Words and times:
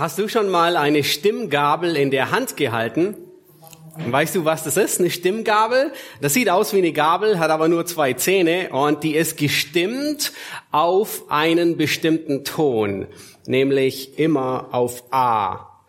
Hast 0.00 0.18
du 0.18 0.28
schon 0.28 0.48
mal 0.48 0.78
eine 0.78 1.04
Stimmgabel 1.04 1.94
in 1.94 2.10
der 2.10 2.30
Hand 2.30 2.56
gehalten? 2.56 3.16
Weißt 4.06 4.34
du, 4.34 4.46
was 4.46 4.64
das 4.64 4.78
ist? 4.78 4.98
Eine 4.98 5.10
Stimmgabel? 5.10 5.92
Das 6.22 6.32
sieht 6.32 6.48
aus 6.48 6.72
wie 6.72 6.78
eine 6.78 6.92
Gabel, 6.92 7.38
hat 7.38 7.50
aber 7.50 7.68
nur 7.68 7.84
zwei 7.84 8.14
Zähne 8.14 8.70
und 8.70 9.04
die 9.04 9.14
ist 9.14 9.36
gestimmt 9.36 10.32
auf 10.70 11.30
einen 11.30 11.76
bestimmten 11.76 12.44
Ton, 12.44 13.08
nämlich 13.46 14.18
immer 14.18 14.68
auf 14.72 15.04
A. 15.12 15.82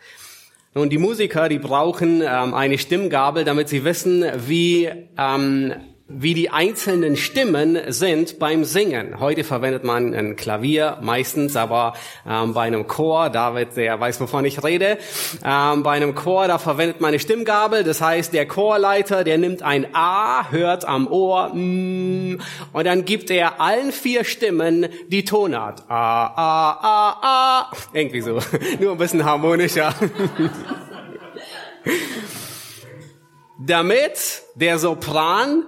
Nun, 0.74 0.90
die 0.90 0.98
Musiker, 0.98 1.48
die 1.48 1.60
brauchen 1.60 2.22
ähm, 2.22 2.54
eine 2.54 2.78
Stimmgabel, 2.80 3.46
damit 3.46 3.70
sie 3.70 3.86
wissen, 3.86 4.26
wie 4.46 4.90
ähm, 5.18 5.74
wie 6.18 6.34
die 6.34 6.50
einzelnen 6.50 7.16
Stimmen 7.16 7.78
sind 7.88 8.40
beim 8.40 8.64
Singen. 8.64 9.20
Heute 9.20 9.44
verwendet 9.44 9.84
man 9.84 10.14
ein 10.14 10.36
Klavier 10.36 10.98
meistens, 11.02 11.56
aber 11.56 11.94
ähm, 12.28 12.54
bei 12.54 12.64
einem 12.64 12.88
Chor, 12.88 13.30
David, 13.30 13.76
der 13.78 14.00
weiß, 14.00 14.20
wovon 14.22 14.46
ich 14.46 14.64
rede, 14.64 14.98
ähm, 15.44 15.84
bei 15.84 15.92
einem 15.92 16.16
Chor, 16.16 16.48
da 16.48 16.58
verwendet 16.58 17.02
man 17.02 17.10
eine 17.10 17.20
Stimmgabel. 17.20 17.84
Das 17.84 18.02
heißt, 18.02 18.34
der 18.34 18.48
Chorleiter, 18.48 19.24
der 19.24 19.38
nimmt 19.38 19.62
ein 19.64 19.88
A, 19.94 20.50
hört 20.52 20.86
am 20.86 21.08
Ohr 21.08 21.50
mm, 21.54 22.40
und 22.74 22.86
dann 22.86 23.06
gibt 23.06 23.30
er 23.30 23.62
allen 23.62 23.92
vier 23.92 24.24
Stimmen 24.24 24.88
die 25.08 25.26
Tonart. 25.26 25.84
A, 25.90 26.26
A, 26.28 26.72
A, 26.82 27.18
A. 27.22 27.72
Irgendwie 27.94 28.22
so. 28.22 28.40
Nur 28.80 28.94
ein 28.94 28.98
bisschen 28.98 29.24
harmonischer. 29.26 29.94
Damit 33.60 34.42
der 34.56 34.80
Sopran 34.80 35.66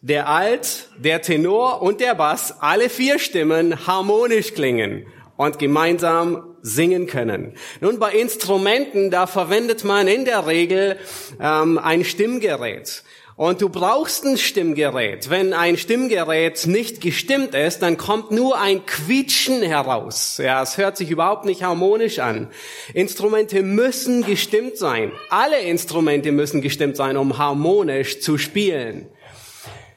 der 0.00 0.28
Alt, 0.28 0.88
der 0.98 1.22
Tenor 1.22 1.82
und 1.82 2.00
der 2.00 2.14
Bass, 2.14 2.54
alle 2.60 2.88
vier 2.88 3.18
Stimmen 3.18 3.86
harmonisch 3.86 4.54
klingen 4.54 5.06
und 5.36 5.58
gemeinsam 5.58 6.56
singen 6.62 7.06
können. 7.06 7.54
Nun, 7.80 7.98
bei 7.98 8.12
Instrumenten, 8.12 9.10
da 9.10 9.26
verwendet 9.26 9.84
man 9.84 10.06
in 10.06 10.24
der 10.24 10.46
Regel 10.46 10.98
ähm, 11.40 11.78
ein 11.78 12.04
Stimmgerät. 12.04 13.02
Und 13.36 13.62
du 13.62 13.68
brauchst 13.68 14.24
ein 14.24 14.36
Stimmgerät. 14.36 15.30
Wenn 15.30 15.52
ein 15.52 15.76
Stimmgerät 15.76 16.66
nicht 16.66 17.00
gestimmt 17.00 17.54
ist, 17.54 17.82
dann 17.82 17.96
kommt 17.96 18.32
nur 18.32 18.60
ein 18.60 18.84
Quietschen 18.84 19.62
heraus. 19.62 20.40
Ja, 20.42 20.60
es 20.60 20.76
hört 20.76 20.96
sich 20.96 21.08
überhaupt 21.08 21.44
nicht 21.44 21.62
harmonisch 21.62 22.18
an. 22.18 22.48
Instrumente 22.94 23.62
müssen 23.62 24.26
gestimmt 24.26 24.76
sein. 24.76 25.12
Alle 25.30 25.60
Instrumente 25.60 26.32
müssen 26.32 26.62
gestimmt 26.62 26.96
sein, 26.96 27.16
um 27.16 27.38
harmonisch 27.38 28.20
zu 28.20 28.38
spielen. 28.38 29.08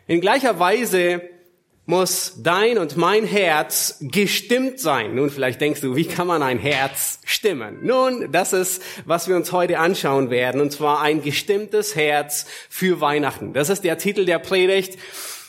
In 0.07 0.19
gleicher 0.19 0.59
Weise 0.59 1.21
muss 1.85 2.35
dein 2.41 2.77
und 2.77 2.95
mein 2.95 3.25
Herz 3.25 3.97
gestimmt 4.01 4.79
sein. 4.79 5.15
Nun, 5.15 5.29
vielleicht 5.29 5.59
denkst 5.59 5.81
du, 5.81 5.95
wie 5.95 6.05
kann 6.05 6.27
man 6.27 6.41
ein 6.41 6.59
Herz 6.59 7.19
stimmen? 7.25 7.79
Nun, 7.81 8.31
das 8.31 8.53
ist, 8.53 8.81
was 9.05 9.27
wir 9.27 9.35
uns 9.35 9.51
heute 9.51 9.79
anschauen 9.79 10.29
werden, 10.29 10.61
und 10.61 10.71
zwar 10.71 11.01
ein 11.01 11.21
gestimmtes 11.21 11.95
Herz 11.95 12.45
für 12.69 13.01
Weihnachten. 13.01 13.53
Das 13.53 13.69
ist 13.69 13.83
der 13.83 13.97
Titel 13.97 14.25
der 14.25 14.39
Predigt. 14.39 14.97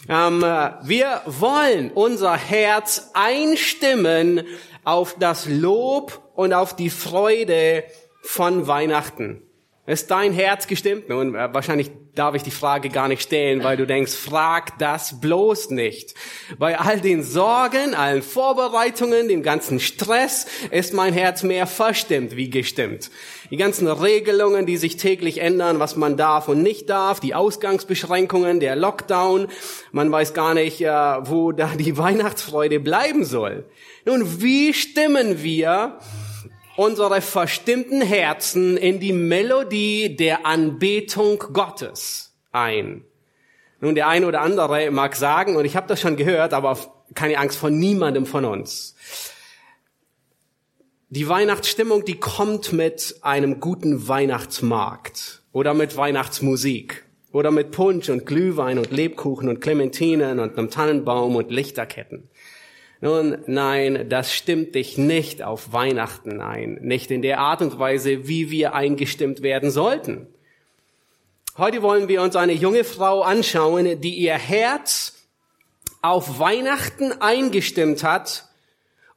Ähm, 0.08 0.40
wir 0.40 1.22
wollen 1.26 1.90
unser 1.92 2.36
Herz 2.36 3.10
einstimmen 3.14 4.44
auf 4.84 5.16
das 5.18 5.46
Lob 5.46 6.30
und 6.34 6.52
auf 6.52 6.74
die 6.74 6.90
Freude 6.90 7.84
von 8.22 8.66
Weihnachten. 8.66 9.42
Ist 9.86 10.10
dein 10.10 10.32
Herz 10.32 10.66
gestimmt? 10.66 11.08
Nun, 11.08 11.34
äh, 11.34 11.52
wahrscheinlich 11.52 11.90
darf 12.14 12.34
ich 12.34 12.42
die 12.42 12.50
Frage 12.50 12.90
gar 12.90 13.08
nicht 13.08 13.22
stellen, 13.22 13.64
weil 13.64 13.78
du 13.78 13.86
denkst, 13.86 14.12
frag 14.12 14.78
das 14.78 15.20
bloß 15.20 15.70
nicht. 15.70 16.14
Bei 16.58 16.78
all 16.78 17.00
den 17.00 17.22
Sorgen, 17.22 17.94
allen 17.94 18.22
Vorbereitungen, 18.22 19.28
dem 19.28 19.42
ganzen 19.42 19.80
Stress 19.80 20.46
ist 20.70 20.92
mein 20.92 21.14
Herz 21.14 21.42
mehr 21.42 21.66
verstimmt 21.66 22.36
wie 22.36 22.50
gestimmt. 22.50 23.10
Die 23.50 23.56
ganzen 23.56 23.86
Regelungen, 23.88 24.66
die 24.66 24.76
sich 24.76 24.98
täglich 24.98 25.38
ändern, 25.38 25.78
was 25.78 25.96
man 25.96 26.18
darf 26.18 26.48
und 26.48 26.62
nicht 26.62 26.90
darf, 26.90 27.18
die 27.18 27.34
Ausgangsbeschränkungen, 27.34 28.60
der 28.60 28.76
Lockdown, 28.76 29.48
man 29.92 30.12
weiß 30.12 30.34
gar 30.34 30.52
nicht, 30.52 30.82
äh, 30.82 30.88
wo 30.88 31.52
da 31.52 31.70
die 31.78 31.96
Weihnachtsfreude 31.96 32.78
bleiben 32.78 33.24
soll. 33.24 33.64
Nun, 34.04 34.42
wie 34.42 34.74
stimmen 34.74 35.42
wir 35.42 35.98
unsere 36.76 37.20
verstimmten 37.20 38.02
Herzen 38.02 38.76
in 38.76 39.00
die 39.00 39.12
Melodie 39.12 40.16
der 40.16 40.46
Anbetung 40.46 41.38
Gottes 41.52 42.34
ein. 42.52 43.04
Nun, 43.80 43.94
der 43.94 44.08
eine 44.08 44.26
oder 44.26 44.42
andere 44.42 44.90
mag 44.90 45.16
sagen, 45.16 45.56
und 45.56 45.64
ich 45.64 45.76
habe 45.76 45.88
das 45.88 46.00
schon 46.00 46.16
gehört, 46.16 46.52
aber 46.52 46.78
keine 47.14 47.38
Angst 47.38 47.58
vor 47.58 47.70
niemandem 47.70 48.26
von 48.26 48.44
uns. 48.44 48.94
Die 51.08 51.28
Weihnachtsstimmung, 51.28 52.04
die 52.04 52.18
kommt 52.18 52.72
mit 52.72 53.16
einem 53.22 53.60
guten 53.60 54.08
Weihnachtsmarkt 54.08 55.42
oder 55.52 55.74
mit 55.74 55.96
Weihnachtsmusik 55.96 57.04
oder 57.32 57.50
mit 57.50 57.70
Punsch 57.70 58.08
und 58.08 58.24
Glühwein 58.24 58.78
und 58.78 58.90
Lebkuchen 58.92 59.48
und 59.48 59.60
Clementinen 59.60 60.38
und 60.38 60.56
einem 60.56 60.70
Tannenbaum 60.70 61.36
und 61.36 61.50
Lichterketten. 61.50 62.28
Nun, 63.04 63.38
nein, 63.46 64.06
das 64.08 64.32
stimmt 64.32 64.76
dich 64.76 64.96
nicht 64.96 65.42
auf 65.42 65.72
Weihnachten 65.72 66.40
ein, 66.40 66.78
nicht 66.82 67.10
in 67.10 67.20
der 67.20 67.40
Art 67.40 67.60
und 67.60 67.76
Weise, 67.80 68.28
wie 68.28 68.52
wir 68.52 68.74
eingestimmt 68.74 69.42
werden 69.42 69.72
sollten. 69.72 70.28
Heute 71.58 71.82
wollen 71.82 72.06
wir 72.06 72.22
uns 72.22 72.36
eine 72.36 72.52
junge 72.52 72.84
Frau 72.84 73.22
anschauen, 73.22 74.00
die 74.00 74.14
ihr 74.14 74.34
Herz 74.34 75.26
auf 76.00 76.38
Weihnachten 76.38 77.10
eingestimmt 77.20 78.04
hat, 78.04 78.48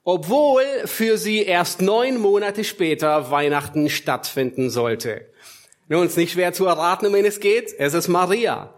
obwohl 0.03 0.63
für 0.85 1.19
sie 1.19 1.43
erst 1.43 1.83
neun 1.83 2.17
Monate 2.17 2.63
später 2.63 3.29
Weihnachten 3.29 3.91
stattfinden 3.91 4.71
sollte. 4.71 5.27
Nun, 5.89 6.07
ist 6.07 6.17
nicht 6.17 6.31
schwer 6.31 6.53
zu 6.53 6.65
erraten, 6.65 7.05
um 7.05 7.13
wen 7.13 7.23
es 7.23 7.39
geht. 7.39 7.71
Es 7.77 7.93
ist 7.93 8.07
Maria. 8.07 8.73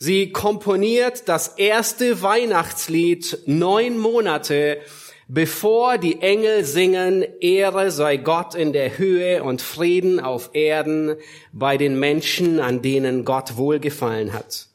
Sie 0.00 0.30
komponiert 0.30 1.28
das 1.28 1.48
erste 1.56 2.22
Weihnachtslied 2.22 3.40
neun 3.46 3.98
Monate, 3.98 4.78
bevor 5.26 5.98
die 5.98 6.20
Engel 6.20 6.64
singen, 6.64 7.24
Ehre 7.40 7.90
sei 7.90 8.16
Gott 8.16 8.54
in 8.54 8.72
der 8.72 8.96
Höhe 8.96 9.42
und 9.42 9.60
Frieden 9.60 10.20
auf 10.20 10.50
Erden 10.52 11.16
bei 11.52 11.76
den 11.76 11.98
Menschen, 11.98 12.60
an 12.60 12.80
denen 12.80 13.24
Gott 13.24 13.56
wohlgefallen 13.56 14.34
hat. 14.34 14.68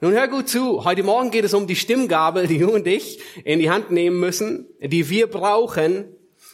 Nun 0.00 0.12
hör 0.12 0.28
gut 0.28 0.48
zu, 0.48 0.84
heute 0.84 1.02
Morgen 1.02 1.32
geht 1.32 1.44
es 1.44 1.54
um 1.54 1.66
die 1.66 1.74
Stimmgabel, 1.74 2.46
die 2.46 2.58
du 2.58 2.70
und 2.70 2.86
ich 2.86 3.18
in 3.42 3.58
die 3.58 3.70
Hand 3.70 3.90
nehmen 3.90 4.20
müssen, 4.20 4.68
die 4.80 5.10
wir 5.10 5.26
brauchen, 5.26 6.04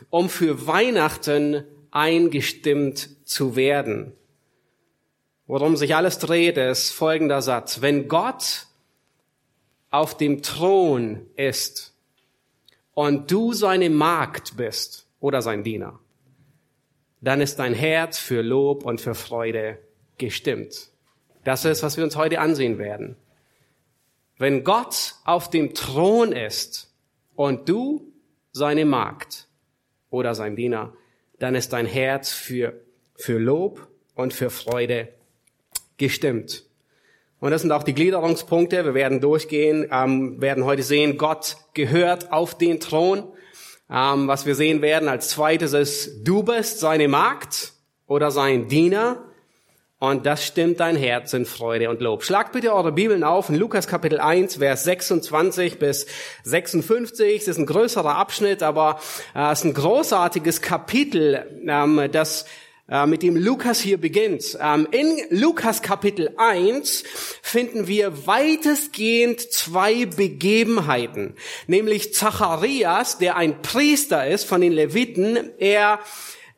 um 0.08 0.30
für 0.30 0.66
Weihnachten 0.66 1.64
eingestimmt 1.90 3.10
zu 3.26 3.56
werden. 3.56 4.14
Worum 5.50 5.76
sich 5.76 5.96
alles 5.96 6.20
dreht, 6.20 6.58
ist 6.58 6.90
folgender 6.90 7.42
Satz. 7.42 7.80
Wenn 7.80 8.06
Gott 8.06 8.68
auf 9.90 10.16
dem 10.16 10.42
Thron 10.42 11.26
ist 11.34 11.92
und 12.94 13.32
du 13.32 13.52
seine 13.52 13.90
Magd 13.90 14.56
bist 14.56 15.08
oder 15.18 15.42
sein 15.42 15.64
Diener, 15.64 15.98
dann 17.20 17.40
ist 17.40 17.58
dein 17.58 17.74
Herz 17.74 18.16
für 18.16 18.42
Lob 18.42 18.84
und 18.84 19.00
für 19.00 19.16
Freude 19.16 19.80
gestimmt. 20.18 20.92
Das 21.42 21.64
ist, 21.64 21.82
was 21.82 21.96
wir 21.96 22.04
uns 22.04 22.14
heute 22.14 22.38
ansehen 22.38 22.78
werden. 22.78 23.16
Wenn 24.38 24.62
Gott 24.62 25.16
auf 25.24 25.50
dem 25.50 25.74
Thron 25.74 26.30
ist 26.30 26.94
und 27.34 27.68
du 27.68 28.12
seine 28.52 28.84
Magd 28.84 29.48
oder 30.10 30.36
sein 30.36 30.54
Diener, 30.54 30.92
dann 31.40 31.56
ist 31.56 31.72
dein 31.72 31.86
Herz 31.86 32.30
für, 32.30 32.80
für 33.16 33.40
Lob 33.40 33.88
und 34.14 34.32
für 34.32 34.50
Freude 34.50 35.08
gestimmt. 36.00 36.64
Und 37.38 37.52
das 37.52 37.62
sind 37.62 37.70
auch 37.70 37.84
die 37.84 37.94
Gliederungspunkte. 37.94 38.84
Wir 38.84 38.94
werden 38.94 39.20
durchgehen, 39.20 39.88
ähm, 39.92 40.40
werden 40.40 40.64
heute 40.64 40.82
sehen, 40.82 41.16
Gott 41.16 41.56
gehört 41.74 42.32
auf 42.32 42.58
den 42.58 42.80
Thron. 42.80 43.22
Ähm, 43.88 44.28
was 44.28 44.46
wir 44.46 44.54
sehen 44.54 44.82
werden 44.82 45.08
als 45.08 45.28
zweites 45.28 45.72
ist, 45.72 46.26
du 46.26 46.42
bist 46.42 46.80
seine 46.80 47.08
Magd 47.08 47.72
oder 48.06 48.30
sein 48.30 48.68
Diener. 48.68 49.24
Und 49.98 50.24
das 50.24 50.46
stimmt 50.46 50.80
dein 50.80 50.96
Herz 50.96 51.34
in 51.34 51.44
Freude 51.44 51.90
und 51.90 52.00
Lob. 52.00 52.24
Schlagt 52.24 52.52
bitte 52.52 52.74
eure 52.74 52.92
Bibeln 52.92 53.22
auf 53.22 53.50
in 53.50 53.54
Lukas 53.54 53.86
Kapitel 53.86 54.18
1, 54.18 54.56
Vers 54.56 54.84
26 54.84 55.78
bis 55.78 56.06
56. 56.44 57.38
Das 57.40 57.48
ist 57.48 57.58
ein 57.58 57.66
größerer 57.66 58.16
Abschnitt, 58.16 58.62
aber 58.62 58.98
äh, 59.34 59.52
es 59.52 59.60
ist 59.60 59.64
ein 59.66 59.74
großartiges 59.74 60.62
Kapitel, 60.62 61.44
ähm, 61.66 62.08
das 62.12 62.42
äh, 62.42 62.46
mit 63.06 63.22
dem 63.22 63.36
Lukas 63.36 63.80
hier 63.80 64.00
beginnt. 64.00 64.58
Ähm, 64.60 64.88
in 64.90 65.18
Lukas 65.30 65.82
Kapitel 65.82 66.34
1 66.36 67.04
finden 67.42 67.86
wir 67.86 68.26
weitestgehend 68.26 69.40
zwei 69.40 70.06
Begebenheiten, 70.06 71.34
nämlich 71.66 72.14
Zacharias, 72.14 73.18
der 73.18 73.36
ein 73.36 73.62
Priester 73.62 74.26
ist 74.26 74.44
von 74.44 74.60
den 74.60 74.72
Leviten, 74.72 75.50
er 75.58 76.00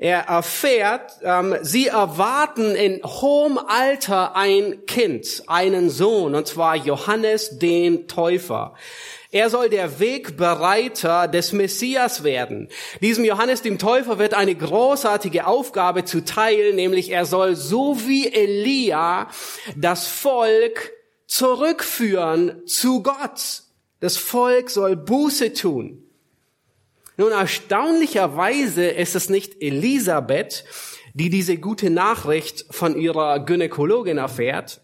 er 0.03 0.23
erfährt, 0.23 1.13
ähm, 1.23 1.55
sie 1.63 1.87
erwarten 1.87 2.75
in 2.75 3.01
hohem 3.05 3.57
Alter 3.57 4.35
ein 4.35 4.85
Kind, 4.87 5.45
einen 5.47 5.91
Sohn, 5.91 6.35
und 6.35 6.49
zwar 6.49 6.75
Johannes 6.75 7.61
den 7.61 8.09
Täufer. 8.09 8.75
Er 9.33 9.49
soll 9.49 9.71
der 9.71 9.99
Wegbereiter 9.99 11.27
des 11.27 11.53
Messias 11.53 12.23
werden. 12.23 12.69
Diesem 13.01 13.25
Johannes 13.25 13.63
dem 13.63 13.79
Täufer 13.79 14.19
wird 14.19 14.35
eine 14.35 14.55
großartige 14.55 15.47
Aufgabe 15.47 16.05
zuteil, 16.05 16.75
nämlich 16.75 17.11
er 17.11 17.25
soll 17.25 17.57
so 17.57 18.07
wie 18.07 18.31
Elia 18.31 19.29
das 19.75 20.07
Volk 20.07 20.93
zurückführen 21.27 22.61
zu 22.67 23.03
Gott. 23.03 23.63
Das 24.01 24.19
Volk 24.19 24.69
soll 24.69 24.97
Buße 24.97 25.55
tun. 25.55 26.05
Nun, 27.17 27.33
erstaunlicherweise 27.33 28.85
ist 28.85 29.17
es 29.17 29.31
nicht 29.31 29.63
Elisabeth, 29.63 30.65
die 31.15 31.31
diese 31.31 31.57
gute 31.57 31.89
Nachricht 31.89 32.67
von 32.71 32.99
ihrer 32.99 33.41
Gynäkologin 33.41 34.19
erfährt, 34.19 34.83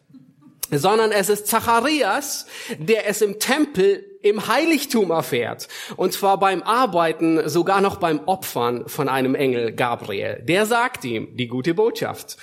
sondern 0.70 1.12
es 1.12 1.28
ist 1.28 1.46
Zacharias, 1.46 2.46
der 2.78 3.06
es 3.08 3.20
im 3.20 3.38
Tempel 3.38 4.04
im 4.22 4.48
Heiligtum 4.48 5.10
erfährt. 5.10 5.68
Und 5.96 6.12
zwar 6.12 6.38
beim 6.38 6.62
Arbeiten, 6.62 7.48
sogar 7.48 7.80
noch 7.80 7.96
beim 7.96 8.20
Opfern 8.26 8.88
von 8.88 9.08
einem 9.08 9.34
Engel 9.34 9.72
Gabriel. 9.72 10.42
Der 10.42 10.66
sagt 10.66 11.04
ihm 11.04 11.36
die 11.36 11.48
gute 11.48 11.74
Botschaft. 11.74 12.36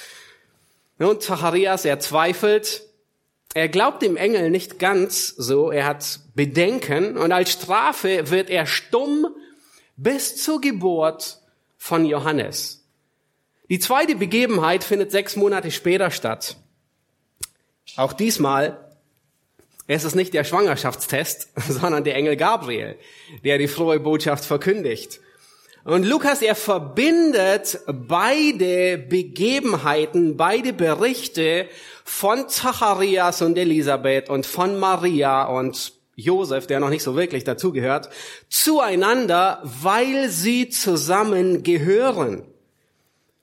Und 0.97 1.21
Zacharias, 1.21 1.85
er 1.85 1.99
zweifelt. 1.99 2.83
Er 3.53 3.69
glaubt 3.69 4.01
dem 4.01 4.17
Engel 4.17 4.49
nicht 4.49 4.79
ganz 4.79 5.27
so. 5.29 5.71
Er 5.71 5.85
hat 5.85 6.19
Bedenken. 6.33 7.17
Und 7.17 7.31
als 7.31 7.51
Strafe 7.51 8.29
wird 8.29 8.49
er 8.49 8.65
stumm 8.65 9.27
bis 9.97 10.41
zur 10.41 10.61
Geburt 10.61 11.39
von 11.77 12.05
Johannes. 12.05 12.85
Die 13.69 13.79
zweite 13.79 14.15
Begebenheit 14.15 14.83
findet 14.83 15.11
sechs 15.11 15.35
Monate 15.35 15.71
später 15.71 16.11
statt. 16.11 16.57
Auch 17.95 18.13
diesmal 18.13 18.84
ist 19.87 20.03
es 20.03 20.15
nicht 20.15 20.33
der 20.33 20.43
Schwangerschaftstest, 20.43 21.49
sondern 21.69 22.03
der 22.03 22.15
Engel 22.15 22.35
Gabriel, 22.35 22.97
der 23.43 23.57
die 23.57 23.67
frohe 23.67 23.99
Botschaft 23.99 24.45
verkündigt. 24.45 25.19
Und 25.83 26.03
Lukas, 26.03 26.41
er 26.41 26.55
verbindet 26.55 27.79
beide 27.85 28.97
Begebenheiten, 28.97 30.35
beide 30.35 30.73
Berichte 30.73 31.69
von 32.03 32.49
Zacharias 32.49 33.43
und 33.43 33.55
Elisabeth 33.55 34.31
und 34.31 34.47
von 34.47 34.79
Maria 34.79 35.43
und 35.45 35.93
Josef, 36.15 36.65
der 36.65 36.79
noch 36.79 36.89
nicht 36.89 37.03
so 37.03 37.15
wirklich 37.15 37.43
dazugehört, 37.43 38.09
zueinander, 38.49 39.61
weil 39.63 40.29
sie 40.29 40.69
zusammen 40.69 41.61
gehören. 41.61 42.43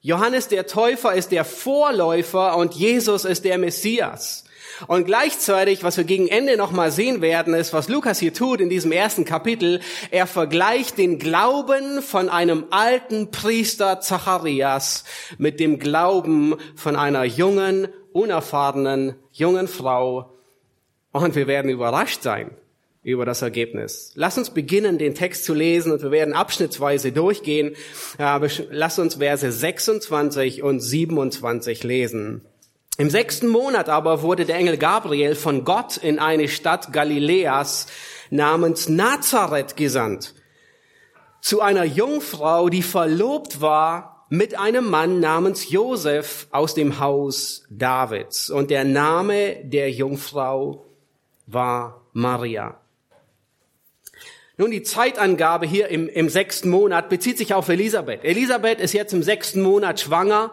Johannes 0.00 0.48
der 0.48 0.66
Täufer 0.66 1.14
ist 1.14 1.30
der 1.30 1.44
Vorläufer 1.44 2.56
und 2.56 2.74
Jesus 2.74 3.24
ist 3.24 3.44
der 3.44 3.58
Messias. 3.58 4.41
Und 4.86 5.04
gleichzeitig, 5.04 5.84
was 5.84 5.96
wir 5.96 6.04
gegen 6.04 6.28
Ende 6.28 6.56
nochmal 6.56 6.90
sehen 6.90 7.20
werden, 7.20 7.54
ist, 7.54 7.72
was 7.72 7.88
Lukas 7.88 8.18
hier 8.18 8.34
tut 8.34 8.60
in 8.60 8.68
diesem 8.68 8.92
ersten 8.92 9.24
Kapitel. 9.24 9.80
Er 10.10 10.26
vergleicht 10.26 10.98
den 10.98 11.18
Glauben 11.18 12.02
von 12.02 12.28
einem 12.28 12.66
alten 12.70 13.30
Priester 13.30 14.00
Zacharias 14.00 15.04
mit 15.38 15.60
dem 15.60 15.78
Glauben 15.78 16.56
von 16.74 16.96
einer 16.96 17.24
jungen, 17.24 17.88
unerfahrenen, 18.12 19.16
jungen 19.32 19.68
Frau. 19.68 20.32
Und 21.12 21.34
wir 21.34 21.46
werden 21.46 21.70
überrascht 21.70 22.22
sein, 22.22 22.50
über 23.02 23.24
das 23.24 23.42
Ergebnis. 23.42 24.12
Lass 24.14 24.38
uns 24.38 24.50
beginnen, 24.50 24.98
den 24.98 25.14
Text 25.14 25.44
zu 25.44 25.54
lesen 25.54 25.92
und 25.92 26.02
wir 26.02 26.10
werden 26.10 26.34
abschnittsweise 26.34 27.12
durchgehen. 27.12 27.74
Lass 28.18 28.98
uns 28.98 29.16
Verse 29.16 29.50
26 29.50 30.62
und 30.62 30.80
27 30.80 31.82
lesen. 31.84 32.42
Im 32.98 33.08
sechsten 33.08 33.48
Monat 33.48 33.88
aber 33.88 34.20
wurde 34.22 34.44
der 34.44 34.56
Engel 34.56 34.76
Gabriel 34.76 35.34
von 35.34 35.64
Gott 35.64 35.96
in 35.96 36.18
eine 36.18 36.48
Stadt 36.48 36.92
Galiläas 36.92 37.86
namens 38.30 38.88
Nazareth 38.88 39.76
gesandt. 39.76 40.34
Zu 41.40 41.62
einer 41.62 41.84
Jungfrau, 41.84 42.68
die 42.68 42.82
verlobt 42.82 43.60
war 43.60 44.26
mit 44.28 44.58
einem 44.58 44.88
Mann 44.88 45.20
namens 45.20 45.70
Josef 45.70 46.48
aus 46.50 46.74
dem 46.74 47.00
Haus 47.00 47.64
Davids. 47.70 48.50
Und 48.50 48.70
der 48.70 48.84
Name 48.84 49.56
der 49.64 49.90
Jungfrau 49.90 50.86
war 51.46 52.02
Maria. 52.12 52.81
Nun, 54.62 54.70
die 54.70 54.84
Zeitangabe 54.84 55.66
hier 55.66 55.88
im, 55.88 56.08
im 56.08 56.28
sechsten 56.28 56.70
Monat 56.70 57.08
bezieht 57.08 57.36
sich 57.36 57.52
auf 57.52 57.68
Elisabeth. 57.68 58.22
Elisabeth 58.22 58.78
ist 58.78 58.92
jetzt 58.92 59.12
im 59.12 59.24
sechsten 59.24 59.60
Monat 59.60 59.98
schwanger. 59.98 60.52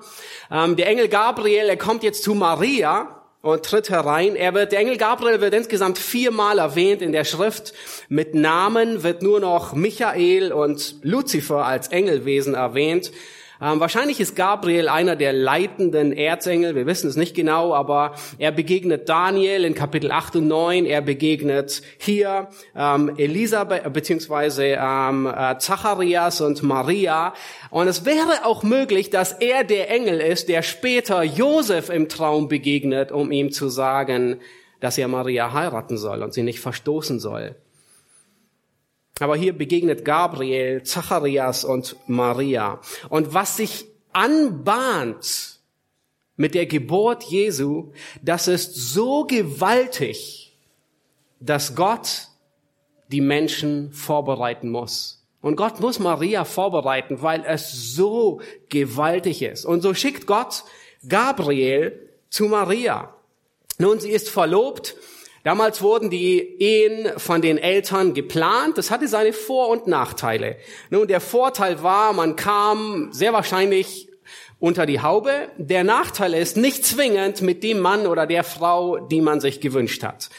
Ähm, 0.52 0.76
der 0.76 0.88
Engel 0.88 1.10
Gabriel, 1.10 1.70
er 1.70 1.78
kommt 1.78 2.02
jetzt 2.02 2.24
zu 2.24 2.34
Maria 2.34 3.22
und 3.44 3.64
tritt 3.64 3.92
herein. 3.92 4.36
Er 4.36 4.56
wird, 4.56 4.72
der 4.72 4.80
Engel 4.80 4.98
Gabriel 4.98 5.42
wird 5.42 5.54
insgesamt 5.54 6.00
viermal 6.00 6.58
erwähnt 6.58 7.04
in 7.04 7.12
der 7.12 7.24
Schrift. 7.24 7.76
Mit 8.08 8.34
Namen 8.34 9.04
wird 9.04 9.22
nur 9.22 9.40
noch 9.40 9.74
Michael 9.74 10.54
und 10.54 10.96
Luzifer 11.04 11.68
als 11.68 11.90
Engelwesen 11.90 12.56
erwähnt. 12.56 13.12
Ähm, 13.62 13.82
wahrscheinlich 13.82 14.22
ist 14.22 14.38
Gabriel 14.38 14.88
einer 14.88 15.18
der 15.18 15.34
leitenden 15.34 16.14
Erzengel, 16.14 16.76
wir 16.76 16.86
wissen 16.86 17.10
es 17.10 17.18
nicht 17.18 17.36
genau, 17.36 17.74
aber 17.74 18.14
er 18.38 18.54
begegnet 18.54 19.10
Daniel 19.10 19.66
in 19.66 19.74
Kapitel 19.74 20.12
8 20.12 20.38
und 20.38 20.48
9, 20.48 20.86
er 20.86 21.02
begegnet 21.02 21.82
hier 21.98 22.48
ähm, 22.74 23.14
Elisabeth 23.18 23.86
äh, 23.86 23.90
beziehungsweise 23.90 24.78
ähm, 24.80 25.28
äh, 25.28 25.58
Zacharias 25.58 26.40
und 26.40 26.64
Maria. 26.64 27.34
Und 27.70 27.90
es 27.90 28.06
wäre 28.06 28.46
auch 28.46 28.64
möglich, 28.64 29.10
dass 29.10 29.34
er 29.34 29.66
der 29.66 29.92
Engel 29.92 30.22
ist, 30.22 30.48
der 30.48 30.62
später 30.62 31.22
Josef 31.24 31.90
im 31.90 32.08
Traum 32.08 32.48
begegnet, 32.48 33.12
um 33.12 33.30
ihm 33.30 33.52
zu 33.52 33.68
sagen, 33.68 34.40
dass 34.80 34.98
er 34.98 35.10
Maria 35.10 35.52
heiraten 35.52 35.98
soll 35.98 36.24
und 36.24 36.34
sie 36.34 36.44
nicht 36.44 36.62
verstoßen 36.62 37.20
soll. 37.20 37.56
Aber 39.20 39.36
hier 39.36 39.54
begegnet 39.54 40.06
Gabriel, 40.06 40.84
Zacharias 40.84 41.64
und 41.64 41.96
Maria. 42.08 42.80
Und 43.10 43.34
was 43.34 43.58
sich 43.58 43.86
anbahnt 44.14 45.60
mit 46.36 46.56
der 46.56 46.66
Geburt 46.66 47.24
Jesu, 47.24 47.92
das 48.22 48.48
ist 48.48 48.76
so 48.76 49.26
gewaltig, 49.26 50.56
dass 51.40 51.76
Gott 51.76 52.28
die 53.10 53.22
Menschen 53.22 53.92
vorbereiten 53.92 54.70
muss. 54.70 55.26
Und 55.42 55.56
Gott 55.56 55.80
muss 55.80 56.00
Maria 56.00 56.44
vorbereiten, 56.44 57.22
weil 57.22 57.44
es 57.46 57.94
so 57.94 58.42
gewaltig 58.70 59.42
ist. 59.42 59.66
Und 59.66 59.82
so 59.82 59.94
schickt 59.94 60.28
Gott 60.28 60.64
Gabriel 61.08 62.10
zu 62.30 62.46
Maria. 62.46 63.14
Nun, 63.78 64.00
sie 64.00 64.12
ist 64.12 64.30
verlobt 64.30 64.96
Damals 65.50 65.82
wurden 65.82 66.12
die 66.12 66.62
Ehen 66.62 67.12
von 67.18 67.42
den 67.42 67.58
Eltern 67.58 68.14
geplant. 68.14 68.78
Das 68.78 68.92
hatte 68.92 69.08
seine 69.08 69.34
Vor- 69.34 69.70
und 69.70 69.88
Nachteile. 69.88 70.58
Nun, 70.92 71.08
der 71.08 71.20
Vorteil 71.20 71.82
war, 71.82 72.14
man 72.14 72.36
kam 72.36 73.10
sehr 73.12 73.34
wahrscheinlich 73.34 74.10
unter 74.60 74.86
die 74.86 75.02
Haube. 75.02 75.50
Der 75.58 75.84
Nachteil 75.84 76.36
ist 76.36 76.56
nicht 76.56 76.86
zwingend 76.86 77.42
mit 77.42 77.64
dem 77.64 77.80
Mann 77.80 78.06
oder 78.06 78.28
der 78.28 78.44
Frau, 78.44 79.00
die 79.00 79.22
man 79.22 79.42
sich 79.42 79.60
gewünscht 79.60 80.04
hat. 80.04 80.30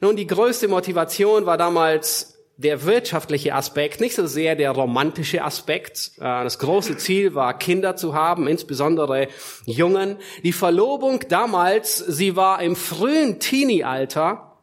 Nun, 0.00 0.14
die 0.14 0.28
größte 0.28 0.68
Motivation 0.68 1.44
war 1.44 1.58
damals 1.58 2.39
der 2.62 2.84
wirtschaftliche 2.84 3.54
Aspekt, 3.54 4.00
nicht 4.00 4.14
so 4.14 4.26
sehr 4.26 4.54
der 4.54 4.72
romantische 4.72 5.42
Aspekt. 5.42 6.12
Äh, 6.18 6.44
das 6.44 6.58
große 6.58 6.98
Ziel 6.98 7.34
war, 7.34 7.56
Kinder 7.58 7.96
zu 7.96 8.14
haben, 8.14 8.46
insbesondere 8.46 9.28
Jungen. 9.64 10.16
Die 10.42 10.52
Verlobung 10.52 11.20
damals, 11.28 11.96
sie 11.96 12.36
war 12.36 12.60
im 12.62 12.76
frühen 12.76 13.40
Teenie-Alter, 13.40 14.58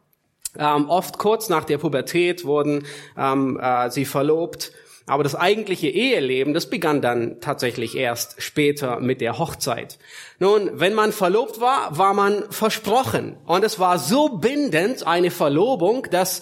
ähm, 0.59 0.89
oft 0.89 1.17
kurz 1.17 1.49
nach 1.49 1.65
der 1.65 1.77
Pubertät 1.77 2.45
wurden 2.45 2.85
ähm, 3.17 3.59
äh, 3.59 3.89
sie 3.89 4.05
verlobt. 4.05 4.71
Aber 5.09 5.23
das 5.23 5.35
eigentliche 5.35 5.87
Eheleben, 5.87 6.53
das 6.53 6.69
begann 6.69 7.01
dann 7.01 7.39
tatsächlich 7.39 7.95
erst 7.95 8.41
später 8.41 8.99
mit 8.99 9.21
der 9.21 9.39
Hochzeit. 9.39 9.99
Nun, 10.37 10.69
wenn 10.73 10.93
man 10.93 11.13
verlobt 11.13 11.61
war, 11.61 11.97
war 11.97 12.13
man 12.13 12.43
versprochen. 12.49 13.37
Und 13.45 13.63
es 13.63 13.79
war 13.79 13.99
so 13.99 14.27
bindend, 14.27 15.07
eine 15.07 15.31
Verlobung, 15.31 16.07
dass 16.11 16.41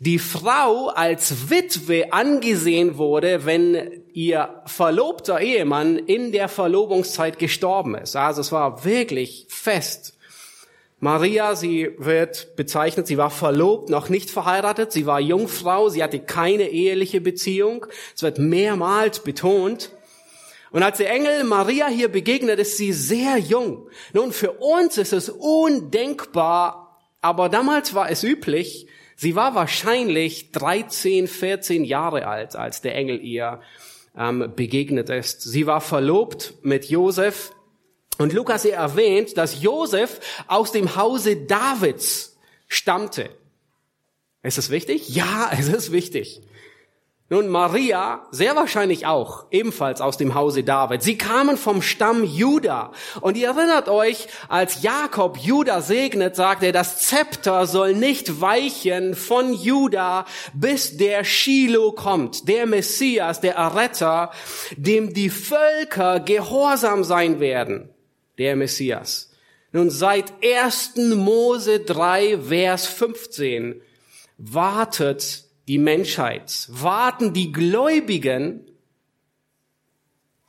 die 0.00 0.18
Frau 0.18 0.88
als 0.88 1.50
Witwe 1.50 2.12
angesehen 2.12 2.98
wurde, 2.98 3.44
wenn 3.46 4.04
ihr 4.12 4.62
verlobter 4.66 5.40
Ehemann 5.40 5.98
in 5.98 6.32
der 6.32 6.48
Verlobungszeit 6.48 7.38
gestorben 7.38 7.94
ist. 7.94 8.16
Also 8.16 8.40
es 8.40 8.52
war 8.52 8.84
wirklich 8.84 9.46
fest. 9.48 10.14
Maria, 11.00 11.54
sie 11.54 11.90
wird 11.98 12.56
bezeichnet, 12.56 13.06
sie 13.06 13.18
war 13.18 13.30
verlobt, 13.30 13.90
noch 13.90 14.08
nicht 14.08 14.30
verheiratet, 14.30 14.90
sie 14.90 15.04
war 15.04 15.20
Jungfrau, 15.20 15.90
sie 15.90 16.02
hatte 16.02 16.18
keine 16.18 16.70
eheliche 16.70 17.20
Beziehung. 17.20 17.86
Es 18.16 18.22
wird 18.22 18.38
mehrmals 18.38 19.20
betont. 19.20 19.90
Und 20.70 20.82
als 20.82 20.98
der 20.98 21.10
Engel 21.10 21.44
Maria 21.44 21.88
hier 21.88 22.08
begegnet, 22.08 22.58
ist 22.58 22.78
sie 22.78 22.92
sehr 22.92 23.36
jung. 23.38 23.88
Nun, 24.12 24.32
für 24.32 24.52
uns 24.52 24.96
ist 24.96 25.12
es 25.12 25.28
undenkbar, 25.28 26.98
aber 27.20 27.48
damals 27.48 27.94
war 27.94 28.10
es 28.10 28.24
üblich, 28.24 28.88
Sie 29.16 29.36
war 29.36 29.54
wahrscheinlich 29.54 30.52
13, 30.52 31.28
14 31.28 31.84
Jahre 31.84 32.26
alt, 32.26 32.56
als 32.56 32.80
der 32.80 32.94
Engel 32.94 33.20
ihr 33.20 33.60
ähm, 34.16 34.52
begegnet 34.54 35.10
ist. 35.10 35.42
Sie 35.42 35.66
war 35.66 35.80
verlobt 35.80 36.54
mit 36.62 36.86
Josef. 36.86 37.52
Und 38.18 38.32
Lukas 38.32 38.64
erwähnt, 38.64 39.36
dass 39.36 39.62
Josef 39.62 40.20
aus 40.46 40.72
dem 40.72 40.96
Hause 40.96 41.36
Davids 41.36 42.38
stammte. 42.68 43.30
Ist 44.42 44.58
es 44.58 44.70
wichtig? 44.70 45.08
Ja, 45.08 45.50
es 45.58 45.68
ist 45.68 45.92
wichtig. 45.92 46.42
Nun, 47.30 47.48
Maria, 47.48 48.26
sehr 48.32 48.54
wahrscheinlich 48.54 49.06
auch, 49.06 49.46
ebenfalls 49.50 50.02
aus 50.02 50.18
dem 50.18 50.34
Hause 50.34 50.62
David. 50.62 51.02
Sie 51.02 51.16
kamen 51.16 51.56
vom 51.56 51.80
Stamm 51.80 52.22
Juda. 52.22 52.92
Und 53.22 53.38
ihr 53.38 53.48
erinnert 53.48 53.88
euch, 53.88 54.26
als 54.50 54.82
Jakob 54.82 55.38
Juda 55.38 55.80
segnet, 55.80 56.36
sagt 56.36 56.62
er, 56.62 56.72
das 56.72 56.98
Zepter 56.98 57.66
soll 57.66 57.94
nicht 57.94 58.42
weichen 58.42 59.14
von 59.14 59.54
Juda, 59.54 60.26
bis 60.52 60.98
der 60.98 61.24
Shiloh 61.24 61.92
kommt, 61.92 62.46
der 62.46 62.66
Messias, 62.66 63.40
der 63.40 63.54
Erretter, 63.54 64.30
dem 64.76 65.14
die 65.14 65.30
Völker 65.30 66.20
gehorsam 66.20 67.04
sein 67.04 67.40
werden. 67.40 67.88
Der 68.36 68.54
Messias. 68.54 69.30
Nun, 69.72 69.88
seit 69.88 70.30
1. 70.44 70.96
Mose 71.16 71.80
3, 71.80 72.38
Vers 72.42 72.86
15 72.86 73.80
wartet 74.36 75.43
die 75.68 75.78
Menschheit, 75.78 76.66
warten 76.70 77.32
die 77.32 77.52
Gläubigen 77.52 78.66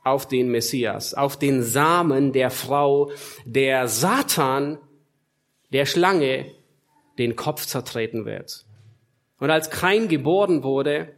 auf 0.04 0.28
den 0.28 0.50
Messias, 0.50 1.14
auf 1.14 1.38
den 1.38 1.62
Samen 1.62 2.32
der 2.32 2.50
Frau, 2.50 3.10
der 3.44 3.88
Satan, 3.88 4.78
der 5.72 5.86
Schlange, 5.86 6.52
den 7.18 7.34
Kopf 7.34 7.66
zertreten 7.66 8.24
wird. 8.24 8.66
Und 9.38 9.50
als 9.50 9.70
kein 9.70 10.08
geboren 10.08 10.62
wurde, 10.62 11.12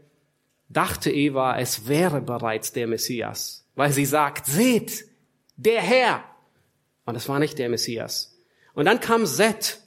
dachte 0.68 1.10
Eva, 1.10 1.58
es 1.58 1.88
wäre 1.88 2.20
bereits 2.20 2.72
der 2.72 2.86
Messias, 2.86 3.66
weil 3.74 3.92
sie 3.92 4.04
sagt, 4.04 4.46
seht, 4.46 5.06
der 5.56 5.80
Herr. 5.82 6.24
Und 7.04 7.16
es 7.16 7.28
war 7.28 7.38
nicht 7.38 7.58
der 7.58 7.68
Messias. 7.68 8.38
Und 8.74 8.86
dann 8.86 9.00
kam 9.00 9.26
Seth 9.26 9.80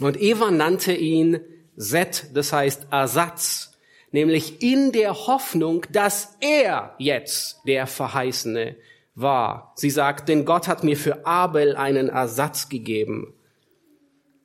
und 0.00 0.20
Eva 0.20 0.50
nannte 0.50 0.92
ihn 0.92 1.40
Set, 1.76 2.30
das 2.34 2.52
heißt 2.52 2.88
Ersatz, 2.90 3.72
nämlich 4.12 4.62
in 4.62 4.92
der 4.92 5.26
Hoffnung, 5.26 5.86
dass 5.90 6.36
er 6.40 6.94
jetzt 6.98 7.60
der 7.66 7.86
Verheißene 7.86 8.76
war. 9.14 9.72
Sie 9.76 9.90
sagt, 9.90 10.28
denn 10.28 10.44
Gott 10.44 10.68
hat 10.68 10.84
mir 10.84 10.96
für 10.96 11.26
Abel 11.26 11.76
einen 11.76 12.08
Ersatz 12.08 12.68
gegeben. 12.68 13.34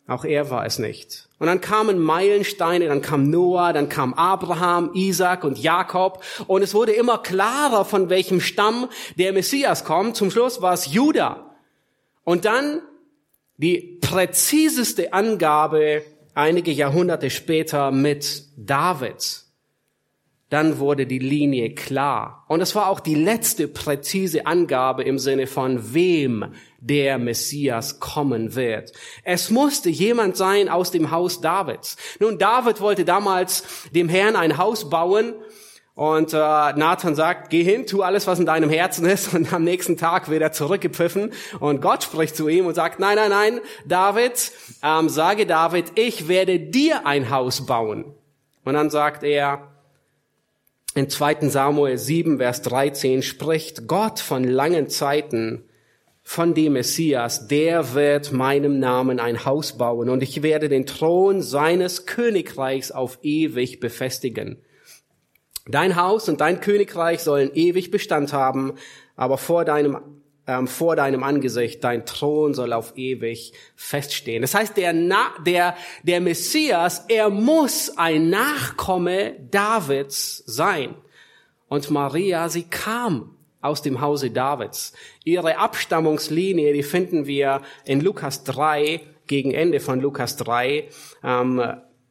Auch 0.07 0.25
er 0.25 0.50
war 0.50 0.65
es 0.65 0.79
nicht. 0.79 1.29
Und 1.38 1.48
dann 1.48 1.62
kamen 1.62 2.00
Meilensteine, 2.00 2.88
dann 2.88 3.03
kam 3.03 3.29
Noah, 3.29 3.74
dann 3.74 3.89
kam 3.89 4.15
Abraham, 4.15 4.91
Isaac 4.95 5.43
und 5.43 5.59
Jakob. 5.59 6.24
Und 6.48 6.63
es 6.63 6.74
wurde 6.74 6.93
immer 6.93 7.19
klarer, 7.19 7.86
von 7.86 8.09
welchem 8.09 8.41
Stamm 8.41 8.89
der 9.17 9.33
Messias 9.33 9.86
kommt. 9.86 10.15
Zum 10.15 10.31
Schluss 10.31 10.63
war 10.63 10.74
es 10.74 10.91
Judah. 10.91 11.55
Und 12.24 12.45
dann 12.45 12.81
die 13.57 14.00
präziseste 14.01 15.13
Angabe 15.13 16.03
einige 16.39 16.72
Jahrhunderte 16.72 17.29
später 17.29 17.91
mit 17.91 18.43
David. 18.58 19.43
Dann 20.50 20.79
wurde 20.79 21.05
die 21.05 21.19
Linie 21.19 21.75
klar. 21.75 22.46
Und 22.48 22.62
es 22.62 22.74
war 22.74 22.88
auch 22.88 23.01
die 23.01 23.13
letzte 23.13 23.67
präzise 23.67 24.48
Angabe 24.48 25.03
im 25.03 25.19
Sinne 25.19 25.46
von 25.46 25.93
wem 25.93 26.53
der 26.79 27.19
Messias 27.19 28.00
kommen 28.00 28.55
wird. 28.55 28.93
Es 29.24 29.51
musste 29.51 29.89
jemand 29.89 30.38
sein 30.38 30.69
aus 30.69 30.89
dem 30.89 31.12
Haus 31.12 31.41
Davids. 31.41 31.98
Nun, 32.19 32.39
David 32.39 32.81
wollte 32.81 33.05
damals 33.05 33.63
dem 33.93 34.10
Herrn 34.10 34.36
ein 34.36 34.58
Haus 34.58 34.89
bauen 34.89 35.36
und 35.96 36.34
äh, 36.34 36.38
Nathan 36.38 37.13
sagt, 37.13 37.50
geh 37.50 37.62
hin, 37.62 37.86
tu 37.86 38.03
alles, 38.03 38.25
was 38.25 38.39
in 38.39 38.46
deinem 38.46 38.69
Herzen 38.69 39.05
ist. 39.05 39.34
Und 39.34 39.51
am 39.51 39.65
nächsten 39.65 39.98
Tag 39.98 40.29
wird 40.29 40.41
er 40.41 40.53
zurückgepfiffen. 40.53 41.34
Und 41.60 41.81
Gott 41.81 42.03
spricht 42.03 42.38
zu 42.38 42.48
ihm 42.48 42.67
und 42.67 42.74
sagt, 42.74 43.00
nein, 43.00 43.17
nein, 43.17 43.29
nein, 43.29 43.60
David, 43.86 44.51
ähm, 44.81 45.10
sage 45.10 45.46
David, 45.46 45.91
ich 45.96 46.29
werde 46.29 46.58
dir 46.58 47.05
ein 47.05 47.29
Haus 47.29 47.65
bauen. 47.65 48.05
Und 48.63 48.75
dann 48.75 48.89
sagt 48.89 49.24
er, 49.24 49.67
in 50.96 51.10
2. 51.10 51.50
Samuel 51.50 51.98
7, 51.98 52.38
Vers 52.38 52.62
13 52.62 53.22
spricht 53.22 53.88
Gott 53.88 54.19
von 54.19 54.43
langen 54.43 54.89
Zeiten 54.89 55.65
von 56.24 56.53
dem 56.53 56.74
Messias, 56.74 57.48
der 57.48 57.96
wird 57.96 58.31
meinem 58.31 58.79
Namen 58.79 59.19
ein 59.19 59.46
Haus 59.46 59.77
bauen 59.77 60.10
und 60.10 60.22
ich 60.22 60.43
werde 60.43 60.69
den 60.69 60.86
Thron 60.86 61.41
seines 61.41 62.05
Königreichs 62.05 62.91
auf 62.91 63.17
ewig 63.24 63.79
befestigen. 63.79 64.62
Dein 65.69 65.95
Haus 65.95 66.27
und 66.29 66.41
dein 66.41 66.59
Königreich 66.61 67.21
sollen 67.21 67.51
ewig 67.53 67.91
Bestand 67.91 68.33
haben, 68.33 68.73
aber 69.15 69.38
vor 69.38 69.65
deinem 69.65 69.97
ähm, 70.49 70.67
vor 70.67 70.95
deinem 70.95 71.23
Angesicht, 71.23 71.83
dein 71.83 72.07
Thron 72.07 72.55
soll 72.55 72.73
auf 72.73 72.93
ewig 72.97 73.53
feststehen. 73.75 74.41
Das 74.41 74.55
heißt, 74.55 74.75
der, 74.77 74.93
Na 74.93 75.31
der, 75.45 75.75
der 76.01 76.21
Messias, 76.21 77.05
er 77.07 77.29
muss 77.29 77.95
ein 77.97 78.31
Nachkomme 78.31 79.35
Davids 79.51 80.43
sein. 80.47 80.95
Und 81.67 81.91
Maria, 81.91 82.49
sie 82.49 82.63
kam 82.63 83.35
aus 83.61 83.83
dem 83.83 84.01
Hause 84.01 84.31
Davids. 84.31 84.93
Ihre 85.23 85.59
Abstammungslinie, 85.59 86.73
die 86.73 86.83
finden 86.83 87.27
wir 87.27 87.61
in 87.85 88.01
Lukas 88.01 88.43
3, 88.43 89.01
gegen 89.27 89.51
Ende 89.51 89.79
von 89.79 90.01
Lukas 90.01 90.35
3. 90.38 90.89
Ähm, 91.23 91.61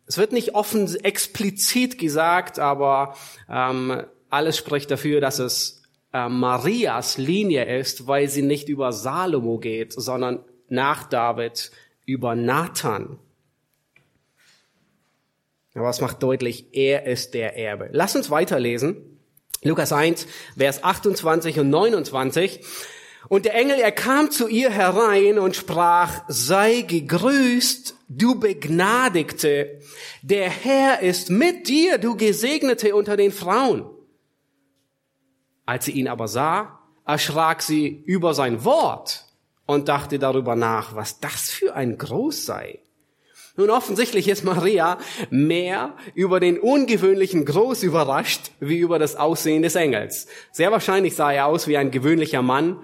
es 0.09 0.17
wird 0.17 0.33
nicht 0.33 0.55
offen 0.55 0.93
explizit 1.05 1.99
gesagt, 1.99 2.59
aber 2.59 3.15
ähm, 3.49 4.03
alles 4.31 4.57
spricht 4.57 4.91
dafür, 4.91 5.21
dass 5.21 5.39
es 5.39 5.83
äh, 6.15 6.31
Marias 6.31 7.19
Linie 7.19 7.79
ist, 7.79 8.07
weil 8.07 8.29
sie 8.29 8.43
nicht 8.43 8.71
über 8.71 8.93
Salomo 8.93 9.59
geht, 9.59 9.93
sondern 9.93 10.41
nach 10.69 11.09
David 11.09 11.71
über 12.07 12.35
Nathan. 12.35 13.19
Aber 15.75 15.91
es 15.91 16.01
macht 16.01 16.23
deutlich, 16.23 16.67
er 16.73 17.07
ist 17.07 17.35
der 17.35 17.57
Erbe. 17.57 17.91
Lass 17.93 18.17
uns 18.17 18.31
weiterlesen. 18.31 19.19
Lukas 19.63 19.93
1, 19.93 20.27
Vers 20.57 20.83
28 20.83 21.59
und 21.59 21.69
29. 21.69 22.61
Und 23.29 23.45
der 23.45 23.55
Engel, 23.55 23.79
er 23.79 23.93
kam 23.93 24.31
zu 24.31 24.49
ihr 24.49 24.71
herein 24.71 25.39
und 25.39 25.55
sprach, 25.55 26.23
sei 26.29 26.81
gegrüßt, 26.83 27.95
du 28.09 28.41
Begnadigte, 28.41 29.81
der 30.23 30.49
Herr 30.49 31.01
ist 31.01 31.29
mit 31.29 31.69
dir, 31.69 31.99
du 31.99 32.17
Gesegnete 32.17 32.95
unter 32.95 33.17
den 33.17 33.33
Frauen. 33.33 33.85
Als 35.67 35.85
sie 35.85 35.93
ihn 35.93 36.09
aber 36.09 36.29
sah, 36.29 36.79
erschrak 37.05 37.63
sie 37.63 38.03
über 38.07 38.33
sein 38.33 38.65
Wort 38.65 39.25
und 39.67 39.89
dachte 39.89 40.19
darüber 40.19 40.57
nach, 40.57 40.95
was 40.95 41.21
das 41.21 41.51
für 41.51 41.75
ein 41.75 41.99
Groß 41.99 42.47
sei. 42.47 42.79
Nun 43.59 43.71
offensichtlich 43.71 44.29
ist 44.29 44.45
Maria 44.45 44.99
mehr 45.31 45.95
über 46.15 46.39
den 46.39 46.61
ungewöhnlichen 46.61 47.45
Groß 47.45 47.83
überrascht, 47.83 48.53
wie 48.61 48.79
über 48.79 48.99
das 48.99 49.17
Aussehen 49.17 49.63
des 49.63 49.75
Engels. 49.75 50.29
Sehr 50.53 50.71
wahrscheinlich 50.71 51.17
sah 51.17 51.33
er 51.33 51.47
aus 51.47 51.67
wie 51.67 51.77
ein 51.77 51.91
gewöhnlicher 51.91 52.41
Mann, 52.41 52.79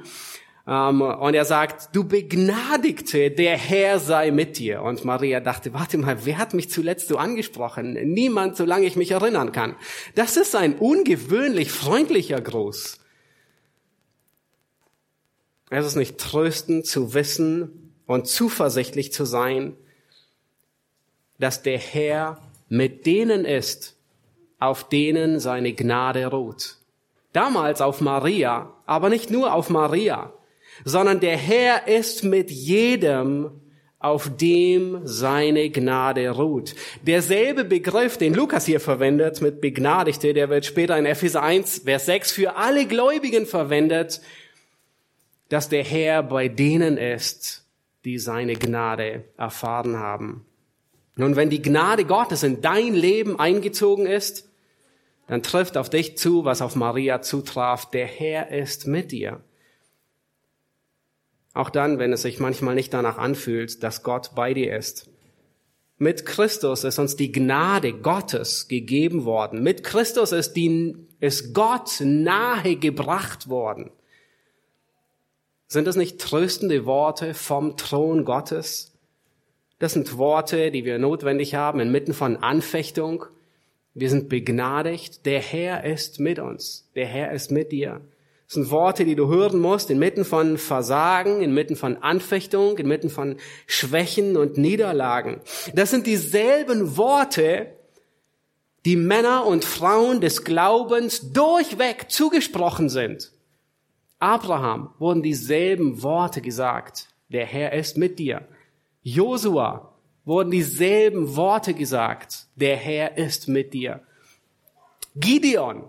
und 0.66 1.34
er 1.34 1.44
sagt, 1.44 1.94
du 1.94 2.04
Begnadigte, 2.04 3.30
der 3.30 3.58
Herr 3.58 3.98
sei 3.98 4.30
mit 4.30 4.56
dir. 4.56 4.80
Und 4.80 5.04
Maria 5.04 5.40
dachte, 5.40 5.74
warte 5.74 5.98
mal, 5.98 6.24
wer 6.24 6.38
hat 6.38 6.54
mich 6.54 6.70
zuletzt 6.70 7.08
so 7.08 7.18
angesprochen? 7.18 7.92
Niemand, 7.92 8.56
solange 8.56 8.86
ich 8.86 8.96
mich 8.96 9.10
erinnern 9.10 9.52
kann. 9.52 9.76
Das 10.14 10.38
ist 10.38 10.56
ein 10.56 10.76
ungewöhnlich 10.76 11.70
freundlicher 11.70 12.40
Gruß. 12.40 12.98
Es 15.68 15.86
ist 15.86 15.96
nicht 15.96 16.16
tröstend 16.16 16.86
zu 16.86 17.12
wissen 17.12 17.92
und 18.06 18.26
zuversichtlich 18.26 19.12
zu 19.12 19.26
sein, 19.26 19.76
dass 21.38 21.62
der 21.62 21.78
Herr 21.78 22.38
mit 22.70 23.04
denen 23.04 23.44
ist, 23.44 23.96
auf 24.58 24.88
denen 24.88 25.40
seine 25.40 25.74
Gnade 25.74 26.24
ruht. 26.26 26.78
Damals 27.34 27.82
auf 27.82 28.00
Maria, 28.00 28.72
aber 28.86 29.10
nicht 29.10 29.30
nur 29.30 29.52
auf 29.52 29.68
Maria 29.68 30.32
sondern 30.84 31.20
der 31.20 31.36
Herr 31.36 31.86
ist 31.86 32.24
mit 32.24 32.50
jedem, 32.50 33.60
auf 34.04 34.30
dem 34.36 35.00
seine 35.04 35.70
Gnade 35.70 36.28
ruht. 36.28 36.74
Derselbe 37.06 37.64
Begriff, 37.64 38.18
den 38.18 38.34
Lukas 38.34 38.66
hier 38.66 38.78
verwendet 38.78 39.40
mit 39.40 39.62
Begnadigte, 39.62 40.34
der 40.34 40.50
wird 40.50 40.66
später 40.66 40.98
in 40.98 41.06
Epheser 41.06 41.42
1, 41.42 41.84
Vers 41.84 42.04
6 42.04 42.32
für 42.32 42.56
alle 42.56 42.86
Gläubigen 42.86 43.46
verwendet, 43.46 44.20
dass 45.48 45.70
der 45.70 45.84
Herr 45.84 46.22
bei 46.22 46.48
denen 46.48 46.98
ist, 46.98 47.64
die 48.04 48.18
seine 48.18 48.56
Gnade 48.56 49.24
erfahren 49.38 49.98
haben. 49.98 50.44
Nun, 51.16 51.36
wenn 51.36 51.48
die 51.48 51.62
Gnade 51.62 52.04
Gottes 52.04 52.42
in 52.42 52.60
dein 52.60 52.94
Leben 52.94 53.38
eingezogen 53.38 54.04
ist, 54.04 54.50
dann 55.28 55.42
trifft 55.42 55.78
auf 55.78 55.88
dich 55.88 56.18
zu, 56.18 56.44
was 56.44 56.60
auf 56.60 56.76
Maria 56.76 57.22
zutraf. 57.22 57.90
Der 57.90 58.06
Herr 58.06 58.50
ist 58.50 58.86
mit 58.86 59.12
dir. 59.12 59.40
Auch 61.54 61.70
dann, 61.70 62.00
wenn 62.00 62.12
es 62.12 62.22
sich 62.22 62.40
manchmal 62.40 62.74
nicht 62.74 62.92
danach 62.92 63.16
anfühlt, 63.16 63.82
dass 63.82 64.02
Gott 64.02 64.32
bei 64.34 64.52
dir 64.54 64.76
ist. 64.76 65.08
Mit 65.96 66.26
Christus 66.26 66.82
ist 66.82 66.98
uns 66.98 67.14
die 67.14 67.30
Gnade 67.30 67.92
Gottes 67.92 68.66
gegeben 68.66 69.24
worden. 69.24 69.62
Mit 69.62 69.84
Christus 69.84 70.32
ist, 70.32 70.54
die, 70.54 70.96
ist 71.20 71.54
Gott 71.54 72.00
nahe 72.00 72.76
gebracht 72.76 73.48
worden. 73.48 73.90
Sind 75.68 75.86
das 75.86 75.94
nicht 75.94 76.20
tröstende 76.20 76.84
Worte 76.86 77.32
vom 77.32 77.76
Thron 77.76 78.24
Gottes? 78.24 78.92
Das 79.78 79.92
sind 79.92 80.18
Worte, 80.18 80.72
die 80.72 80.84
wir 80.84 80.98
notwendig 80.98 81.54
haben 81.54 81.78
inmitten 81.78 82.14
von 82.14 82.36
Anfechtung. 82.36 83.26
Wir 83.94 84.10
sind 84.10 84.28
begnadigt. 84.28 85.24
Der 85.26 85.40
Herr 85.40 85.84
ist 85.84 86.18
mit 86.18 86.40
uns. 86.40 86.90
Der 86.96 87.06
Herr 87.06 87.30
ist 87.32 87.52
mit 87.52 87.70
dir. 87.70 88.00
Sind 88.54 88.70
Worte, 88.70 89.04
die 89.04 89.16
du 89.16 89.28
hören 89.28 89.60
musst 89.60 89.90
inmitten 89.90 90.24
von 90.24 90.58
Versagen, 90.58 91.42
inmitten 91.42 91.76
von 91.76 91.96
Anfechtung, 91.98 92.78
inmitten 92.78 93.10
von 93.10 93.36
Schwächen 93.66 94.36
und 94.36 94.56
Niederlagen. 94.58 95.40
Das 95.74 95.90
sind 95.90 96.06
dieselben 96.06 96.96
Worte, 96.96 97.74
die 98.84 98.96
Männer 98.96 99.46
und 99.46 99.64
Frauen 99.64 100.20
des 100.20 100.44
Glaubens 100.44 101.32
durchweg 101.32 102.10
zugesprochen 102.10 102.88
sind. 102.88 103.32
Abraham 104.18 104.90
wurden 104.98 105.22
dieselben 105.22 106.02
Worte 106.02 106.40
gesagt. 106.40 107.08
Der 107.28 107.46
Herr 107.46 107.72
ist 107.72 107.96
mit 107.96 108.18
dir. 108.18 108.46
Josua 109.02 109.94
wurden 110.24 110.50
dieselben 110.50 111.36
Worte 111.36 111.74
gesagt. 111.74 112.46
Der 112.56 112.76
Herr 112.76 113.18
ist 113.18 113.48
mit 113.48 113.74
dir. 113.74 114.00
Gideon, 115.16 115.88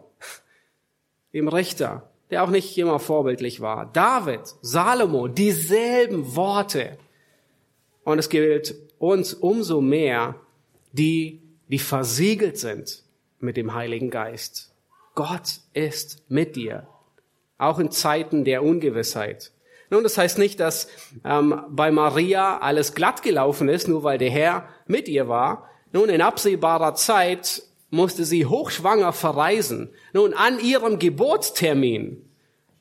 dem 1.34 1.48
Richter, 1.48 2.10
der 2.32 2.44
auch 2.44 2.50
nicht 2.50 2.77
immer 2.77 3.00
vorbildlich 3.00 3.62
war. 3.62 3.91
David, 3.91 4.41
Salomo, 4.62 5.27
dieselben 5.27 6.36
Worte. 6.36 6.98
Und 8.03 8.20
es 8.20 8.29
gilt 8.29 8.75
uns 8.98 9.34
umso 9.34 9.82
mehr, 9.82 10.36
die, 10.91 11.41
die 11.67 11.79
versiegelt 11.79 12.58
sind 12.58 13.03
mit 13.39 13.58
dem 13.58 13.74
Heiligen 13.74 14.10
Geist. 14.10 14.74
Gott 15.13 15.60
ist 15.74 16.24
mit 16.29 16.55
dir, 16.55 16.88
auch 17.58 17.79
in 17.79 17.91
Zeiten 17.91 18.44
der 18.44 18.63
Ungewissheit. 18.63 19.51
Nun, 19.89 20.03
das 20.03 20.17
heißt 20.17 20.39
nicht, 20.39 20.60
dass 20.60 20.88
ähm, 21.24 21.62
bei 21.70 21.91
Maria 21.91 22.58
alles 22.58 22.94
glatt 22.96 23.22
gelaufen 23.22 23.70
ist, 23.70 23.88
nur 23.88 24.03
weil 24.03 24.17
der 24.17 24.32
Herr 24.32 24.67
mit 24.88 25.08
ihr 25.08 25.27
war. 25.27 25.70
Nun, 25.94 26.10
in 26.10 26.22
absehbarer 26.22 26.96
Zeit 26.96 27.63
musste 27.95 28.25
sie 28.25 28.45
hochschwanger 28.45 29.13
verreisen. 29.13 29.89
Nun, 30.13 30.33
an 30.33 30.59
ihrem 30.59 30.99
Geburtstermin. 30.99 32.21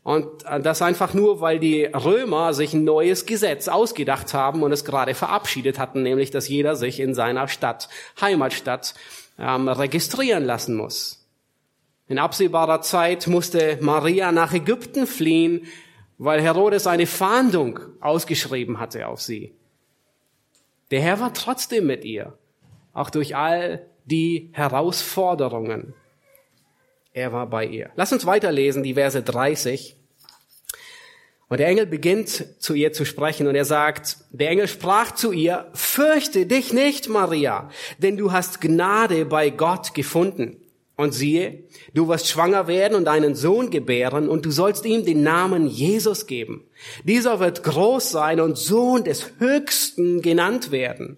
Und 0.02 0.44
äh, 0.44 0.60
das 0.60 0.82
einfach 0.82 1.14
nur, 1.14 1.40
weil 1.40 1.58
die 1.58 1.84
Römer 1.84 2.52
sich 2.52 2.74
ein 2.74 2.84
neues 2.84 3.24
Gesetz 3.24 3.68
ausgedacht 3.68 4.34
haben 4.34 4.62
und 4.62 4.72
es 4.72 4.84
gerade 4.84 5.14
verabschiedet 5.14 5.78
hatten, 5.78 6.02
nämlich, 6.02 6.30
dass 6.30 6.48
jeder 6.48 6.76
sich 6.76 7.00
in 7.00 7.14
seiner 7.14 7.48
Stadt, 7.48 7.88
Heimatstadt, 8.20 8.94
ähm, 9.38 9.68
registrieren 9.68 10.44
lassen 10.44 10.76
muss. 10.76 11.26
In 12.06 12.18
absehbarer 12.18 12.82
Zeit 12.82 13.26
musste 13.26 13.78
Maria 13.80 14.30
nach 14.30 14.52
Ägypten 14.52 15.06
fliehen, 15.06 15.66
weil 16.18 16.42
Herodes 16.42 16.86
eine 16.86 17.06
Fahndung 17.06 17.80
ausgeschrieben 18.00 18.78
hatte 18.78 19.08
auf 19.08 19.22
sie. 19.22 19.54
Der 20.90 21.00
Herr 21.00 21.18
war 21.18 21.32
trotzdem 21.32 21.86
mit 21.86 22.04
ihr, 22.04 22.36
auch 22.92 23.08
durch 23.08 23.36
all 23.36 23.86
die 24.04 24.50
Herausforderungen. 24.52 25.94
Er 27.12 27.32
war 27.32 27.46
bei 27.46 27.64
ihr. 27.66 27.90
Lass 27.96 28.12
uns 28.12 28.26
weiterlesen, 28.26 28.82
die 28.82 28.94
Verse 28.94 29.22
30. 29.22 29.96
Und 31.48 31.58
der 31.58 31.68
Engel 31.68 31.86
beginnt 31.86 32.46
zu 32.58 32.74
ihr 32.74 32.92
zu 32.92 33.04
sprechen 33.04 33.46
und 33.46 33.54
er 33.54 33.64
sagt, 33.64 34.16
der 34.30 34.50
Engel 34.50 34.66
sprach 34.66 35.12
zu 35.12 35.30
ihr, 35.30 35.70
fürchte 35.74 36.46
dich 36.46 36.72
nicht, 36.72 37.08
Maria, 37.08 37.70
denn 37.98 38.16
du 38.16 38.32
hast 38.32 38.60
Gnade 38.60 39.26
bei 39.26 39.50
Gott 39.50 39.94
gefunden. 39.94 40.60
Und 40.96 41.12
siehe, 41.12 41.64
du 41.92 42.06
wirst 42.06 42.28
schwanger 42.28 42.68
werden 42.68 42.96
und 42.96 43.08
einen 43.08 43.34
Sohn 43.34 43.70
gebären 43.70 44.28
und 44.28 44.46
du 44.46 44.52
sollst 44.52 44.84
ihm 44.86 45.04
den 45.04 45.24
Namen 45.24 45.66
Jesus 45.66 46.28
geben. 46.28 46.64
Dieser 47.02 47.40
wird 47.40 47.64
groß 47.64 48.12
sein 48.12 48.40
und 48.40 48.56
Sohn 48.56 49.02
des 49.02 49.32
Höchsten 49.38 50.22
genannt 50.22 50.70
werden. 50.70 51.16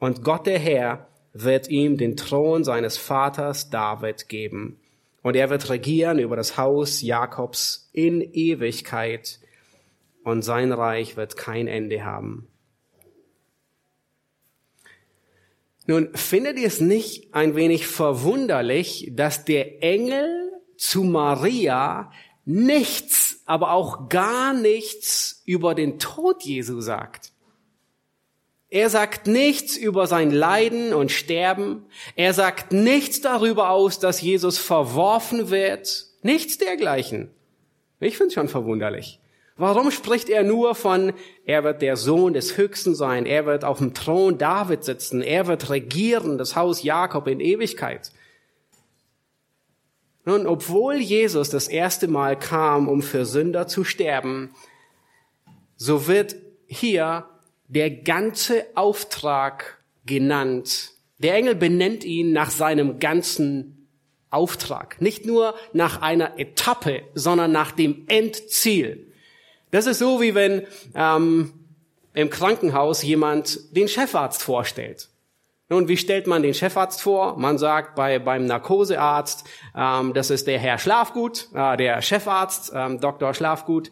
Und 0.00 0.24
Gott 0.24 0.46
der 0.46 0.58
Herr 0.58 1.06
wird 1.34 1.68
ihm 1.68 1.98
den 1.98 2.16
Thron 2.16 2.64
seines 2.64 2.96
Vaters 2.96 3.68
David 3.68 4.28
geben. 4.28 4.78
Und 5.22 5.36
er 5.36 5.50
wird 5.50 5.68
regieren 5.68 6.18
über 6.18 6.36
das 6.36 6.56
Haus 6.56 7.02
Jakobs 7.02 7.90
in 7.92 8.20
Ewigkeit 8.20 9.40
und 10.22 10.42
sein 10.42 10.72
Reich 10.72 11.16
wird 11.16 11.36
kein 11.36 11.66
Ende 11.66 12.04
haben. 12.04 12.46
Nun, 15.86 16.14
findet 16.14 16.58
ihr 16.58 16.66
es 16.66 16.80
nicht 16.80 17.34
ein 17.34 17.56
wenig 17.56 17.86
verwunderlich, 17.86 19.10
dass 19.12 19.44
der 19.44 19.82
Engel 19.82 20.50
zu 20.76 21.02
Maria 21.02 22.10
nichts, 22.46 23.42
aber 23.44 23.72
auch 23.72 24.08
gar 24.08 24.54
nichts 24.54 25.42
über 25.44 25.74
den 25.74 25.98
Tod 25.98 26.42
Jesu 26.42 26.80
sagt? 26.80 27.33
Er 28.74 28.90
sagt 28.90 29.28
nichts 29.28 29.76
über 29.76 30.08
sein 30.08 30.32
Leiden 30.32 30.94
und 30.94 31.12
Sterben. 31.12 31.86
Er 32.16 32.34
sagt 32.34 32.72
nichts 32.72 33.20
darüber 33.20 33.70
aus, 33.70 34.00
dass 34.00 34.20
Jesus 34.20 34.58
verworfen 34.58 35.48
wird. 35.48 36.06
Nichts 36.22 36.58
dergleichen. 36.58 37.30
Ich 38.00 38.16
finde 38.16 38.28
es 38.30 38.34
schon 38.34 38.48
verwunderlich. 38.48 39.20
Warum 39.56 39.92
spricht 39.92 40.28
er 40.28 40.42
nur 40.42 40.74
von, 40.74 41.12
er 41.44 41.62
wird 41.62 41.82
der 41.82 41.96
Sohn 41.96 42.32
des 42.32 42.56
Höchsten 42.56 42.96
sein, 42.96 43.26
er 43.26 43.46
wird 43.46 43.64
auf 43.64 43.78
dem 43.78 43.94
Thron 43.94 44.38
David 44.38 44.82
sitzen, 44.82 45.22
er 45.22 45.46
wird 45.46 45.70
regieren, 45.70 46.36
das 46.36 46.56
Haus 46.56 46.82
Jakob 46.82 47.28
in 47.28 47.38
Ewigkeit? 47.38 48.10
Nun, 50.24 50.48
obwohl 50.48 50.96
Jesus 50.96 51.48
das 51.48 51.68
erste 51.68 52.08
Mal 52.08 52.36
kam, 52.36 52.88
um 52.88 53.02
für 53.02 53.24
Sünder 53.24 53.68
zu 53.68 53.84
sterben, 53.84 54.52
so 55.76 56.08
wird 56.08 56.34
hier 56.66 57.28
der 57.68 57.90
ganze 57.90 58.66
Auftrag 58.74 59.78
genannt. 60.06 60.92
Der 61.18 61.34
Engel 61.34 61.54
benennt 61.54 62.04
ihn 62.04 62.32
nach 62.32 62.50
seinem 62.50 62.98
ganzen 62.98 63.88
Auftrag. 64.30 65.00
Nicht 65.00 65.24
nur 65.24 65.54
nach 65.72 66.02
einer 66.02 66.38
Etappe, 66.38 67.02
sondern 67.14 67.52
nach 67.52 67.70
dem 67.70 68.04
Endziel. 68.08 69.12
Das 69.70 69.86
ist 69.86 69.98
so, 69.98 70.20
wie 70.20 70.34
wenn 70.34 70.66
ähm, 70.94 71.52
im 72.12 72.30
Krankenhaus 72.30 73.02
jemand 73.02 73.76
den 73.76 73.88
Chefarzt 73.88 74.42
vorstellt. 74.42 75.08
Nun, 75.70 75.88
wie 75.88 75.96
stellt 75.96 76.26
man 76.26 76.42
den 76.42 76.52
Chefarzt 76.52 77.00
vor? 77.00 77.38
Man 77.38 77.56
sagt 77.56 77.94
bei, 77.94 78.18
beim 78.18 78.44
Narkosearzt, 78.44 79.44
ähm, 79.74 80.12
das 80.12 80.30
ist 80.30 80.46
der 80.46 80.58
Herr 80.58 80.78
Schlafgut, 80.78 81.48
äh, 81.54 81.76
der 81.78 82.02
Chefarzt, 82.02 82.72
ähm, 82.74 83.00
Dr. 83.00 83.32
Schlafgut, 83.32 83.90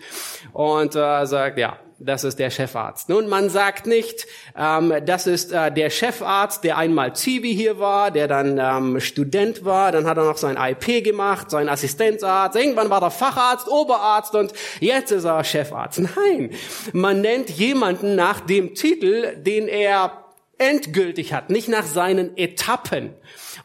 und 0.52 0.94
äh, 0.94 1.24
sagt, 1.24 1.58
ja, 1.58 1.78
das 2.04 2.24
ist 2.24 2.38
der 2.38 2.50
Chefarzt. 2.50 3.08
Nun, 3.08 3.28
man 3.28 3.50
sagt 3.50 3.86
nicht, 3.86 4.26
ähm, 4.56 4.92
das 5.04 5.26
ist 5.26 5.52
äh, 5.52 5.72
der 5.72 5.90
Chefarzt, 5.90 6.64
der 6.64 6.76
einmal 6.76 7.14
Zivi 7.14 7.54
hier 7.54 7.78
war, 7.78 8.10
der 8.10 8.28
dann 8.28 8.58
ähm, 8.58 9.00
Student 9.00 9.64
war, 9.64 9.92
dann 9.92 10.06
hat 10.06 10.16
er 10.16 10.24
noch 10.24 10.36
sein 10.36 10.56
IP 10.56 11.04
gemacht, 11.04 11.50
sein 11.50 11.68
Assistenzarzt, 11.68 12.56
irgendwann 12.56 12.90
war 12.90 13.02
er 13.02 13.10
Facharzt, 13.10 13.68
Oberarzt 13.68 14.34
und 14.34 14.52
jetzt 14.80 15.12
ist 15.12 15.24
er 15.24 15.44
Chefarzt. 15.44 16.00
Nein, 16.00 16.50
man 16.92 17.20
nennt 17.20 17.50
jemanden 17.50 18.14
nach 18.14 18.40
dem 18.40 18.74
Titel, 18.74 19.36
den 19.36 19.68
er 19.68 20.22
endgültig 20.58 21.32
hat, 21.32 21.50
nicht 21.50 21.68
nach 21.68 21.86
seinen 21.86 22.36
Etappen. 22.36 23.14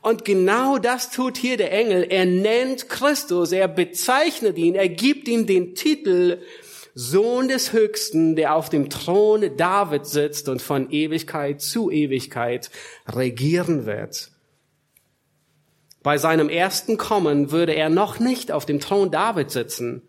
Und 0.01 0.25
genau 0.25 0.77
das 0.77 1.11
tut 1.11 1.37
hier 1.37 1.57
der 1.57 1.71
Engel. 1.71 2.03
Er 2.09 2.25
nennt 2.25 2.89
Christus, 2.89 3.51
er 3.51 3.67
bezeichnet 3.67 4.57
ihn, 4.57 4.75
er 4.75 4.89
gibt 4.89 5.27
ihm 5.27 5.45
den 5.45 5.75
Titel 5.75 6.41
Sohn 6.99 7.47
des 7.47 7.73
Höchsten, 7.73 8.35
der 8.35 8.55
auf 8.55 8.69
dem 8.69 8.89
Thron 8.89 9.55
David 9.55 10.07
sitzt 10.07 10.49
und 10.49 10.63
von 10.63 10.89
Ewigkeit 10.89 11.61
zu 11.61 11.91
Ewigkeit 11.91 12.71
regieren 13.07 13.85
wird. 13.85 14.31
Bei 16.01 16.17
seinem 16.17 16.49
ersten 16.49 16.97
Kommen 16.97 17.51
würde 17.51 17.75
er 17.75 17.89
noch 17.89 18.17
nicht 18.17 18.51
auf 18.51 18.65
dem 18.65 18.79
Thron 18.79 19.11
David 19.11 19.51
sitzen, 19.51 20.01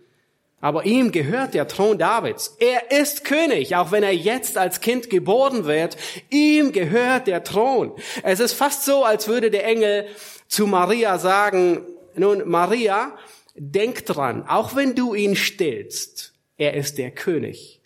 aber 0.62 0.86
ihm 0.86 1.12
gehört 1.12 1.52
der 1.52 1.68
Thron 1.68 1.98
Davids. 1.98 2.56
Er 2.58 2.90
ist 2.90 3.22
König, 3.22 3.76
auch 3.76 3.92
wenn 3.92 4.02
er 4.02 4.14
jetzt 4.14 4.56
als 4.56 4.80
Kind 4.80 5.10
geboren 5.10 5.66
wird. 5.66 5.98
Ihm 6.30 6.72
gehört 6.72 7.26
der 7.26 7.44
Thron. 7.44 7.92
Es 8.22 8.40
ist 8.40 8.54
fast 8.54 8.86
so, 8.86 9.04
als 9.04 9.28
würde 9.28 9.50
der 9.50 9.66
Engel 9.66 10.06
zu 10.46 10.66
Maria 10.66 11.18
sagen, 11.18 11.82
nun 12.14 12.48
Maria, 12.48 13.12
denk 13.54 14.06
dran, 14.06 14.46
auch 14.48 14.74
wenn 14.74 14.94
du 14.94 15.14
ihn 15.14 15.36
stillst, 15.36 16.32
er 16.58 16.74
ist 16.74 16.98
der 16.98 17.12
König. 17.12 17.80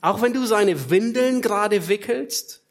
Auch 0.00 0.22
wenn 0.22 0.32
du 0.32 0.46
seine 0.46 0.90
Windeln 0.90 1.42
gerade 1.42 1.88
wickelst, 1.88 2.62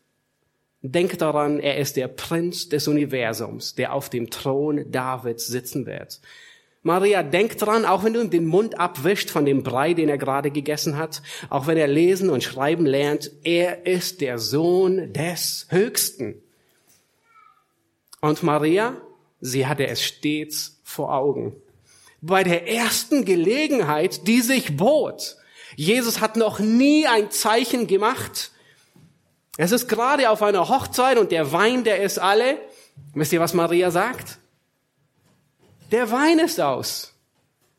denk 0.82 1.18
daran, 1.18 1.60
er 1.60 1.78
ist 1.78 1.98
der 1.98 2.08
Prinz 2.08 2.70
des 2.70 2.88
Universums, 2.88 3.76
der 3.76 3.94
auf 3.94 4.10
dem 4.10 4.30
Thron 4.30 4.90
Davids 4.92 5.48
sitzen 5.48 5.86
wird. 5.86 6.22
Maria, 6.82 7.24
denk 7.24 7.58
dran, 7.58 7.86
auch 7.86 8.06
wenn 8.06 8.14
du 8.14 8.22
ihm 8.22 8.30
den 8.30 8.46
Mund 8.46 8.80
abwischt 8.80 9.30
von 9.30 9.46
dem 9.46 9.64
Brei, 9.64 9.94
den 9.94 10.08
er 10.08 10.18
gerade 10.18 10.50
gegessen 10.50 10.96
hat, 10.96 11.22
auch 11.50 11.68
wenn 11.68 11.78
er 11.78 11.88
lesen 11.88 12.30
und 12.30 12.44
schreiben 12.44 12.86
lernt, 12.86 13.32
er 13.44 13.86
ist 13.86 14.22
der 14.22 14.40
Sohn 14.40 15.12
des 15.12 15.68
Höchsten. 15.70 16.42
Und 18.22 18.44
Maria, 18.44 18.96
sie 19.42 19.68
hatte 19.68 19.88
es 19.88 20.02
stets 20.02 20.80
vor 20.84 21.14
Augen 21.14 21.54
bei 22.22 22.44
der 22.44 22.68
ersten 22.68 23.26
Gelegenheit, 23.26 24.28
die 24.28 24.42
sich 24.42 24.78
bot. 24.78 25.38
Jesus 25.76 26.20
hat 26.20 26.36
noch 26.36 26.60
nie 26.60 27.08
ein 27.08 27.32
Zeichen 27.32 27.88
gemacht. 27.88 28.52
Es 29.58 29.72
ist 29.72 29.88
gerade 29.88 30.30
auf 30.30 30.42
einer 30.42 30.70
Hochzeit 30.70 31.18
und 31.18 31.32
der 31.32 31.52
Wein, 31.52 31.84
der 31.84 32.02
ist 32.02 32.20
alle. 32.20 32.58
Wisst 33.14 33.34
ihr, 33.34 33.40
was 33.40 33.54
Maria 33.54 33.92
sagt? 33.92 34.40
Der 35.92 36.12
Wein 36.12 36.40
ist 36.40 36.60
aus. 36.60 37.14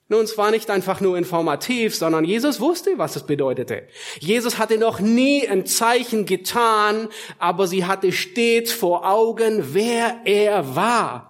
Nun, 0.09 0.25
es 0.25 0.37
war 0.37 0.51
nicht 0.51 0.69
einfach 0.71 1.01
nur 1.01 1.17
informativ, 1.17 1.95
sondern 1.95 2.25
Jesus 2.25 2.59
wusste, 2.59 2.95
was 2.97 3.15
es 3.15 3.23
bedeutete. 3.27 3.87
Jesus 4.19 4.59
hatte 4.59 4.77
noch 4.77 4.99
nie 4.99 5.47
ein 5.47 5.67
Zeichen 5.67 6.27
getan, 6.27 7.09
aber 7.39 7.69
sie 7.69 7.85
hatte 7.85 8.11
stets 8.11 8.73
vor 8.73 9.09
Augen, 9.09 9.73
wer 9.73 10.23
er 10.25 10.75
war. 10.75 11.30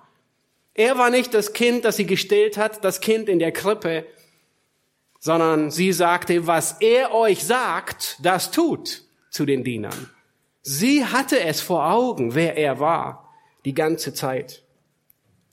Er 0.75 0.99
war 0.99 1.11
nicht 1.11 1.35
das 1.35 1.53
Kind, 1.53 1.85
das 1.85 1.97
sie 1.97 2.07
gestillt 2.07 2.57
hat, 2.57 2.85
das 2.85 3.01
Kind 3.01 3.29
in 3.29 3.39
der 3.39 3.53
Krippe, 3.53 4.07
sondern 5.19 5.71
sie 5.71 5.93
sagte, 5.93 6.47
was 6.47 6.77
er 6.81 7.15
euch 7.15 7.45
sagt, 7.45 8.17
das 8.23 8.51
tut 8.51 9.03
zu 9.31 9.45
den 9.45 9.65
Dienern. 9.65 10.11
Sie 10.63 11.05
hatte 11.05 11.41
es 11.41 11.61
vor 11.61 11.91
Augen, 11.91 12.35
wer 12.35 12.57
er 12.57 12.81
war, 12.81 13.35
die 13.65 13.75
ganze 13.75 14.15
Zeit. 14.15 14.63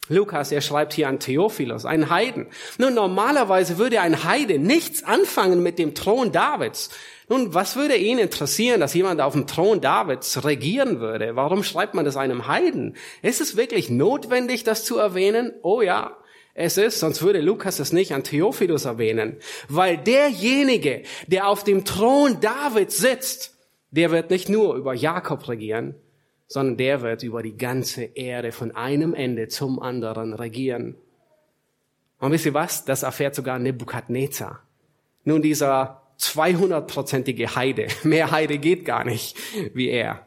Lukas, 0.09 0.51
er 0.51 0.61
schreibt 0.61 0.93
hier 0.93 1.07
an 1.07 1.19
Theophilos, 1.19 1.85
einen 1.85 2.09
Heiden. 2.09 2.47
Nun, 2.77 2.93
normalerweise 2.93 3.77
würde 3.77 4.01
ein 4.01 4.23
Heide 4.23 4.59
nichts 4.59 5.03
anfangen 5.03 5.61
mit 5.61 5.79
dem 5.79 5.95
Thron 5.95 6.31
Davids. 6.31 6.89
Nun, 7.29 7.53
was 7.53 7.75
würde 7.75 7.97
ihn 7.97 8.19
interessieren, 8.19 8.79
dass 8.79 8.93
jemand 8.93 9.19
auf 9.19 9.33
dem 9.33 9.47
Thron 9.47 9.81
Davids 9.81 10.45
regieren 10.45 11.01
würde? 11.01 11.35
Warum 11.35 11.63
schreibt 11.63 11.93
man 11.93 12.05
das 12.05 12.15
einem 12.15 12.47
Heiden? 12.47 12.95
Ist 13.21 13.41
es 13.41 13.57
wirklich 13.57 13.89
notwendig, 13.89 14.63
das 14.63 14.85
zu 14.85 14.97
erwähnen? 14.97 15.53
Oh 15.61 15.81
ja, 15.81 16.17
es 16.53 16.77
ist, 16.77 16.99
sonst 16.99 17.21
würde 17.21 17.41
Lukas 17.41 17.79
es 17.79 17.91
nicht 17.91 18.13
an 18.13 18.23
Theophilus 18.23 18.85
erwähnen. 18.85 19.37
Weil 19.67 19.97
derjenige, 19.97 21.03
der 21.27 21.47
auf 21.47 21.63
dem 21.63 21.85
Thron 21.85 22.39
Davids 22.39 22.97
sitzt, 22.97 23.57
der 23.91 24.11
wird 24.11 24.29
nicht 24.29 24.49
nur 24.49 24.75
über 24.75 24.93
Jakob 24.93 25.47
regieren, 25.47 25.95
sondern 26.47 26.77
der 26.77 27.01
wird 27.01 27.23
über 27.23 27.43
die 27.43 27.57
ganze 27.57 28.03
Erde 28.03 28.51
von 28.51 28.71
einem 28.71 29.13
Ende 29.13 29.49
zum 29.49 29.79
anderen 29.79 30.33
regieren. 30.33 30.95
Und 32.19 32.31
wisst 32.31 32.45
ihr 32.45 32.53
was? 32.53 32.85
Das 32.85 33.03
erfährt 33.03 33.35
sogar 33.35 33.59
Nebukadnezar. 33.59 34.63
Nun, 35.23 35.41
dieser 35.41 36.01
200-prozentige 36.19 37.55
Heide, 37.55 37.87
mehr 38.03 38.31
Heide 38.31 38.57
geht 38.57 38.85
gar 38.85 39.03
nicht 39.03 39.37
wie 39.73 39.89
er. 39.89 40.25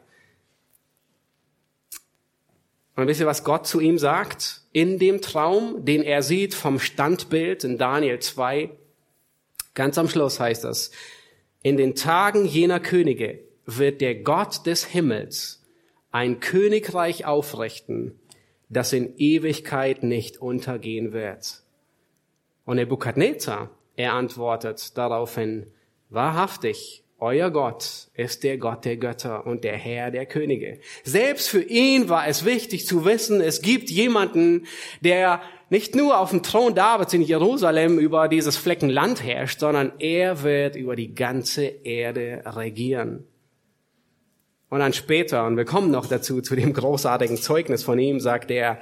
Und 2.95 3.07
wisst 3.07 3.19
ihr, 3.19 3.25
was 3.25 3.43
Gott 3.43 3.65
zu 3.65 3.79
ihm 3.79 3.97
sagt? 3.97 4.61
In 4.73 4.99
dem 4.99 5.21
Traum, 5.21 5.85
den 5.85 6.03
er 6.03 6.21
sieht 6.21 6.53
vom 6.53 6.79
Standbild 6.79 7.63
in 7.63 7.77
Daniel 7.77 8.19
2, 8.19 8.69
ganz 9.73 9.97
am 9.97 10.07
Schluss 10.07 10.39
heißt 10.39 10.63
das, 10.65 10.91
in 11.63 11.77
den 11.77 11.95
Tagen 11.95 12.45
jener 12.45 12.79
Könige 12.79 13.39
wird 13.65 14.01
der 14.01 14.15
Gott 14.15 14.65
des 14.65 14.85
Himmels 14.85 15.60
ein 16.11 16.39
Königreich 16.39 17.25
aufrichten, 17.25 18.19
das 18.69 18.93
in 18.93 19.17
Ewigkeit 19.17 20.03
nicht 20.03 20.41
untergehen 20.41 21.13
wird. 21.13 21.63
Und 22.65 22.77
Nebukadnezar, 22.77 23.69
er 23.95 24.13
antwortet 24.13 24.97
daraufhin, 24.97 25.67
wahrhaftig, 26.09 27.03
euer 27.21 27.51
Gott 27.51 28.07
ist 28.15 28.43
der 28.43 28.57
Gott 28.57 28.83
der 28.83 28.97
Götter 28.97 29.45
und 29.45 29.63
der 29.63 29.77
Herr 29.77 30.09
der 30.09 30.25
Könige. 30.25 30.79
Selbst 31.03 31.49
für 31.49 31.61
ihn 31.61 32.09
war 32.09 32.27
es 32.27 32.45
wichtig 32.45 32.87
zu 32.87 33.05
wissen, 33.05 33.41
es 33.41 33.61
gibt 33.61 33.91
jemanden, 33.91 34.65
der 35.01 35.41
nicht 35.69 35.95
nur 35.95 36.19
auf 36.19 36.31
dem 36.31 36.41
Thron 36.41 36.73
Davids 36.73 37.13
in 37.13 37.21
Jerusalem 37.21 37.99
über 37.99 38.27
dieses 38.27 38.57
Flecken 38.57 38.89
Land 38.89 39.23
herrscht, 39.23 39.59
sondern 39.59 39.93
er 39.99 40.41
wird 40.41 40.75
über 40.75 40.95
die 40.95 41.13
ganze 41.13 41.63
Erde 41.63 42.41
regieren. 42.43 43.27
Und 44.71 44.79
dann 44.79 44.93
später, 44.93 45.45
und 45.45 45.57
wir 45.57 45.65
kommen 45.65 45.91
noch 45.91 46.05
dazu, 46.05 46.41
zu 46.41 46.55
dem 46.55 46.71
großartigen 46.71 47.35
Zeugnis 47.35 47.83
von 47.83 47.99
ihm, 47.99 48.21
sagt 48.21 48.49
er, 48.49 48.79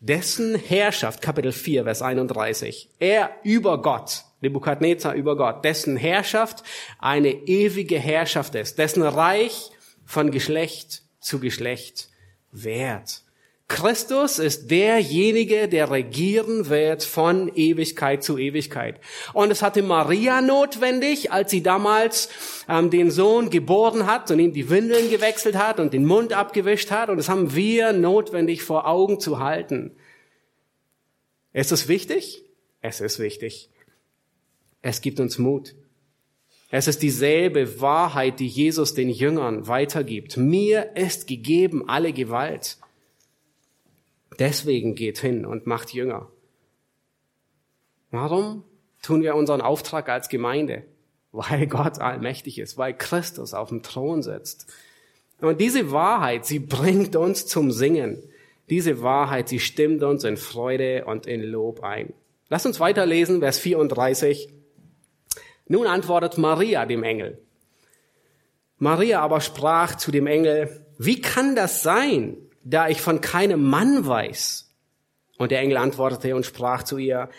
dessen 0.00 0.56
Herrschaft, 0.56 1.22
Kapitel 1.22 1.52
4, 1.52 1.84
Vers 1.84 2.02
31, 2.02 2.90
er 2.98 3.30
über 3.44 3.80
Gott, 3.80 4.24
Nebukadnezar 4.40 5.14
über 5.14 5.36
Gott, 5.36 5.64
dessen 5.64 5.96
Herrschaft 5.96 6.64
eine 6.98 7.30
ewige 7.30 7.96
Herrschaft 7.96 8.56
ist, 8.56 8.78
dessen 8.78 9.04
Reich 9.04 9.70
von 10.04 10.32
Geschlecht 10.32 11.04
zu 11.20 11.38
Geschlecht 11.38 12.08
währt. 12.50 13.22
Christus 13.70 14.40
ist 14.40 14.72
derjenige, 14.72 15.68
der 15.68 15.92
regieren 15.92 16.68
wird 16.68 17.04
von 17.04 17.52
Ewigkeit 17.54 18.24
zu 18.24 18.36
Ewigkeit. 18.36 19.00
Und 19.32 19.52
es 19.52 19.62
hatte 19.62 19.82
Maria 19.82 20.40
notwendig, 20.40 21.30
als 21.30 21.52
sie 21.52 21.62
damals 21.62 22.30
ähm, 22.68 22.90
den 22.90 23.12
Sohn 23.12 23.48
geboren 23.48 24.06
hat 24.06 24.28
und 24.32 24.40
ihm 24.40 24.52
die 24.52 24.70
Windeln 24.70 25.08
gewechselt 25.08 25.54
hat 25.54 25.78
und 25.78 25.92
den 25.92 26.04
Mund 26.04 26.32
abgewischt 26.32 26.90
hat. 26.90 27.10
Und 27.10 27.18
das 27.18 27.28
haben 27.28 27.54
wir 27.54 27.92
notwendig 27.92 28.64
vor 28.64 28.88
Augen 28.88 29.20
zu 29.20 29.38
halten. 29.38 29.92
Ist 31.52 31.70
es 31.70 31.86
wichtig? 31.86 32.42
Es 32.80 33.00
ist 33.00 33.20
wichtig. 33.20 33.70
Es 34.82 35.00
gibt 35.00 35.20
uns 35.20 35.38
Mut. 35.38 35.76
Es 36.70 36.88
ist 36.88 37.02
dieselbe 37.02 37.80
Wahrheit, 37.80 38.40
die 38.40 38.48
Jesus 38.48 38.94
den 38.94 39.10
Jüngern 39.10 39.68
weitergibt. 39.68 40.36
Mir 40.36 40.96
ist 40.96 41.28
gegeben 41.28 41.88
alle 41.88 42.12
Gewalt. 42.12 42.78
Deswegen 44.38 44.94
geht 44.94 45.18
hin 45.18 45.44
und 45.44 45.66
macht 45.66 45.92
Jünger. 45.92 46.28
Warum 48.10 48.64
tun 49.02 49.22
wir 49.22 49.34
unseren 49.34 49.60
Auftrag 49.60 50.08
als 50.08 50.28
Gemeinde? 50.28 50.84
Weil 51.32 51.66
Gott 51.66 52.00
allmächtig 52.00 52.58
ist, 52.58 52.76
weil 52.76 52.96
Christus 52.96 53.54
auf 53.54 53.68
dem 53.68 53.82
Thron 53.82 54.22
sitzt. 54.22 54.66
Und 55.40 55.60
diese 55.60 55.90
Wahrheit, 55.92 56.44
sie 56.44 56.58
bringt 56.58 57.16
uns 57.16 57.46
zum 57.46 57.70
Singen. 57.70 58.22
Diese 58.68 59.02
Wahrheit, 59.02 59.48
sie 59.48 59.60
stimmt 59.60 60.02
uns 60.02 60.24
in 60.24 60.36
Freude 60.36 61.04
und 61.04 61.26
in 61.26 61.42
Lob 61.42 61.82
ein. 61.82 62.12
Lass 62.48 62.66
uns 62.66 62.80
weiterlesen, 62.80 63.40
Vers 63.40 63.58
34. 63.58 64.52
Nun 65.68 65.86
antwortet 65.86 66.36
Maria 66.36 66.84
dem 66.84 67.04
Engel. 67.04 67.38
Maria 68.78 69.20
aber 69.20 69.40
sprach 69.40 69.96
zu 69.96 70.10
dem 70.10 70.26
Engel, 70.26 70.84
wie 70.98 71.20
kann 71.20 71.54
das 71.54 71.82
sein, 71.82 72.36
da 72.62 72.88
ich 72.88 73.00
von 73.00 73.20
keinem 73.20 73.62
Mann 73.68 74.06
weiß? 74.06 74.70
Und 75.38 75.52
der 75.52 75.60
Engel 75.60 75.78
antwortete 75.78 76.36
und 76.36 76.44
sprach 76.44 76.82
zu 76.82 76.98
ihr, 76.98 77.30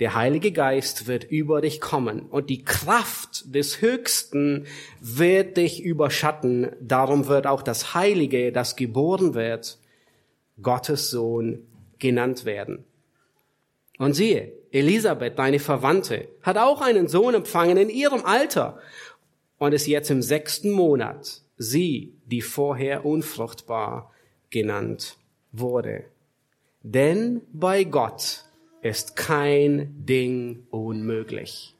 der 0.00 0.14
Heilige 0.14 0.50
Geist 0.50 1.06
wird 1.06 1.24
über 1.24 1.60
dich 1.60 1.78
kommen 1.78 2.22
und 2.22 2.48
die 2.48 2.64
Kraft 2.64 3.54
des 3.54 3.82
Höchsten 3.82 4.66
wird 4.98 5.58
dich 5.58 5.82
überschatten. 5.82 6.70
Darum 6.80 7.26
wird 7.28 7.46
auch 7.46 7.60
das 7.60 7.94
Heilige, 7.94 8.50
das 8.50 8.76
geboren 8.76 9.34
wird, 9.34 9.78
Gottes 10.62 11.10
Sohn 11.10 11.66
genannt 11.98 12.46
werden. 12.46 12.86
Und 13.98 14.14
siehe, 14.14 14.52
Elisabeth, 14.70 15.38
deine 15.38 15.58
Verwandte, 15.58 16.28
hat 16.40 16.56
auch 16.56 16.80
einen 16.80 17.06
Sohn 17.06 17.34
empfangen 17.34 17.76
in 17.76 17.90
ihrem 17.90 18.24
Alter 18.24 18.78
und 19.58 19.74
ist 19.74 19.86
jetzt 19.86 20.10
im 20.10 20.22
sechsten 20.22 20.70
Monat, 20.70 21.42
sie, 21.58 22.14
die 22.24 22.40
vorher 22.40 23.04
unfruchtbar 23.04 24.09
genannt 24.50 25.16
wurde. 25.52 26.04
Denn 26.82 27.42
bei 27.52 27.84
Gott 27.84 28.44
ist 28.82 29.16
kein 29.16 29.94
Ding 30.06 30.66
unmöglich. 30.70 31.74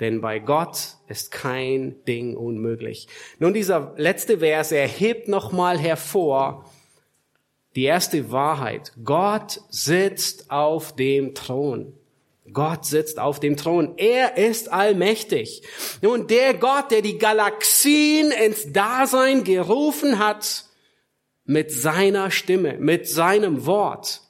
Denn 0.00 0.20
bei 0.22 0.38
Gott 0.38 0.96
ist 1.08 1.30
kein 1.30 2.02
Ding 2.06 2.36
unmöglich. 2.36 3.06
Nun, 3.38 3.52
dieser 3.52 3.92
letzte 3.96 4.38
Vers, 4.38 4.72
er 4.72 4.88
hebt 4.88 5.28
nochmal 5.28 5.78
hervor 5.78 6.64
die 7.76 7.84
erste 7.84 8.32
Wahrheit. 8.32 8.92
Gott 9.04 9.60
sitzt 9.68 10.50
auf 10.50 10.96
dem 10.96 11.34
Thron. 11.34 11.92
Gott 12.52 12.84
sitzt 12.84 13.20
auf 13.20 13.38
dem 13.38 13.56
Thron. 13.56 13.94
Er 13.96 14.36
ist 14.36 14.72
allmächtig. 14.72 15.62
Nun, 16.00 16.26
der 16.26 16.54
Gott, 16.54 16.90
der 16.90 17.02
die 17.02 17.18
Galaxien 17.18 18.32
ins 18.32 18.72
Dasein 18.72 19.44
gerufen 19.44 20.18
hat, 20.18 20.64
mit 21.50 21.72
seiner 21.72 22.30
Stimme, 22.30 22.78
mit 22.78 23.08
seinem 23.08 23.66
Wort. 23.66 24.20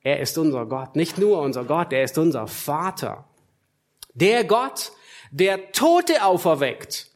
Er 0.00 0.20
ist 0.20 0.38
unser 0.38 0.64
Gott, 0.64 0.96
nicht 0.96 1.18
nur 1.18 1.38
unser 1.42 1.64
Gott, 1.64 1.92
er 1.92 2.02
ist 2.02 2.16
unser 2.16 2.46
Vater. 2.46 3.26
Der 4.14 4.44
Gott, 4.44 4.92
der 5.30 5.70
Tote 5.72 6.24
auferweckt, 6.24 7.10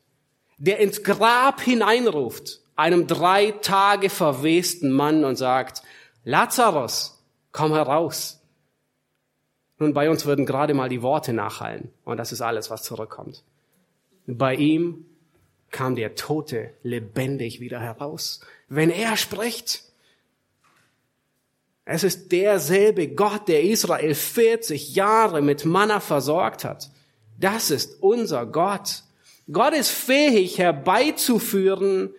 der 0.59 0.79
ins 0.79 1.03
Grab 1.03 1.63
hineinruft, 1.63 2.61
einem 2.77 3.07
drei 3.07 3.53
Tage 3.53 4.11
verwesten 4.11 4.93
Mann 4.93 5.25
und 5.25 5.37
sagt, 5.37 5.83
Lazarus, 6.25 7.25
komm 7.51 7.73
heraus. 7.73 8.43
Nun, 9.79 9.95
bei 9.95 10.11
uns 10.11 10.27
würden 10.27 10.45
gerade 10.45 10.75
mal 10.75 10.91
die 10.91 11.01
Worte 11.01 11.33
nachhallen 11.33 11.91
und 12.05 12.19
das 12.19 12.31
ist 12.31 12.43
alles, 12.43 12.69
was 12.69 12.83
zurückkommt. 12.83 13.43
Bei 14.27 14.55
ihm 14.55 15.07
kam 15.75 15.97
der 15.97 16.15
Tote 16.15 16.71
lebendig 16.85 17.59
wieder 17.59 17.81
heraus. 17.81 18.41
Wenn 18.69 18.91
er 18.91 19.17
spricht, 19.17 19.83
es 21.85 22.05
ist 22.05 22.31
derselbe 22.31 23.09
Gott, 23.09 23.49
der 23.49 23.65
Israel 23.65 24.15
40 24.15 24.95
Jahre 24.95 25.43
mit 25.43 25.65
Manna 25.65 25.99
versorgt 25.99 26.65
hat. 26.65 26.91
Das 27.39 27.73
ist 27.73 28.01
unser 28.01 28.47
Gott. 28.47 29.03
Gott 29.51 29.75
ist 29.75 29.91
fähig 29.91 30.59
herbeizuführen, 30.59 32.15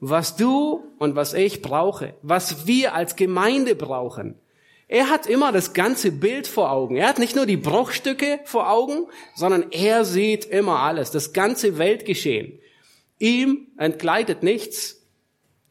was 0.00 0.34
du 0.34 0.84
und 0.98 1.14
was 1.14 1.34
ich 1.34 1.62
brauche, 1.62 2.14
was 2.22 2.66
wir 2.66 2.94
als 2.94 3.14
Gemeinde 3.14 3.76
brauchen. 3.76 4.34
Er 4.88 5.08
hat 5.08 5.26
immer 5.26 5.52
das 5.52 5.72
ganze 5.72 6.10
Bild 6.10 6.48
vor 6.48 6.72
Augen. 6.72 6.96
Er 6.96 7.08
hat 7.08 7.20
nicht 7.20 7.36
nur 7.36 7.46
die 7.46 7.56
Bruchstücke 7.56 8.40
vor 8.44 8.70
Augen, 8.70 9.06
sondern 9.36 9.70
er 9.70 10.04
sieht 10.04 10.46
immer 10.46 10.80
alles, 10.80 11.12
das 11.12 11.32
ganze 11.32 11.78
Weltgeschehen. 11.78 12.58
Ihm 13.18 13.68
entgleitet 13.76 14.42
nichts, 14.42 15.06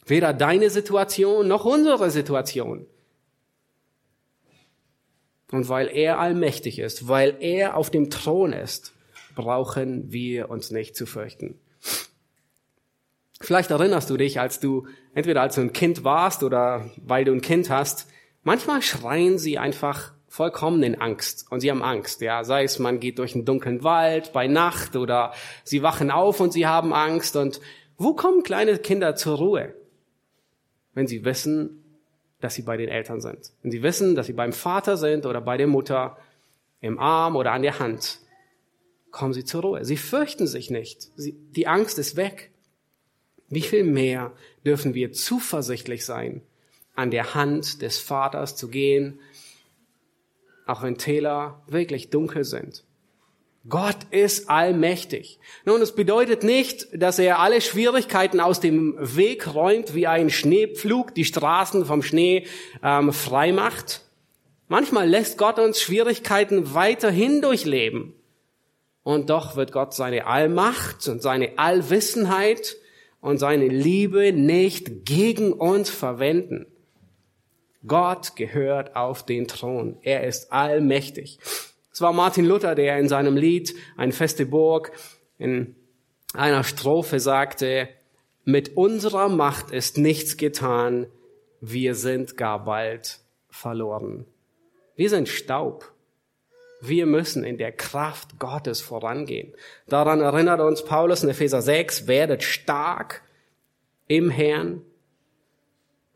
weder 0.05 0.33
deine 0.33 0.69
Situation 0.69 1.47
noch 1.47 1.65
unsere 1.65 2.11
Situation. 2.11 2.85
Und 5.51 5.69
weil 5.69 5.87
er 5.87 6.19
allmächtig 6.19 6.79
ist, 6.79 7.07
weil 7.07 7.37
er 7.39 7.77
auf 7.77 7.89
dem 7.89 8.09
Thron 8.09 8.51
ist, 8.51 8.93
brauchen 9.35 10.11
wir 10.11 10.49
uns 10.49 10.71
nicht 10.71 10.95
zu 10.95 11.05
fürchten. 11.05 11.59
Vielleicht 13.39 13.69
erinnerst 13.69 14.09
du 14.09 14.17
dich, 14.17 14.39
als 14.39 14.59
du, 14.59 14.87
entweder 15.13 15.41
als 15.41 15.55
du 15.55 15.61
ein 15.61 15.71
Kind 15.71 16.03
warst 16.03 16.43
oder 16.43 16.89
weil 16.97 17.23
du 17.23 17.31
ein 17.31 17.41
Kind 17.41 17.69
hast, 17.69 18.07
manchmal 18.43 18.81
schreien 18.81 19.37
sie 19.37 19.57
einfach 19.57 20.13
vollkommen 20.37 20.83
in 20.83 21.01
Angst 21.01 21.47
und 21.49 21.61
sie 21.61 21.71
haben 21.71 21.81
Angst, 21.81 22.21
ja, 22.21 22.43
sei 22.43 22.63
es 22.63 22.77
man 22.77 22.99
geht 22.99 23.17
durch 23.17 23.33
einen 23.33 23.43
dunklen 23.43 23.83
Wald 23.83 24.33
bei 24.33 24.45
Nacht 24.45 24.95
oder 24.95 25.33
sie 25.63 25.81
wachen 25.81 26.11
auf 26.11 26.39
und 26.39 26.53
sie 26.53 26.67
haben 26.67 26.93
Angst 26.93 27.35
und 27.35 27.59
wo 27.97 28.13
kommen 28.13 28.43
kleine 28.43 28.77
Kinder 28.77 29.15
zur 29.15 29.39
Ruhe? 29.39 29.73
Wenn 30.93 31.07
sie 31.07 31.25
wissen, 31.25 31.83
dass 32.39 32.53
sie 32.53 32.61
bei 32.61 32.77
den 32.77 32.87
Eltern 32.87 33.19
sind. 33.19 33.51
Wenn 33.63 33.71
sie 33.71 33.81
wissen, 33.81 34.13
dass 34.13 34.27
sie 34.27 34.33
beim 34.33 34.53
Vater 34.53 34.95
sind 34.95 35.25
oder 35.25 35.41
bei 35.41 35.57
der 35.57 35.65
Mutter, 35.65 36.17
im 36.81 36.99
Arm 36.99 37.35
oder 37.35 37.51
an 37.53 37.63
der 37.63 37.79
Hand, 37.79 38.19
kommen 39.09 39.33
sie 39.33 39.43
zur 39.43 39.63
Ruhe. 39.63 39.85
Sie 39.85 39.97
fürchten 39.97 40.45
sich 40.45 40.69
nicht. 40.69 41.09
Sie, 41.15 41.33
die 41.33 41.65
Angst 41.65 41.97
ist 41.97 42.15
weg. 42.15 42.51
Wie 43.49 43.61
viel 43.61 43.83
mehr 43.83 44.33
dürfen 44.63 44.93
wir 44.93 45.11
zuversichtlich 45.13 46.05
sein, 46.05 46.43
an 46.93 47.09
der 47.09 47.33
Hand 47.33 47.81
des 47.81 47.97
Vaters 47.97 48.55
zu 48.55 48.67
gehen, 48.67 49.19
auch 50.67 50.83
wenn 50.83 50.97
Täler 50.97 51.61
wirklich 51.67 52.09
dunkel 52.09 52.43
sind. 52.43 52.83
Gott 53.69 53.97
ist 54.11 54.49
allmächtig. 54.49 55.39
Nun, 55.65 55.81
es 55.81 55.93
bedeutet 55.93 56.43
nicht, 56.43 56.87
dass 56.93 57.19
er 57.19 57.39
alle 57.39 57.59
Schwierigkeiten 57.59 58.39
aus 58.39 58.61
dem 58.61 58.95
Weg 58.97 59.53
räumt, 59.53 59.93
wie 59.93 60.07
ein 60.07 60.29
Schneepflug 60.29 61.13
die 61.13 61.25
Straßen 61.25 61.85
vom 61.85 62.01
Schnee 62.01 62.45
ähm, 62.81 63.11
frei 63.11 63.51
macht. 63.51 64.05
Manchmal 64.69 65.09
lässt 65.09 65.37
Gott 65.37 65.59
uns 65.59 65.81
Schwierigkeiten 65.81 66.73
weiterhin 66.73 67.41
durchleben. 67.41 68.13
Und 69.03 69.29
doch 69.29 69.55
wird 69.55 69.71
Gott 69.71 69.93
seine 69.93 70.27
Allmacht 70.27 71.07
und 71.07 71.21
seine 71.21 71.57
Allwissenheit 71.57 72.77
und 73.19 73.37
seine 73.37 73.67
Liebe 73.67 74.31
nicht 74.31 75.05
gegen 75.05 75.51
uns 75.51 75.89
verwenden. 75.89 76.67
Gott 77.85 78.35
gehört 78.35 78.95
auf 78.95 79.25
den 79.25 79.47
Thron. 79.47 79.97
Er 80.01 80.23
ist 80.23 80.51
allmächtig. 80.51 81.39
Es 81.91 82.01
war 82.01 82.13
Martin 82.13 82.45
Luther, 82.45 82.75
der 82.75 82.99
in 82.99 83.09
seinem 83.09 83.37
Lied 83.37 83.75
Ein 83.97 84.11
feste 84.11 84.45
Burg 84.45 84.91
in 85.37 85.75
einer 86.33 86.63
Strophe 86.63 87.19
sagte, 87.19 87.89
mit 88.43 88.77
unserer 88.77 89.29
Macht 89.29 89.71
ist 89.71 89.97
nichts 89.97 90.37
getan, 90.37 91.07
wir 91.59 91.95
sind 91.95 92.37
gar 92.37 92.63
bald 92.63 93.19
verloren. 93.49 94.25
Wir 94.95 95.09
sind 95.09 95.27
Staub. 95.27 95.91
Wir 96.79 97.05
müssen 97.07 97.43
in 97.43 97.57
der 97.57 97.71
Kraft 97.71 98.39
Gottes 98.39 98.81
vorangehen. 98.81 99.53
Daran 99.87 100.21
erinnert 100.21 100.59
uns 100.61 100.85
Paulus 100.85 101.23
in 101.23 101.29
Epheser 101.29 101.61
6, 101.61 102.07
werdet 102.07 102.43
stark 102.43 103.23
im 104.07 104.29
Herrn 104.29 104.81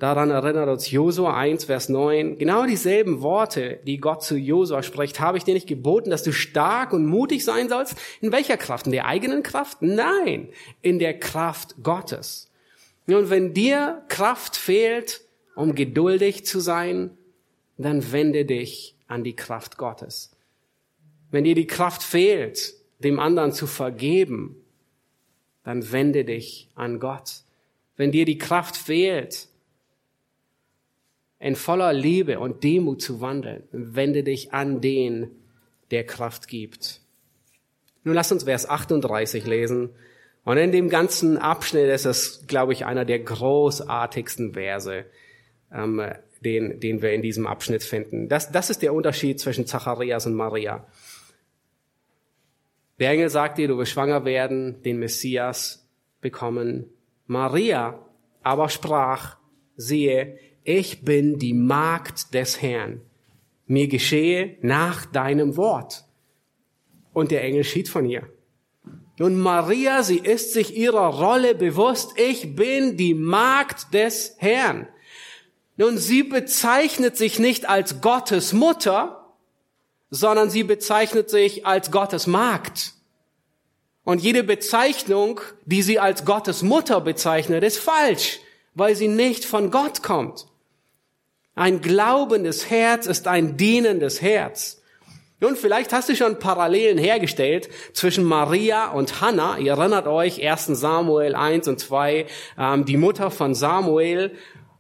Daran 0.02 0.32
erinnert 0.32 0.68
uns 0.68 0.90
Josua 0.90 1.38
1, 1.38 1.66
Vers 1.66 1.88
9. 1.88 2.40
Genau 2.40 2.66
dieselben 2.66 3.22
Worte, 3.22 3.82
die 3.86 4.00
Gott 4.00 4.24
zu 4.24 4.36
Josua 4.36 4.82
spricht, 4.82 5.20
habe 5.20 5.38
ich 5.38 5.44
dir 5.44 5.54
nicht 5.54 5.68
geboten, 5.68 6.10
dass 6.10 6.24
du 6.24 6.34
stark 6.34 6.92
und 6.92 7.06
mutig 7.06 7.46
sein 7.46 7.70
sollst? 7.70 7.96
In 8.20 8.32
welcher 8.32 8.58
Kraft? 8.58 8.88
In 8.88 8.94
der 8.94 9.06
eigenen 9.06 9.44
Kraft? 9.44 9.84
Nein, 9.84 10.50
in 10.82 10.98
der 10.98 11.20
Kraft 11.20 11.76
Gottes. 11.84 12.50
Und 13.06 13.30
wenn 13.30 13.54
dir 13.54 14.02
Kraft 14.08 14.58
fehlt, 14.58 15.22
um 15.56 15.76
geduldig 15.76 16.48
zu 16.48 16.62
sein, 16.62 17.16
dann 17.78 18.12
wende 18.12 18.44
dich 18.46 18.96
an 19.06 19.24
die 19.24 19.36
Kraft 19.36 19.78
Gottes. 19.78 20.32
Wenn 21.30 21.44
dir 21.44 21.54
die 21.54 21.68
Kraft 21.68 22.02
fehlt, 22.02 22.74
dem 22.98 23.20
anderen 23.20 23.52
zu 23.52 23.68
vergeben, 23.68 24.56
dann 25.64 25.92
wende 25.92 26.26
dich 26.26 26.72
an 26.74 27.00
Gott. 27.00 27.44
Wenn 27.98 28.12
dir 28.12 28.26
die 28.26 28.40
Kraft 28.40 28.78
fehlt, 28.78 29.51
in 31.42 31.56
voller 31.56 31.92
Liebe 31.92 32.40
und 32.40 32.64
Demut 32.64 33.02
zu 33.02 33.20
wandeln. 33.20 33.64
Wende 33.72 34.24
dich 34.24 34.54
an 34.54 34.80
den, 34.80 35.32
der 35.90 36.06
Kraft 36.06 36.48
gibt. 36.48 37.02
Nun 38.04 38.14
lass 38.14 38.32
uns 38.32 38.44
Vers 38.44 38.70
38 38.70 39.46
lesen. 39.48 39.90
Und 40.44 40.58
in 40.58 40.72
dem 40.72 40.90
ganzen 40.90 41.38
Abschnitt 41.38 41.90
ist 41.90 42.06
es, 42.06 42.46
glaube 42.48 42.74
ich, 42.74 42.86
einer 42.86 43.06
der 43.06 43.20
großartigsten 43.20 44.54
Verse, 44.54 45.06
ähm, 45.74 46.02
den, 46.42 46.80
den 46.80 47.02
wir 47.02 47.14
in 47.14 47.24
diesem 47.24 47.48
Abschnitt 47.48 47.84
finden. 47.84 48.30
Das, 48.30 48.52
das 48.52 48.70
ist 48.70 48.84
der 48.84 48.94
Unterschied 48.94 49.40
zwischen 49.40 49.66
Zacharias 49.66 50.28
und 50.28 50.36
Maria. 50.36 50.86
Der 53.00 53.12
Engel 53.12 53.30
sagt 53.30 53.58
dir, 53.58 53.68
du 53.68 53.78
wirst 53.80 53.92
schwanger 53.92 54.26
werden, 54.26 54.82
den 54.84 55.00
Messias 55.00 55.88
bekommen. 56.22 56.86
Maria 57.26 58.00
aber 58.44 58.70
sprach, 58.70 59.38
siehe, 59.76 60.38
ich 60.64 61.04
bin 61.04 61.40
die 61.40 61.54
Magd 61.54 62.34
des 62.34 62.62
Herrn. 62.62 63.02
Mir 63.68 63.88
geschehe 63.88 64.58
nach 64.62 65.06
deinem 65.06 65.58
Wort. 65.58 66.06
Und 67.14 67.32
der 67.32 67.44
Engel 67.44 67.64
schied 67.64 67.90
von 67.90 68.06
ihr. 68.06 68.28
Und 69.20 69.38
Maria, 69.38 70.04
sie 70.04 70.18
ist 70.18 70.54
sich 70.54 70.76
ihrer 70.76 71.08
Rolle 71.08 71.56
bewusst. 71.56 72.18
Ich 72.18 72.56
bin 72.56 72.98
die 72.98 73.14
Magd 73.14 73.94
des 73.94 74.36
Herrn. 74.38 74.88
Nun, 75.78 75.98
sie 75.98 76.24
bezeichnet 76.24 77.18
sich 77.18 77.40
nicht 77.40 77.70
als 77.70 78.02
Gottes 78.02 78.54
Mutter, 78.54 79.34
sondern 80.10 80.50
sie 80.50 80.64
bezeichnet 80.64 81.30
sich 81.30 81.66
als 81.66 81.92
Gottes 81.92 82.28
Magd. 82.28 82.94
Und 84.04 84.22
jede 84.22 84.44
Bezeichnung, 84.44 85.40
die 85.66 85.82
sie 85.82 86.00
als 86.00 86.26
Gottes 86.26 86.64
Mutter 86.64 87.00
bezeichnet, 87.02 87.64
ist 87.64 87.78
falsch, 87.78 88.40
weil 88.74 88.96
sie 88.96 89.08
nicht 89.08 89.46
von 89.46 89.72
Gott 89.72 90.04
kommt. 90.04 90.48
Ein 91.56 91.82
glaubendes 91.82 92.70
Herz 92.70 93.08
ist 93.08 93.28
ein 93.28 93.58
dienendes 93.58 94.22
Herz. 94.22 94.82
Nun, 95.42 95.56
vielleicht 95.56 95.92
hast 95.92 96.08
du 96.08 96.16
schon 96.16 96.38
Parallelen 96.38 97.00
hergestellt 97.00 97.68
zwischen 97.94 98.24
Maria 98.24 98.92
und 98.92 99.22
Hannah. 99.22 99.58
Ihr 99.58 99.72
erinnert 99.72 100.06
euch, 100.06 100.48
1. 100.48 100.68
Samuel 100.68 101.34
1 101.34 101.68
und 101.68 101.80
2, 101.80 102.28
ähm, 102.60 102.86
die 102.86 102.96
Mutter 102.96 103.32
von 103.32 103.56
Samuel. 103.56 104.36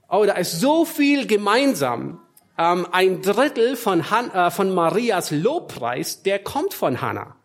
Oh, 0.07 0.23
da 0.25 0.33
ist 0.33 0.61
so 0.61 0.85
viel 0.85 1.25
gemeinsam. 1.25 2.21
Ähm, 2.59 2.87
ein 2.91 3.23
Drittel 3.23 3.75
von, 3.75 4.11
Han 4.11 4.29
äh, 4.29 4.51
von 4.51 4.71
Marias 4.71 5.31
Lobpreis, 5.31 6.21
der 6.21 6.37
kommt 6.37 6.75
von 6.75 7.01
Hannah. 7.01 7.35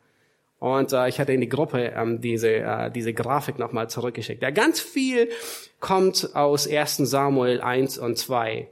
Und 0.58 0.92
äh, 0.92 1.08
ich 1.08 1.18
hatte 1.18 1.32
in 1.32 1.40
die 1.40 1.48
Gruppe 1.48 1.94
ähm, 1.96 2.20
diese, 2.20 2.50
äh, 2.50 2.90
diese 2.90 3.14
Grafik 3.14 3.58
nochmal 3.58 3.88
zurückgeschickt. 3.88 4.42
Ja, 4.42 4.50
ganz 4.50 4.78
viel 4.78 5.30
kommt 5.80 6.36
aus 6.36 6.68
1. 6.68 6.98
Samuel 6.98 7.62
1 7.62 7.96
und 7.96 8.18
2. 8.18 8.68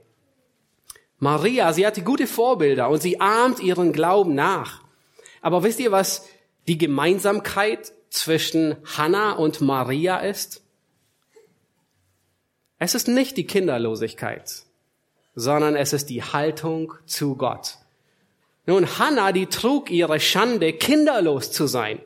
Maria, 1.19 1.71
sie 1.73 1.85
hatte 1.85 2.01
gute 2.01 2.27
Vorbilder 2.27 2.89
und 2.89 3.01
sie 3.01 3.21
ahmt 3.21 3.59
ihren 3.59 3.93
Glauben 3.93 4.35
nach. 4.35 4.81
Aber 5.41 5.63
wisst 5.63 5.79
ihr, 5.79 5.91
was 5.91 6.27
die 6.67 6.77
Gemeinsamkeit 6.77 7.93
zwischen 8.09 8.75
Hannah 8.97 9.33
und 9.33 9.61
Maria 9.61 10.17
ist? 10.17 10.61
Es 12.77 12.95
ist 12.95 13.07
nicht 13.07 13.37
die 13.37 13.47
Kinderlosigkeit, 13.47 14.63
sondern 15.35 15.75
es 15.75 15.93
ist 15.93 16.09
die 16.09 16.23
Haltung 16.23 16.93
zu 17.05 17.35
Gott. 17.35 17.77
Nun, 18.65 18.99
Hannah, 18.99 19.31
die 19.31 19.45
trug 19.45 19.91
ihre 19.91 20.19
Schande, 20.19 20.73
kinderlos 20.73 21.51
zu 21.51 21.67
sein. 21.67 21.99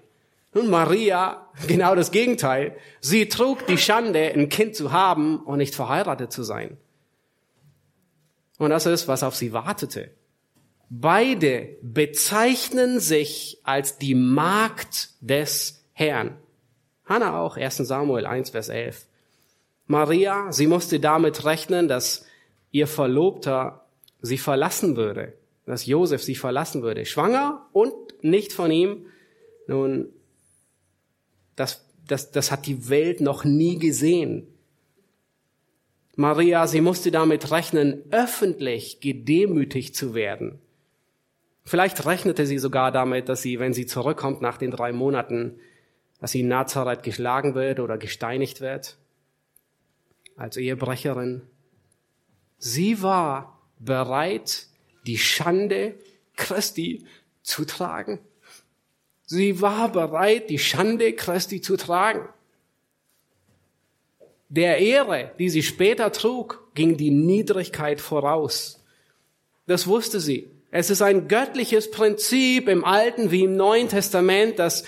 Nun, 0.54 0.70
Maria, 0.70 1.48
genau 1.68 1.96
das 1.96 2.12
Gegenteil. 2.12 2.76
Sie 3.00 3.28
trug 3.30 3.66
die 3.68 3.78
Schande, 3.78 4.32
ein 4.34 4.50
Kind 4.50 4.76
zu 4.76 4.92
haben 4.92 5.40
und 5.40 5.58
nicht 5.58 5.74
verheiratet 5.74 6.32
zu 6.32 6.44
sein. 6.44 6.78
Und 8.60 8.70
das 8.70 8.86
ist, 8.86 9.08
was 9.08 9.24
auf 9.24 9.36
sie 9.36 9.54
wartete. 9.54 10.12
Beide 10.92 11.78
bezeichnen 11.82 13.00
sich 13.00 13.60
als 13.64 13.98
die 13.98 14.16
Magd 14.16 15.10
des 15.22 15.84
Herrn. 15.94 16.38
Hannah 17.06 17.40
auch, 17.40 17.58
1 17.58 17.78
Samuel 17.78 18.28
1, 18.28 18.52
Vers 18.52 18.70
11. 18.70 19.08
Maria, 19.88 20.52
sie 20.52 20.68
musste 20.68 21.00
damit 21.00 21.46
rechnen, 21.46 21.88
dass 21.88 22.26
ihr 22.72 22.86
Verlobter 22.86 23.86
sie 24.22 24.38
verlassen 24.38 24.96
würde, 24.96 25.34
dass 25.66 25.86
Josef 25.86 26.22
sie 26.22 26.36
verlassen 26.36 26.84
würde. 26.84 27.06
Schwanger 27.06 27.66
und 27.72 27.94
nicht 28.22 28.54
von 28.54 28.70
ihm. 28.70 29.08
Nun, 29.68 30.10
Das, 31.56 31.86
das, 32.08 32.32
das 32.32 32.52
hat 32.52 32.66
die 32.68 32.90
Welt 32.90 33.22
noch 33.22 33.44
nie 33.44 33.78
gesehen. 33.78 34.48
Maria, 36.20 36.68
sie 36.68 36.82
musste 36.82 37.12
damit 37.12 37.50
rechnen, 37.50 38.04
öffentlich 38.12 39.00
gedemütigt 39.00 39.96
zu 39.96 40.14
werden. 40.14 40.60
Vielleicht 41.64 42.06
rechnete 42.06 42.46
sie 42.46 42.60
sogar 42.60 42.92
damit, 42.92 43.30
dass 43.30 43.42
sie, 43.42 43.58
wenn 43.58 43.74
sie 43.74 43.86
zurückkommt 43.86 44.42
nach 44.42 44.58
den 44.58 44.70
drei 44.70 44.92
Monaten, 44.92 45.62
dass 46.20 46.32
sie 46.32 46.42
in 46.42 46.50
Nazareth 46.50 47.04
geschlagen 47.04 47.56
wird 47.56 47.80
oder 47.80 47.98
gesteinigt 47.98 48.60
wird. 48.60 48.98
Als 50.36 50.58
Ehebrecherin. 50.58 51.44
Sie 52.58 53.02
war 53.02 53.58
bereit, 53.80 54.68
die 55.08 55.18
Schande 55.18 55.96
Christi 56.36 57.06
zu 57.44 57.64
tragen. 57.64 58.20
Sie 59.26 59.62
war 59.62 59.90
bereit, 59.90 60.50
die 60.50 60.60
Schande 60.60 61.14
Christi 61.14 61.62
zu 61.62 61.78
tragen. 61.78 62.28
Der 64.50 64.80
Ehre, 64.80 65.32
die 65.38 65.50
sie 65.50 65.62
später 65.62 66.12
trug, 66.12 66.68
ging 66.74 66.98
die 66.98 67.12
Niedrigkeit 67.12 68.02
voraus. 68.02 68.84
Das 69.68 69.86
wusste 69.86 70.20
sie. 70.20 70.50
Es 70.72 70.90
ist 70.90 71.04
ein 71.04 71.28
göttliches 71.28 71.90
Prinzip 71.90 72.68
im 72.68 72.84
Alten 72.84 73.32
wie 73.32 73.44
im 73.44 73.56
Neuen 73.56 73.90
Testament, 73.90 74.58
dass 74.58 74.84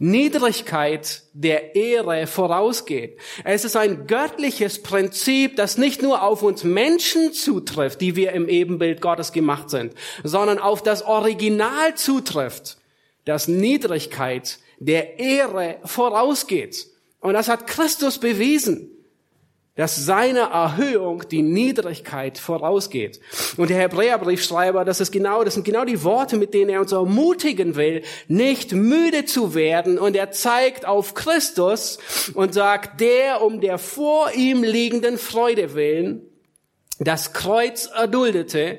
Niedrigkeit 0.00 1.22
der 1.32 1.76
Ehre 1.76 2.26
vorausgeht. 2.26 3.18
Es 3.44 3.64
ist 3.64 3.76
ein 3.76 4.06
göttliches 4.08 4.82
Prinzip, 4.82 5.56
das 5.56 5.78
nicht 5.78 6.02
nur 6.02 6.22
auf 6.22 6.42
uns 6.42 6.62
Menschen 6.62 7.32
zutrifft, 7.32 8.00
die 8.00 8.14
wir 8.14 8.32
im 8.32 8.48
Ebenbild 8.48 9.00
Gottes 9.00 9.32
gemacht 9.32 9.70
sind, 9.70 9.94
sondern 10.24 10.58
auf 10.58 10.82
das 10.82 11.02
Original 11.02 11.94
zutrifft, 11.96 12.78
dass 13.24 13.48
Niedrigkeit 13.48 14.58
der 14.78 15.18
Ehre 15.20 15.78
vorausgeht. 15.84 16.86
Und 17.20 17.34
das 17.34 17.48
hat 17.48 17.66
Christus 17.66 18.18
bewiesen 18.18 18.93
dass 19.76 19.96
seine 19.96 20.40
Erhöhung 20.40 21.28
die 21.28 21.42
Niedrigkeit 21.42 22.38
vorausgeht. 22.38 23.20
Und 23.56 23.70
der 23.70 23.78
Hebräerbriefschreiber, 23.78 24.84
das 24.84 25.00
ist 25.00 25.10
genau, 25.10 25.42
das 25.42 25.54
sind 25.54 25.64
genau 25.64 25.84
die 25.84 26.04
Worte, 26.04 26.36
mit 26.36 26.54
denen 26.54 26.70
er 26.70 26.80
uns 26.80 26.92
ermutigen 26.92 27.74
will, 27.74 28.02
nicht 28.28 28.72
müde 28.72 29.24
zu 29.24 29.54
werden. 29.54 29.98
Und 29.98 30.14
er 30.14 30.30
zeigt 30.30 30.86
auf 30.86 31.14
Christus 31.14 31.98
und 32.34 32.54
sagt, 32.54 33.00
der 33.00 33.42
um 33.42 33.60
der 33.60 33.78
vor 33.78 34.30
ihm 34.32 34.62
liegenden 34.62 35.18
Freude 35.18 35.74
willen 35.74 36.22
das 37.00 37.32
Kreuz 37.32 37.86
erduldete 37.86 38.78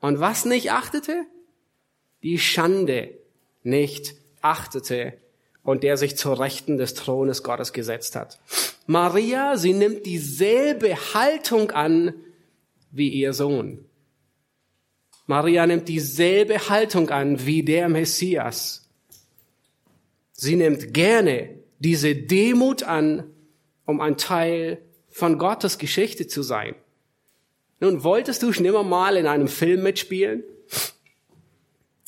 und 0.00 0.20
was 0.20 0.44
nicht 0.44 0.70
achtete? 0.70 1.24
Die 2.22 2.38
Schande 2.38 3.18
nicht 3.64 4.14
achtete 4.40 5.14
und 5.66 5.82
der 5.82 5.96
sich 5.96 6.16
zur 6.16 6.38
Rechten 6.38 6.78
des 6.78 6.94
Thrones 6.94 7.42
Gottes 7.42 7.72
gesetzt 7.72 8.14
hat. 8.14 8.38
Maria, 8.86 9.56
sie 9.56 9.72
nimmt 9.72 10.06
dieselbe 10.06 10.94
Haltung 11.12 11.72
an 11.72 12.14
wie 12.92 13.08
ihr 13.08 13.32
Sohn. 13.32 13.84
Maria 15.26 15.66
nimmt 15.66 15.88
dieselbe 15.88 16.68
Haltung 16.68 17.10
an 17.10 17.44
wie 17.46 17.64
der 17.64 17.88
Messias. 17.88 18.88
Sie 20.32 20.54
nimmt 20.54 20.94
gerne 20.94 21.58
diese 21.80 22.14
Demut 22.14 22.84
an, 22.84 23.24
um 23.86 24.00
ein 24.00 24.16
Teil 24.16 24.80
von 25.08 25.36
Gottes 25.36 25.78
Geschichte 25.78 26.28
zu 26.28 26.42
sein. 26.42 26.76
Nun, 27.80 28.04
wolltest 28.04 28.42
du 28.44 28.52
schon 28.52 28.64
immer 28.64 28.84
mal 28.84 29.16
in 29.16 29.26
einem 29.26 29.48
Film 29.48 29.82
mitspielen? 29.82 30.44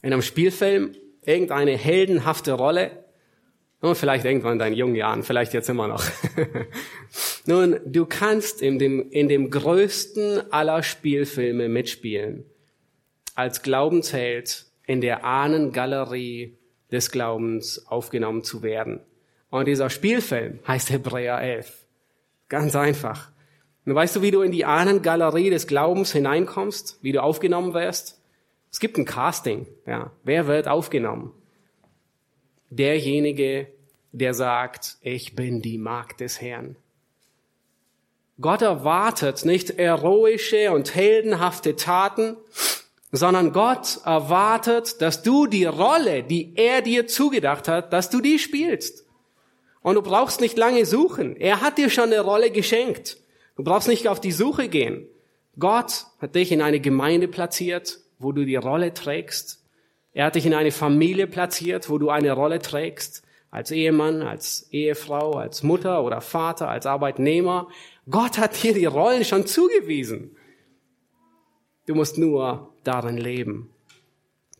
In 0.02 0.12
einem 0.12 0.22
Spielfilm? 0.22 0.94
Irgendeine 1.22 1.76
heldenhafte 1.76 2.52
Rolle? 2.52 3.04
Und 3.80 3.96
vielleicht 3.96 4.24
irgendwann 4.24 4.54
in 4.54 4.58
deinen 4.58 4.76
jungen 4.76 4.96
Jahren, 4.96 5.22
vielleicht 5.22 5.54
jetzt 5.54 5.68
immer 5.68 5.86
noch. 5.86 6.02
Nun, 7.46 7.78
du 7.86 8.06
kannst 8.06 8.60
in 8.60 8.78
dem, 8.78 9.08
in 9.10 9.28
dem 9.28 9.50
größten 9.50 10.52
aller 10.52 10.82
Spielfilme 10.82 11.68
mitspielen. 11.68 12.44
Als 13.36 13.62
Glaubensheld 13.62 14.66
in 14.86 15.00
der 15.00 15.24
Ahnengalerie 15.24 16.58
des 16.90 17.10
Glaubens 17.10 17.86
aufgenommen 17.86 18.42
zu 18.42 18.62
werden. 18.62 19.00
Und 19.50 19.68
dieser 19.68 19.90
Spielfilm 19.90 20.58
heißt 20.66 20.90
Hebräer 20.90 21.40
11. 21.40 21.86
Ganz 22.48 22.74
einfach. 22.74 23.30
Und 23.86 23.94
weißt 23.94 24.16
du, 24.16 24.22
wie 24.22 24.30
du 24.30 24.42
in 24.42 24.52
die 24.52 24.64
Ahnengalerie 24.64 25.50
des 25.50 25.66
Glaubens 25.66 26.12
hineinkommst? 26.12 26.98
Wie 27.02 27.12
du 27.12 27.22
aufgenommen 27.22 27.74
wirst? 27.74 28.20
Es 28.70 28.80
gibt 28.80 28.98
ein 28.98 29.04
Casting, 29.04 29.66
ja. 29.86 30.10
Wer 30.24 30.46
wird 30.46 30.68
aufgenommen? 30.68 31.32
Derjenige, 32.70 33.68
der 34.12 34.34
sagt, 34.34 34.96
ich 35.00 35.34
bin 35.34 35.62
die 35.62 35.78
Magd 35.78 36.20
des 36.20 36.40
Herrn. 36.40 36.76
Gott 38.40 38.62
erwartet 38.62 39.44
nicht 39.44 39.78
heroische 39.78 40.70
und 40.70 40.94
heldenhafte 40.94 41.74
Taten, 41.74 42.36
sondern 43.10 43.52
Gott 43.52 44.00
erwartet, 44.04 45.00
dass 45.00 45.22
du 45.22 45.46
die 45.46 45.64
Rolle, 45.64 46.22
die 46.22 46.52
er 46.54 46.82
dir 46.82 47.06
zugedacht 47.06 47.66
hat, 47.66 47.92
dass 47.92 48.10
du 48.10 48.20
die 48.20 48.38
spielst. 48.38 49.06
Und 49.82 49.94
du 49.94 50.02
brauchst 50.02 50.40
nicht 50.40 50.58
lange 50.58 50.84
suchen. 50.86 51.36
Er 51.36 51.60
hat 51.62 51.78
dir 51.78 51.90
schon 51.90 52.12
eine 52.12 52.20
Rolle 52.20 52.50
geschenkt. 52.50 53.18
Du 53.56 53.64
brauchst 53.64 53.88
nicht 53.88 54.06
auf 54.06 54.20
die 54.20 54.32
Suche 54.32 54.68
gehen. 54.68 55.06
Gott 55.58 56.06
hat 56.20 56.34
dich 56.34 56.52
in 56.52 56.62
eine 56.62 56.78
Gemeinde 56.78 57.26
platziert, 57.26 57.98
wo 58.18 58.32
du 58.32 58.44
die 58.44 58.56
Rolle 58.56 58.94
trägst, 58.94 59.64
er 60.12 60.26
hat 60.26 60.34
dich 60.34 60.46
in 60.46 60.54
eine 60.54 60.72
Familie 60.72 61.26
platziert, 61.26 61.88
wo 61.90 61.98
du 61.98 62.10
eine 62.10 62.32
Rolle 62.32 62.58
trägst, 62.58 63.22
als 63.50 63.70
Ehemann, 63.70 64.22
als 64.22 64.68
Ehefrau, 64.70 65.32
als 65.32 65.62
Mutter 65.62 66.04
oder 66.04 66.20
Vater, 66.20 66.68
als 66.68 66.86
Arbeitnehmer. 66.86 67.68
Gott 68.10 68.38
hat 68.38 68.62
dir 68.62 68.74
die 68.74 68.86
Rollen 68.86 69.24
schon 69.24 69.46
zugewiesen. 69.46 70.36
Du 71.86 71.94
musst 71.94 72.18
nur 72.18 72.74
darin 72.84 73.16
leben. 73.16 73.70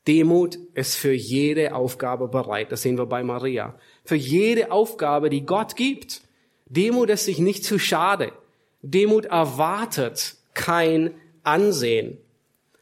Demut 0.07 0.59
ist 0.73 0.95
für 0.95 1.13
jede 1.13 1.75
Aufgabe 1.75 2.29
bereit. 2.29 2.73
Das 2.73 2.81
sehen 2.81 2.97
wir 2.97 3.05
bei 3.05 3.23
Maria. 3.23 3.79
Für 4.05 4.17
jede 4.17 4.73
Aufgabe, 4.73 5.29
die 5.29 5.45
Gott 5.45 5.77
gibt. 5.77 6.23
Demut 6.65 7.11
ist 7.11 7.27
sich 7.27 7.39
nicht 7.39 7.65
zu 7.65 7.79
schade. 7.79 8.33
Demut 8.81 9.27
erwartet 9.27 10.37
kein 10.55 11.15
Ansehen. 11.43 12.19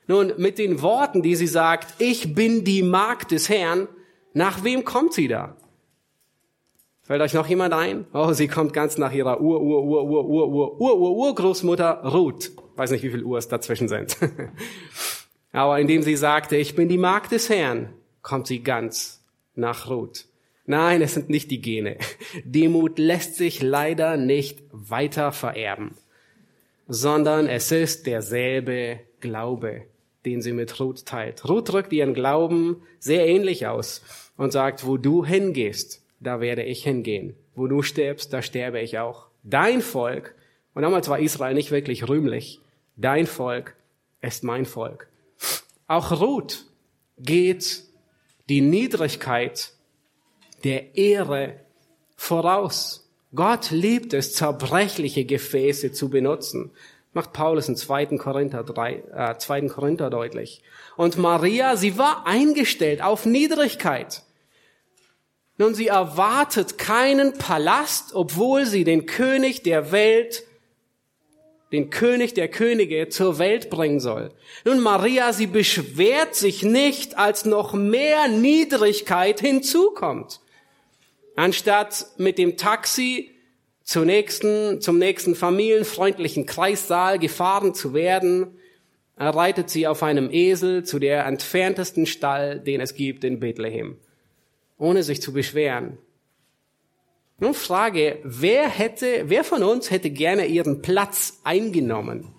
Nun, 0.08 0.32
mit 0.36 0.58
den 0.58 0.82
Worten, 0.82 1.22
die 1.22 1.34
sie 1.34 1.48
sagt, 1.48 2.00
ich 2.00 2.34
bin 2.34 2.64
die 2.64 2.82
Magd 2.82 3.32
des 3.32 3.48
Herrn, 3.48 3.88
nach 4.34 4.62
wem 4.62 4.84
kommt 4.84 5.14
sie 5.14 5.28
da? 5.28 5.56
Fällt 7.02 7.22
euch 7.22 7.34
noch 7.34 7.46
jemand 7.46 7.72
ein? 7.72 8.06
Oh, 8.12 8.32
sie 8.32 8.48
kommt 8.48 8.72
ganz 8.72 8.98
nach 8.98 9.12
ihrer 9.12 9.40
Ur, 9.40 9.60
Ur, 9.60 9.82
Ur, 9.84 10.04
Ur, 10.04 10.28
Ur, 10.28 10.48
Ur, 10.48 10.80
Ur, 10.80 10.98
Ur, 10.98 11.16
Urgroßmutter 11.16 12.02
Ruth. 12.04 12.52
Weiß 12.76 12.90
nicht, 12.90 13.02
wie 13.02 13.10
viel 13.10 13.24
Urs 13.24 13.48
dazwischen 13.48 13.88
sind. 13.88 14.16
Aber 15.52 15.78
indem 15.80 16.02
sie 16.02 16.16
sagte, 16.16 16.56
ich 16.56 16.74
bin 16.74 16.88
die 16.88 16.98
Magd 16.98 17.32
des 17.32 17.48
Herrn, 17.48 17.90
kommt 18.22 18.46
sie 18.46 18.62
ganz 18.62 19.24
nach 19.54 19.88
Ruth. 19.88 20.26
Nein, 20.66 21.00
es 21.00 21.14
sind 21.14 21.30
nicht 21.30 21.50
die 21.50 21.60
Gene. 21.60 21.96
Demut 22.44 22.98
lässt 22.98 23.36
sich 23.36 23.62
leider 23.62 24.16
nicht 24.16 24.62
weiter 24.72 25.32
vererben, 25.32 25.94
sondern 26.88 27.46
es 27.46 27.72
ist 27.72 28.06
derselbe 28.06 29.00
Glaube 29.20 29.86
den 30.26 30.42
sie 30.42 30.52
mit 30.52 30.78
Ruth 30.80 31.06
teilt. 31.06 31.48
Ruth 31.48 31.72
drückt 31.72 31.92
ihren 31.92 32.12
Glauben 32.12 32.82
sehr 32.98 33.26
ähnlich 33.26 33.68
aus 33.68 34.02
und 34.36 34.52
sagt, 34.52 34.84
wo 34.84 34.96
du 34.96 35.24
hingehst, 35.24 36.02
da 36.18 36.40
werde 36.40 36.64
ich 36.64 36.82
hingehen. 36.82 37.36
Wo 37.54 37.68
du 37.68 37.82
stirbst, 37.82 38.32
da 38.32 38.42
sterbe 38.42 38.80
ich 38.80 38.98
auch. 38.98 39.28
Dein 39.44 39.80
Volk, 39.80 40.34
und 40.74 40.82
damals 40.82 41.08
war 41.08 41.20
Israel 41.20 41.54
nicht 41.54 41.70
wirklich 41.70 42.08
rühmlich, 42.08 42.60
dein 42.96 43.26
Volk 43.26 43.76
ist 44.20 44.42
mein 44.42 44.66
Volk. 44.66 45.08
Auch 45.86 46.20
Ruth 46.20 46.66
geht 47.18 47.84
die 48.48 48.60
Niedrigkeit 48.60 49.72
der 50.64 50.96
Ehre 50.96 51.60
voraus. 52.16 53.08
Gott 53.32 53.70
liebt 53.70 54.12
es, 54.12 54.32
zerbrechliche 54.34 55.24
Gefäße 55.24 55.92
zu 55.92 56.10
benutzen 56.10 56.72
macht 57.16 57.32
Paulus 57.32 57.68
in 57.68 57.76
2. 57.76 58.18
Korinther, 58.18 58.62
3, 58.62 59.02
äh, 59.12 59.38
2. 59.38 59.62
Korinther 59.68 60.10
deutlich. 60.10 60.62
Und 60.96 61.16
Maria, 61.16 61.76
sie 61.76 61.96
war 61.96 62.26
eingestellt 62.26 63.02
auf 63.02 63.24
Niedrigkeit. 63.24 64.22
Nun, 65.56 65.74
sie 65.74 65.86
erwartet 65.86 66.76
keinen 66.76 67.32
Palast, 67.32 68.14
obwohl 68.14 68.66
sie 68.66 68.84
den 68.84 69.06
König 69.06 69.62
der 69.62 69.92
Welt, 69.92 70.44
den 71.72 71.88
König 71.88 72.34
der 72.34 72.48
Könige 72.48 73.08
zur 73.08 73.38
Welt 73.38 73.70
bringen 73.70 73.98
soll. 73.98 74.30
Nun, 74.66 74.80
Maria, 74.80 75.32
sie 75.32 75.46
beschwert 75.46 76.34
sich 76.34 76.62
nicht, 76.62 77.16
als 77.16 77.46
noch 77.46 77.72
mehr 77.72 78.28
Niedrigkeit 78.28 79.40
hinzukommt. 79.40 80.40
Anstatt 81.34 82.08
mit 82.18 82.36
dem 82.36 82.58
Taxi 82.58 83.35
zur 83.86 84.04
nächsten, 84.04 84.80
zum 84.80 84.98
nächsten 84.98 85.36
familienfreundlichen 85.36 86.44
Kreissaal 86.44 87.20
gefahren 87.20 87.72
zu 87.72 87.94
werden, 87.94 88.58
reitet 89.16 89.70
sie 89.70 89.86
auf 89.86 90.02
einem 90.02 90.28
Esel 90.30 90.84
zu 90.84 90.98
der 90.98 91.24
entferntesten 91.24 92.04
Stall, 92.04 92.58
den 92.58 92.80
es 92.80 92.96
gibt 92.96 93.22
in 93.22 93.38
Bethlehem, 93.38 93.96
ohne 94.76 95.04
sich 95.04 95.22
zu 95.22 95.32
beschweren. 95.32 95.98
Nun 97.38 97.54
frage, 97.54 98.18
wer 98.24 98.68
hätte, 98.68 99.24
wer 99.26 99.44
von 99.44 99.62
uns 99.62 99.92
hätte 99.92 100.10
gerne 100.10 100.46
ihren 100.46 100.82
Platz 100.82 101.40
eingenommen? 101.44 102.34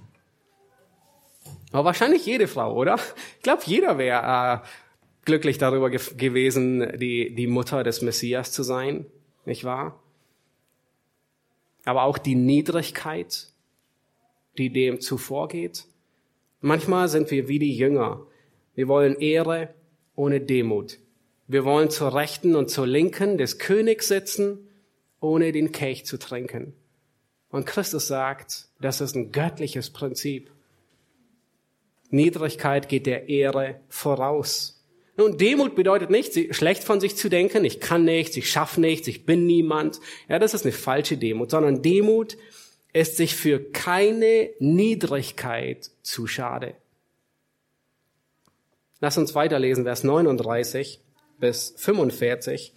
Aber 1.72 1.86
wahrscheinlich 1.86 2.26
jede 2.26 2.48
Frau, 2.48 2.76
oder? 2.76 3.00
Ich 3.38 3.44
glaube, 3.44 3.62
jeder 3.66 3.98
wäre 3.98 4.64
äh, 4.64 4.68
glücklich 5.24 5.60
darüber 5.60 5.90
ge 5.90 6.02
gewesen, 6.18 6.98
die, 6.98 7.34
die 7.34 7.48
Mutter 7.48 7.84
des 7.86 8.02
Messias 8.02 8.52
zu 8.52 8.64
sein, 8.64 9.06
nicht 9.46 9.64
wahr? 9.64 10.04
Aber 11.88 12.04
auch 12.04 12.18
die 12.18 12.36
Niedrigkeit, 12.36 13.48
die 14.58 14.70
dem 14.70 15.00
zuvorgeht. 15.00 15.86
Manchmal 16.60 17.08
sind 17.08 17.32
wir 17.32 17.48
wie 17.48 17.60
die 17.60 17.78
Jünger. 17.78 18.28
Wir 18.76 18.90
wollen 18.90 19.16
Ehre 19.16 19.74
ohne 20.14 20.42
Demut. 20.42 21.00
Wir 21.48 21.64
wollen 21.64 21.90
zur 21.90 22.14
Rechten 22.14 22.58
und 22.58 22.70
zur 22.70 22.86
Linken 22.86 23.38
des 23.38 23.58
Königs 23.58 24.10
sitzen, 24.10 24.68
ohne 25.22 25.54
den 25.54 25.72
Kelch 25.72 26.06
zu 26.06 26.20
trinken. 26.20 26.74
Und 27.52 27.66
Christus 27.66 28.08
sagt, 28.08 28.68
das 28.82 29.00
ist 29.00 29.16
ein 29.16 29.32
göttliches 29.32 29.90
Prinzip. 29.90 30.52
Niedrigkeit 32.10 32.90
geht 32.90 33.06
der 33.06 33.30
Ehre 33.30 33.80
voraus. 33.88 34.77
Nun, 35.18 35.38
Demut 35.38 35.76
bedeutet 35.76 36.12
nicht, 36.12 36.56
schlecht 36.56 36.84
von 36.84 37.00
sich 37.00 37.18
zu 37.18 37.28
denken, 37.28 37.66
ich 37.66 37.80
kann 37.80 38.06
nichts, 38.06 38.38
ich 38.38 38.52
schaffe 38.52 38.80
nichts, 38.80 39.08
ich 39.08 39.26
bin 39.26 39.48
niemand. 39.48 40.00
Ja, 40.30 40.38
das 40.38 40.54
ist 40.54 40.64
eine 40.64 40.72
falsche 40.72 41.18
Demut, 41.18 41.50
sondern 41.50 41.82
Demut 41.82 42.38
ist 42.94 43.18
sich 43.18 43.36
für 43.36 43.60
keine 43.60 44.52
Niedrigkeit 44.60 45.90
zu 46.04 46.28
schade. 46.28 46.76
Lass 49.00 49.18
uns 49.18 49.36
weiterlesen, 49.36 49.84
Vers 49.86 50.04
39 50.04 51.00
bis 51.40 51.74
45. 51.78 52.74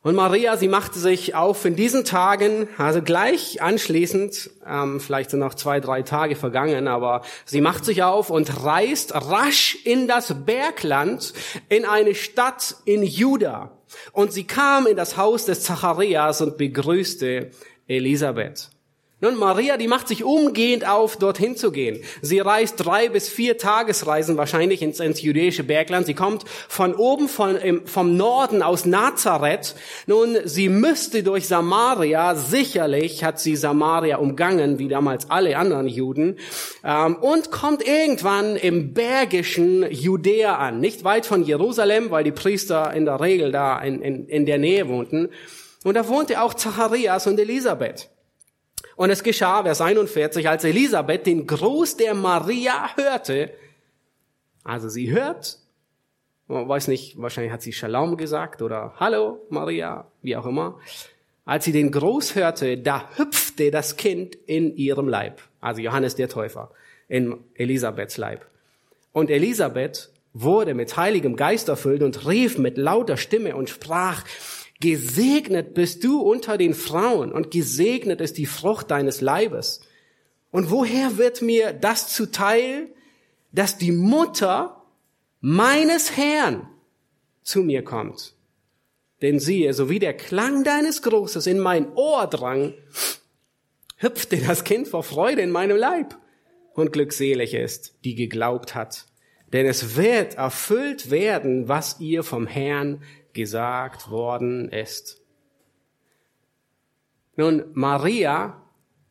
Und 0.00 0.14
Maria, 0.14 0.56
sie 0.56 0.68
machte 0.68 1.00
sich 1.00 1.34
auf 1.34 1.64
in 1.64 1.74
diesen 1.74 2.04
Tagen, 2.04 2.68
also 2.78 3.02
gleich 3.02 3.60
anschließend, 3.60 4.48
ähm, 4.64 5.00
vielleicht 5.00 5.30
sind 5.30 5.40
noch 5.40 5.54
zwei, 5.54 5.80
drei 5.80 6.02
Tage 6.02 6.36
vergangen, 6.36 6.86
aber 6.86 7.22
sie 7.44 7.60
macht 7.60 7.84
sich 7.84 8.04
auf 8.04 8.30
und 8.30 8.64
reist 8.64 9.12
rasch 9.14 9.76
in 9.84 10.06
das 10.06 10.44
Bergland, 10.46 11.32
in 11.68 11.84
eine 11.84 12.14
Stadt 12.14 12.76
in 12.84 13.02
Juda. 13.02 13.72
Und 14.12 14.32
sie 14.32 14.44
kam 14.44 14.86
in 14.86 14.96
das 14.96 15.16
Haus 15.16 15.46
des 15.46 15.62
Zacharias 15.62 16.42
und 16.42 16.58
begrüßte 16.58 17.50
Elisabeth. 17.88 18.70
Nun, 19.20 19.34
Maria, 19.34 19.76
die 19.78 19.88
macht 19.88 20.06
sich 20.06 20.22
umgehend 20.22 20.86
auf, 20.86 21.16
dorthin 21.16 21.56
zu 21.56 21.72
gehen. 21.72 22.00
Sie 22.22 22.38
reist 22.38 22.76
drei 22.78 23.08
bis 23.08 23.28
vier 23.28 23.58
Tagesreisen 23.58 24.36
wahrscheinlich 24.36 24.80
ins, 24.80 25.00
ins 25.00 25.20
jüdische 25.20 25.64
Bergland. 25.64 26.06
Sie 26.06 26.14
kommt 26.14 26.44
von 26.68 26.94
oben, 26.94 27.28
von, 27.28 27.58
vom 27.84 28.16
Norden 28.16 28.62
aus 28.62 28.86
Nazareth. 28.86 29.74
Nun, 30.06 30.36
sie 30.44 30.68
müsste 30.68 31.24
durch 31.24 31.48
Samaria, 31.48 32.36
sicherlich 32.36 33.24
hat 33.24 33.40
sie 33.40 33.56
Samaria 33.56 34.18
umgangen, 34.18 34.78
wie 34.78 34.86
damals 34.86 35.28
alle 35.30 35.56
anderen 35.56 35.88
Juden, 35.88 36.36
ähm, 36.84 37.16
und 37.16 37.50
kommt 37.50 37.84
irgendwann 37.84 38.54
im 38.54 38.94
bergischen 38.94 39.90
Judäa 39.90 40.58
an. 40.58 40.78
Nicht 40.78 41.02
weit 41.02 41.26
von 41.26 41.42
Jerusalem, 41.42 42.12
weil 42.12 42.22
die 42.22 42.30
Priester 42.30 42.94
in 42.94 43.04
der 43.04 43.20
Regel 43.20 43.50
da 43.50 43.80
in, 43.80 44.00
in, 44.00 44.28
in 44.28 44.46
der 44.46 44.58
Nähe 44.58 44.86
wohnten. 44.86 45.30
Und 45.82 45.94
da 45.94 46.06
wohnte 46.06 46.40
auch 46.40 46.54
Zacharias 46.54 47.26
und 47.26 47.40
Elisabeth. 47.40 48.10
Und 48.98 49.10
es 49.10 49.22
geschah, 49.22 49.62
Vers 49.62 49.80
41, 49.80 50.48
als 50.48 50.64
Elisabeth 50.64 51.24
den 51.24 51.46
Gruß 51.46 51.98
der 51.98 52.14
Maria 52.14 52.96
hörte, 52.96 53.52
also 54.64 54.88
sie 54.88 55.12
hört, 55.12 55.60
man 56.48 56.68
weiß 56.68 56.88
nicht, 56.88 57.16
wahrscheinlich 57.16 57.52
hat 57.52 57.62
sie 57.62 57.72
Shalom 57.72 58.16
gesagt 58.16 58.60
oder 58.60 58.94
Hallo 58.98 59.46
Maria, 59.50 60.10
wie 60.20 60.34
auch 60.34 60.46
immer. 60.46 60.80
Als 61.44 61.64
sie 61.64 61.70
den 61.70 61.92
Gruß 61.92 62.34
hörte, 62.34 62.76
da 62.76 63.08
hüpfte 63.16 63.70
das 63.70 63.96
Kind 63.96 64.34
in 64.34 64.74
ihrem 64.74 65.06
Leib, 65.06 65.42
also 65.60 65.80
Johannes 65.80 66.16
der 66.16 66.28
Täufer, 66.28 66.72
in 67.06 67.36
Elisabeths 67.54 68.16
Leib. 68.16 68.46
Und 69.12 69.30
Elisabeth 69.30 70.10
wurde 70.32 70.74
mit 70.74 70.96
heiligem 70.96 71.36
Geist 71.36 71.68
erfüllt 71.68 72.02
und 72.02 72.26
rief 72.26 72.58
mit 72.58 72.76
lauter 72.76 73.16
Stimme 73.16 73.54
und 73.54 73.70
sprach, 73.70 74.24
Gesegnet 74.80 75.74
bist 75.74 76.04
du 76.04 76.20
unter 76.20 76.56
den 76.56 76.74
Frauen 76.74 77.32
und 77.32 77.50
gesegnet 77.50 78.20
ist 78.20 78.38
die 78.38 78.46
Frucht 78.46 78.90
deines 78.90 79.20
Leibes. 79.20 79.80
Und 80.50 80.70
woher 80.70 81.18
wird 81.18 81.42
mir 81.42 81.72
das 81.72 82.14
zuteil, 82.14 82.88
dass 83.52 83.76
die 83.76 83.92
Mutter 83.92 84.84
meines 85.40 86.16
Herrn 86.16 86.68
zu 87.42 87.62
mir 87.62 87.82
kommt? 87.82 88.34
Denn 89.20 89.40
siehe, 89.40 89.74
so 89.74 89.90
wie 89.90 89.98
der 89.98 90.14
Klang 90.14 90.62
deines 90.62 91.02
Großes 91.02 91.48
in 91.48 91.58
mein 91.58 91.92
Ohr 91.94 92.28
drang, 92.28 92.74
hüpfte 93.96 94.36
das 94.36 94.62
Kind 94.62 94.86
vor 94.86 95.02
Freude 95.02 95.42
in 95.42 95.50
meinem 95.50 95.76
Leib. 95.76 96.16
Und 96.72 96.92
glückselig 96.92 97.54
ist, 97.54 97.96
die 98.04 98.14
geglaubt 98.14 98.76
hat. 98.76 99.06
Denn 99.52 99.66
es 99.66 99.96
wird 99.96 100.36
erfüllt 100.36 101.10
werden, 101.10 101.66
was 101.66 101.98
ihr 101.98 102.22
vom 102.22 102.46
Herrn 102.46 103.02
gesagt 103.38 104.10
worden 104.10 104.68
ist. 104.68 105.22
Nun, 107.36 107.66
Maria 107.72 108.60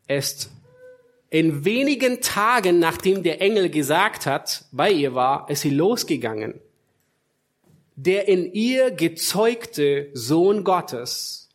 ist 0.10 0.52
in 1.30 1.64
wenigen 1.64 2.20
Tagen, 2.20 2.78
nachdem 2.78 3.24
der 3.24 3.42
Engel 3.42 3.70
gesagt 3.70 4.26
hat, 4.26 4.66
bei 4.74 4.92
ihr 4.92 5.16
war, 5.16 5.50
ist 5.50 5.62
sie 5.62 5.70
losgegangen. 5.70 6.60
Der 7.96 8.28
in 8.28 8.52
ihr 8.52 8.92
gezeugte 8.92 10.10
Sohn 10.14 10.66
Gottes 10.66 11.50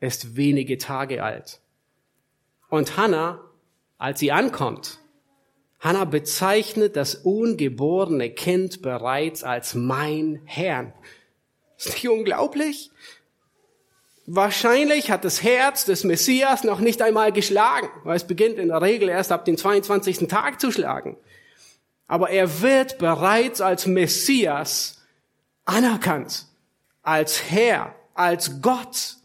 ist 0.00 0.36
wenige 0.36 0.78
Tage 0.78 1.22
alt. 1.22 1.60
Und 2.70 2.96
Hannah, 2.96 3.44
als 3.98 4.20
sie 4.20 4.32
ankommt, 4.32 5.00
Hannah 5.80 6.06
bezeichnet 6.06 6.96
das 6.96 7.14
ungeborene 7.14 8.30
Kind 8.30 8.82
bereits 8.82 9.44
als 9.44 9.74
mein 9.74 10.40
Herrn. 10.44 10.92
Ist 11.78 11.94
nicht 11.94 12.08
unglaublich? 12.08 12.90
Wahrscheinlich 14.26 15.10
hat 15.10 15.24
das 15.24 15.42
Herz 15.42 15.86
des 15.86 16.04
Messias 16.04 16.64
noch 16.64 16.80
nicht 16.80 17.00
einmal 17.00 17.32
geschlagen, 17.32 17.88
weil 18.04 18.16
es 18.16 18.26
beginnt 18.26 18.58
in 18.58 18.68
der 18.68 18.82
Regel 18.82 19.08
erst 19.08 19.32
ab 19.32 19.46
dem 19.46 19.56
22. 19.56 20.28
Tag 20.28 20.60
zu 20.60 20.70
schlagen. 20.70 21.16
Aber 22.08 22.28
er 22.28 22.60
wird 22.60 22.98
bereits 22.98 23.60
als 23.60 23.86
Messias 23.86 25.00
anerkannt, 25.64 26.46
als 27.02 27.50
Herr, 27.50 27.94
als 28.12 28.60
Gott. 28.60 29.16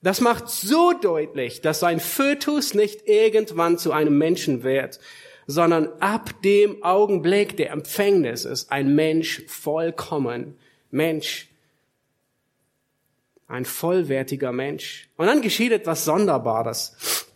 Das 0.00 0.22
macht 0.22 0.48
so 0.48 0.94
deutlich, 0.94 1.60
dass 1.60 1.80
sein 1.80 2.00
Fötus 2.00 2.72
nicht 2.72 3.06
irgendwann 3.08 3.76
zu 3.76 3.92
einem 3.92 4.16
Menschen 4.16 4.62
wird, 4.62 5.00
sondern 5.46 5.88
ab 6.00 6.30
dem 6.44 6.82
Augenblick 6.82 7.56
der 7.56 7.72
Empfängnis 7.72 8.46
ist 8.46 8.72
ein 8.72 8.94
Mensch 8.94 9.42
vollkommen 9.48 10.56
Mensch 10.90 11.49
ein 13.50 13.64
vollwertiger 13.64 14.52
Mensch. 14.52 15.08
Und 15.16 15.26
dann 15.26 15.42
geschieht 15.42 15.72
etwas 15.72 16.04
Sonderbares. 16.04 17.26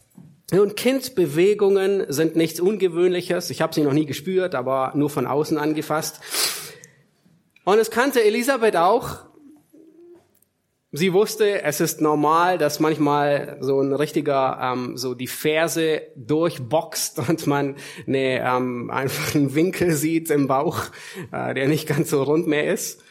Und 0.53 0.77
Kindbewegungen 0.77 2.05
sind 2.13 2.37
nichts 2.37 2.61
Ungewöhnliches. 2.61 3.51
Ich 3.51 3.61
habe 3.61 3.75
sie 3.75 3.83
noch 3.83 3.93
nie 3.93 4.07
gespürt, 4.07 4.55
aber 4.55 4.93
nur 4.95 5.11
von 5.11 5.27
außen 5.27 5.59
angefasst. 5.59 6.21
Und 7.65 7.79
es 7.79 7.91
kannte 7.91 8.23
Elisabeth 8.23 8.77
auch. 8.77 9.25
Sie 10.93 11.13
wusste, 11.13 11.63
es 11.63 11.81
ist 11.81 12.01
normal, 12.01 12.57
dass 12.57 12.79
manchmal 12.79 13.57
so 13.61 13.81
ein 13.81 13.93
richtiger 13.93 14.61
ähm, 14.63 14.97
so 14.97 15.15
die 15.15 15.27
Ferse 15.27 16.03
durchboxt 16.15 17.29
und 17.29 17.49
man 17.49 17.75
ne, 18.07 18.39
ähm, 18.39 18.91
einfach 18.91 19.35
einen 19.35 19.57
Winkel 19.57 19.91
sieht 19.91 20.31
im 20.31 20.47
Bauch, 20.47 20.85
äh, 21.33 21.53
der 21.55 21.67
nicht 21.67 21.89
ganz 21.89 22.11
so 22.11 22.23
rund 22.23 22.47
mehr 22.47 22.73
ist. 22.73 23.03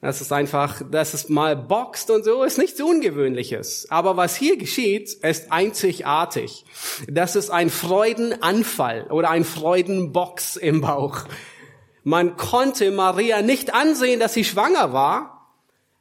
Das 0.00 0.22
ist 0.22 0.32
einfach, 0.32 0.80
dass 0.90 1.12
es 1.12 1.28
mal 1.28 1.54
boxt 1.54 2.10
und 2.10 2.24
so, 2.24 2.42
ist 2.42 2.56
nichts 2.56 2.80
Ungewöhnliches. 2.80 3.86
Aber 3.90 4.16
was 4.16 4.34
hier 4.34 4.56
geschieht, 4.56 5.12
ist 5.12 5.52
einzigartig. 5.52 6.64
Das 7.06 7.36
ist 7.36 7.50
ein 7.50 7.68
Freudenanfall 7.68 9.08
oder 9.10 9.28
ein 9.28 9.44
Freudenbox 9.44 10.56
im 10.56 10.80
Bauch. 10.80 11.24
Man 12.02 12.38
konnte 12.38 12.90
Maria 12.92 13.42
nicht 13.42 13.74
ansehen, 13.74 14.20
dass 14.20 14.32
sie 14.32 14.44
schwanger 14.44 14.94
war. 14.94 15.54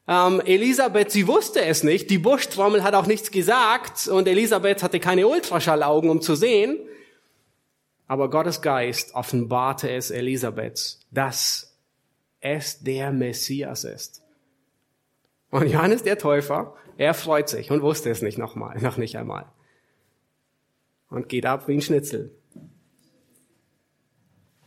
Ähm, 0.08 0.42
Elisabeth, 0.46 1.12
sie 1.12 1.28
wusste 1.28 1.66
es 1.66 1.84
nicht. 1.84 2.10
Die 2.10 2.18
Buschtrommel 2.18 2.84
hat 2.84 2.96
auch 2.96 3.06
nichts 3.06 3.32
gesagt 3.32 4.08
und 4.08 4.30
Elisabeth 4.30 4.82
hatte 4.82 5.02
keine 5.02 5.28
Ultraschallaugen, 5.28 6.10
um 6.10 6.22
zu 6.22 6.36
sehen. 6.36 6.78
Aber 8.08 8.30
Gottes 8.30 8.62
Geist 8.62 9.14
offenbarte 9.14 9.92
es 9.92 10.10
Elisabeth, 10.10 11.00
dass 11.12 11.69
es 12.42 12.80
der 12.80 13.12
Messias 13.12 13.84
ist. 13.84 14.24
Und 15.52 15.68
Johannes 15.68 16.04
der 16.04 16.18
Täufer, 16.18 16.76
er 16.98 17.14
freut 17.14 17.50
sich 17.50 17.72
und 17.72 17.82
wusste 17.82 18.10
es 18.10 18.22
nicht 18.22 18.38
nochmal, 18.38 18.78
noch 18.82 18.98
nicht 18.98 19.18
einmal. 19.18 19.46
Und 21.10 21.28
geht 21.28 21.46
ab 21.46 21.68
wie 21.68 21.74
ein 21.74 21.82
Schnitzel. 21.82 22.32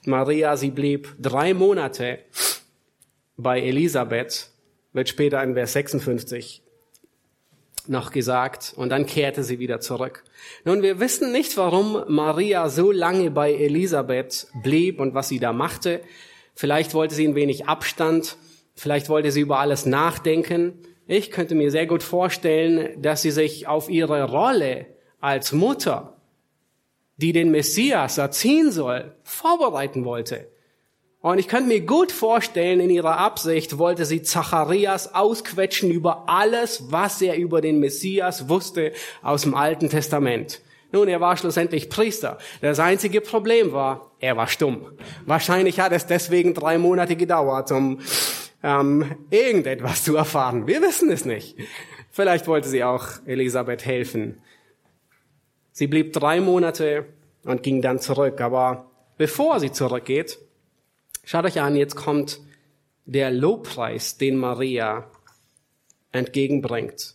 Maria, 0.05 0.57
sie 0.57 0.71
blieb 0.71 1.15
drei 1.21 1.55
Monate 1.55 2.19
bei 3.37 3.61
Elisabeth, 3.61 4.51
wird 4.93 5.09
später 5.09 5.43
in 5.43 5.55
Vers 5.55 5.75
56 5.75 6.63
noch 7.87 8.11
gesagt 8.11 8.75
und 8.77 8.91
dann 8.91 9.07
kehrte 9.07 9.43
sie 9.45 9.59
wieder 9.59 9.81
zurück. 9.81 10.25
Nun, 10.65 10.83
wir 10.83 11.01
wissen 11.01 11.33
nicht, 11.33 11.57
warum 11.57 12.05
Maria 12.09 12.69
so 12.69 12.93
lange 12.93 13.31
bei 13.31 13.53
Elisabeth 13.53 14.49
blieb 14.63 15.01
und 15.01 15.15
was 15.15 15.29
sie 15.29 15.39
da 15.39 15.53
machte. 15.53 16.01
Vielleicht 16.55 16.95
wollte 16.95 17.15
sie 17.15 17.27
ein 17.27 17.35
wenig 17.35 17.67
Abstand, 17.67 18.37
vielleicht 18.75 19.09
wollte 19.09 19.33
sie 19.33 19.41
über 19.41 19.59
alles 19.59 19.87
nachdenken. 19.87 20.79
Ich 21.07 21.31
könnte 21.31 21.55
mir 21.55 21.71
sehr 21.71 21.87
gut 21.87 22.03
vorstellen, 22.03 23.01
dass 23.01 23.23
sie 23.23 23.31
sich 23.31 23.67
auf 23.67 23.89
ihre 23.89 24.31
Rolle 24.31 24.87
als 25.21 25.53
Mutter, 25.53 26.21
die 27.17 27.33
den 27.33 27.51
Messias 27.51 28.19
erziehen 28.19 28.71
soll, 28.71 29.15
vorbereiten 29.23 30.05
wollte. 30.05 30.49
Und 31.21 31.39
ich 31.39 31.47
könnte 31.47 31.69
mir 31.69 31.81
gut 31.81 32.11
vorstellen, 32.11 32.81
in 32.81 32.91
ihrer 32.91 33.19
Absicht 33.19 33.79
wollte 33.79 34.05
sie 34.05 34.23
Zacharias 34.23 35.15
ausquetschen 35.15 35.91
über 35.91 36.29
alles, 36.29 36.91
was 36.91 37.23
er 37.23 37.37
über 37.37 37.61
den 37.61 37.79
Messias 37.79 38.49
wusste 38.49 38.93
aus 39.23 39.43
dem 39.43 39.55
Alten 39.55 39.89
Testament. 39.89 40.61
Nun, 40.93 41.09
er 41.09 41.21
war 41.21 41.37
schlussendlich 41.37 41.89
Priester. 41.89 42.39
Das 42.61 42.79
einzige 42.79 43.21
Problem 43.21 43.73
war, 43.73 44.13
er 44.21 44.37
war 44.37 44.47
stumm. 44.47 44.93
Wahrscheinlich 45.27 45.81
hat 45.81 45.93
es 45.93 46.07
deswegen 46.07 46.55
drei 46.55 46.79
Monate 46.79 47.17
gedauert, 47.17 47.73
um 47.73 48.01
ähm, 48.63 49.17
irgendetwas 49.31 50.05
zu 50.05 50.17
erfahren. 50.17 50.67
Wir 50.67 50.81
wissen 50.83 51.11
es 51.11 51.25
nicht. 51.25 51.57
Vielleicht 52.11 52.47
wollte 52.47 52.69
sie 52.69 52.85
auch 52.85 53.07
Elisabeth 53.27 53.85
helfen. 53.85 54.41
Sie 55.73 55.87
blieb 55.87 56.13
drei 56.13 56.41
Monate 56.41 57.07
und 57.45 57.63
ging 57.63 57.83
dann 57.83 57.99
zurück. 57.99 58.41
Aber 58.41 58.91
bevor 59.17 59.59
sie 59.59 59.73
zurückgeht, 59.73 60.39
Schaut 61.25 61.45
euch 61.45 61.61
an, 61.61 61.77
jetzt 61.77 61.95
kommt 61.95 62.41
der 63.05 63.31
Lobpreis, 63.31 64.19
den 64.19 64.37
Maria 64.37 65.09
entgegenbringt. 66.11 67.15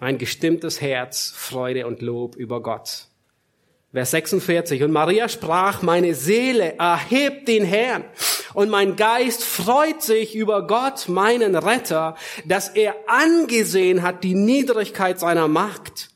Ein 0.00 0.18
gestimmtes 0.18 0.80
Herz, 0.80 1.32
Freude 1.36 1.86
und 1.86 2.02
Lob 2.02 2.34
über 2.34 2.62
Gott. 2.62 3.06
Vers 3.92 4.10
46. 4.12 4.82
Und 4.82 4.92
Maria 4.92 5.28
sprach, 5.28 5.82
meine 5.82 6.14
Seele 6.14 6.76
erhebt 6.78 7.46
den 7.46 7.64
Herrn 7.64 8.04
und 8.54 8.70
mein 8.70 8.96
Geist 8.96 9.44
freut 9.44 10.02
sich 10.02 10.34
über 10.34 10.66
Gott, 10.66 11.08
meinen 11.08 11.54
Retter, 11.54 12.16
dass 12.44 12.68
er 12.68 12.94
angesehen 13.06 14.02
hat 14.02 14.24
die 14.24 14.34
Niedrigkeit 14.34 15.20
seiner 15.20 15.46
Macht. 15.46 16.10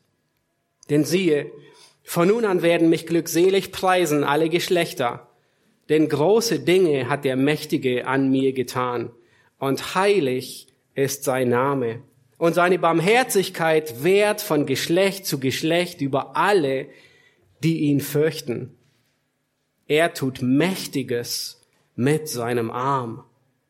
Denn 0.90 1.04
siehe, 1.04 1.50
von 2.02 2.28
nun 2.28 2.44
an 2.44 2.62
werden 2.62 2.88
mich 2.88 3.06
glückselig 3.06 3.70
preisen 3.70 4.24
alle 4.24 4.48
Geschlechter 4.48 5.28
denn 5.88 6.08
große 6.08 6.60
Dinge 6.60 7.08
hat 7.08 7.24
der 7.24 7.36
Mächtige 7.36 8.06
an 8.06 8.30
mir 8.30 8.52
getan, 8.52 9.10
und 9.58 9.94
heilig 9.94 10.68
ist 10.94 11.24
sein 11.24 11.48
Name. 11.48 12.02
Und 12.36 12.54
seine 12.54 12.78
Barmherzigkeit 12.78 14.02
währt 14.02 14.40
von 14.40 14.66
Geschlecht 14.66 15.26
zu 15.26 15.38
Geschlecht 15.38 16.00
über 16.00 16.36
alle, 16.36 16.88
die 17.62 17.80
ihn 17.80 18.00
fürchten. 18.00 18.76
Er 19.86 20.14
tut 20.14 20.42
Mächtiges 20.42 21.60
mit 21.94 22.28
seinem 22.28 22.70
Arm. 22.70 23.24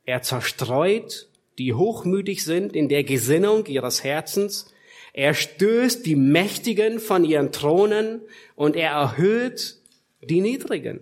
Er 0.05 0.23
zerstreut, 0.23 1.29
die 1.59 1.75
hochmütig 1.75 2.45
sind 2.45 2.75
in 2.75 2.89
der 2.89 3.05
Gesinnung 3.05 3.67
ihres 3.67 4.05
Herzens. 4.05 4.73
Er 5.13 5.35
stößt 5.35 6.05
die 6.07 6.17
Mächtigen 6.17 6.99
von 6.99 7.25
ihren 7.25 7.53
Thronen 7.53 8.23
und 8.57 8.77
er 8.77 8.91
erhöht 8.91 9.79
die 10.23 10.41
Niedrigen. 10.41 11.01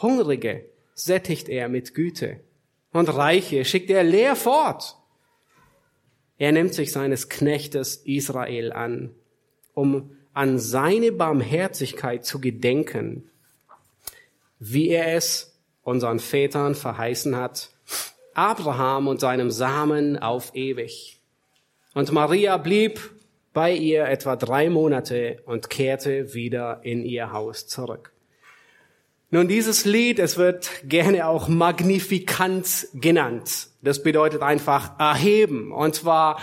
Hungrige 0.00 0.66
sättigt 0.94 1.48
er 1.48 1.68
mit 1.68 1.94
Güte 1.94 2.40
und 2.92 3.08
Reiche 3.08 3.64
schickt 3.64 3.90
er 3.90 4.04
leer 4.04 4.36
fort. 4.36 4.96
Er 6.38 6.52
nimmt 6.52 6.74
sich 6.74 6.92
seines 6.92 7.28
Knechtes 7.28 7.96
Israel 7.96 8.72
an, 8.72 9.14
um 9.74 10.10
an 10.34 10.58
seine 10.58 11.12
Barmherzigkeit 11.12 12.24
zu 12.24 12.40
gedenken, 12.40 13.30
wie 14.58 14.88
er 14.88 15.14
es 15.14 15.58
unseren 15.82 16.18
Vätern 16.18 16.74
verheißen 16.74 17.36
hat, 17.36 17.70
Abraham 18.34 19.08
und 19.08 19.20
seinem 19.20 19.50
Samen 19.50 20.18
auf 20.18 20.54
ewig. 20.54 21.20
Und 21.94 22.12
Maria 22.12 22.56
blieb 22.56 23.00
bei 23.52 23.74
ihr 23.74 24.06
etwa 24.06 24.36
drei 24.36 24.70
Monate 24.70 25.42
und 25.44 25.68
kehrte 25.68 26.32
wieder 26.32 26.80
in 26.82 27.04
ihr 27.04 27.32
Haus 27.32 27.66
zurück. 27.66 28.12
Nun, 29.34 29.48
dieses 29.48 29.86
Lied, 29.86 30.18
es 30.18 30.36
wird 30.36 30.70
gerne 30.84 31.26
auch 31.26 31.48
Magnifikanz 31.48 32.88
genannt. 32.92 33.68
Das 33.80 34.02
bedeutet 34.02 34.42
einfach 34.42 35.00
erheben. 35.00 35.72
Und 35.72 35.94
zwar 35.94 36.38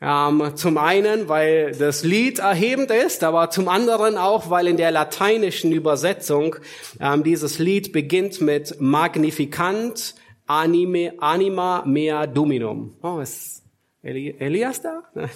ähm, 0.00 0.52
zum 0.54 0.78
einen, 0.78 1.28
weil 1.28 1.72
das 1.72 2.04
Lied 2.04 2.38
erhebend 2.38 2.92
ist, 2.92 3.24
aber 3.24 3.50
zum 3.50 3.66
anderen 3.66 4.16
auch, 4.16 4.48
weil 4.48 4.68
in 4.68 4.76
der 4.76 4.92
lateinischen 4.92 5.72
Übersetzung 5.72 6.54
ähm, 7.00 7.24
dieses 7.24 7.58
Lied 7.58 7.90
beginnt 7.90 8.40
mit 8.40 8.80
Magnificant 8.80 10.14
anime, 10.46 11.14
anima 11.18 11.82
mea 11.84 12.28
dominum. 12.28 12.94
Oh, 13.02 13.18
ist 13.18 13.64
Eli 14.04 14.36
Elias 14.38 14.80
da? 14.82 15.02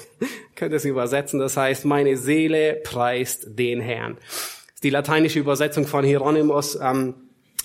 Könnte 0.54 0.76
es 0.76 0.84
übersetzen. 0.84 1.40
Das 1.40 1.56
heißt, 1.56 1.86
meine 1.86 2.16
Seele 2.16 2.80
preist 2.84 3.58
den 3.58 3.80
Herrn 3.80 4.16
die 4.84 4.90
lateinische 4.90 5.40
Übersetzung 5.40 5.86
von 5.86 6.04
Hieronymus, 6.04 6.78
ähm, 6.80 7.14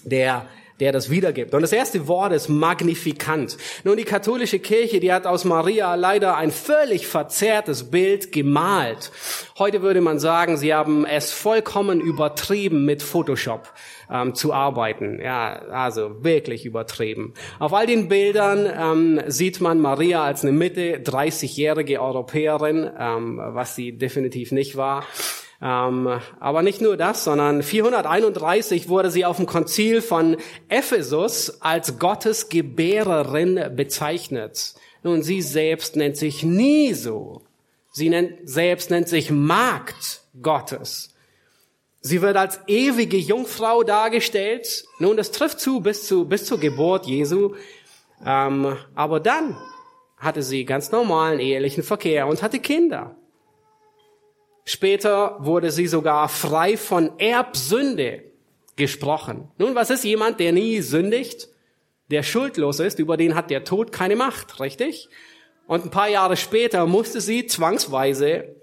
der 0.04 0.48
der 0.80 0.92
das 0.92 1.10
wiedergibt. 1.10 1.54
Und 1.54 1.62
das 1.62 1.74
erste 1.74 2.08
Wort 2.08 2.32
ist 2.32 2.48
magnifikant. 2.48 3.58
Nun, 3.84 3.98
die 3.98 4.06
katholische 4.06 4.60
Kirche, 4.60 5.00
die 5.00 5.12
hat 5.12 5.26
aus 5.26 5.44
Maria 5.44 5.96
leider 5.96 6.38
ein 6.38 6.52
völlig 6.52 7.08
verzerrtes 7.08 7.92
Bild 7.92 8.32
gemalt. 8.32 9.12
Heute 9.58 9.82
würde 9.82 10.02
man 10.02 10.20
sagen, 10.20 10.58
sie 10.58 10.74
haben 10.74 11.06
es 11.06 11.32
vollkommen 11.32 12.00
übertrieben 12.00 12.86
mit 12.86 13.04
Photoshop 13.04 13.74
ähm, 14.10 14.36
zu 14.36 14.54
arbeiten. 14.54 15.20
Ja, 15.22 15.54
also 15.70 16.24
wirklich 16.24 16.66
übertrieben. 16.66 17.34
Auf 17.60 17.74
all 17.74 17.86
den 17.86 18.08
Bildern 18.08 18.66
ähm, 18.66 19.22
sieht 19.28 19.60
man 19.60 19.80
Maria 19.80 20.24
als 20.24 20.44
eine 20.44 20.54
Mitte 20.54 21.00
30-jährige 21.04 22.02
Europäerin, 22.02 22.90
ähm, 22.98 23.40
was 23.44 23.76
sie 23.76 23.98
definitiv 23.98 24.52
nicht 24.52 24.78
war. 24.78 25.04
Ähm, 25.62 26.22
aber 26.40 26.62
nicht 26.62 26.82
nur 26.82 26.96
das, 26.96 27.26
sondern 27.26 27.64
431 27.64 28.88
wurde 28.88 29.12
sie 29.12 29.26
auf 29.26 29.38
dem 29.38 29.46
Konzil 29.46 30.02
von 30.02 30.38
Ephesus 30.70 31.62
als 31.62 32.00
Gottes 32.00 32.50
Gebärerin 32.50 33.76
bezeichnet. 33.76 34.76
Nun, 35.04 35.22
sie 35.22 35.42
selbst 35.42 35.96
nennt 35.96 36.18
sich 36.18 36.44
nie 36.44 36.94
so. 36.94 37.42
Sie 37.92 38.10
nennt, 38.10 38.48
selbst 38.48 38.90
nennt 38.90 39.10
sich 39.10 39.32
Magd 39.32 40.22
Gottes. 40.42 41.14
Sie 42.02 42.22
wird 42.22 42.38
als 42.38 42.62
ewige 42.68 43.18
Jungfrau 43.18 43.84
dargestellt. 43.84 44.86
Nun, 45.00 45.18
das 45.18 45.32
trifft 45.32 45.60
zu 45.60 45.82
bis, 45.82 46.08
zu, 46.08 46.26
bis 46.26 46.46
zur 46.46 46.60
Geburt 46.60 47.06
Jesu. 47.06 47.56
Ähm, 48.26 48.78
aber 48.96 49.20
dann 49.20 49.58
hatte 50.18 50.44
sie 50.44 50.64
ganz 50.64 50.92
normalen 50.92 51.40
ehelichen 51.40 51.84
Verkehr 51.84 52.28
und 52.28 52.42
hatte 52.42 52.60
Kinder. 52.60 53.19
Später 54.72 55.38
wurde 55.40 55.72
sie 55.72 55.88
sogar 55.88 56.30
frei 56.30 56.78
von 56.78 57.18
Erbsünde 57.18 58.24
gesprochen. 58.76 59.48
Nun, 59.58 59.74
was 59.74 59.90
ist 59.90 60.04
jemand, 60.04 60.40
der 60.40 60.52
nie 60.52 60.82
sündigt, 60.82 61.50
der 62.12 62.22
schuldlos 62.22 62.80
ist, 62.80 63.00
über 63.00 63.18
den 63.18 63.34
hat 63.34 63.50
der 63.50 63.64
Tod 63.64 63.92
keine 63.92 64.16
Macht, 64.16 64.60
richtig? 64.60 65.10
Und 65.66 65.86
ein 65.86 65.90
paar 65.90 66.08
Jahre 66.08 66.38
später 66.38 66.86
musste 66.86 67.20
sie 67.20 67.48
zwangsweise 67.48 68.58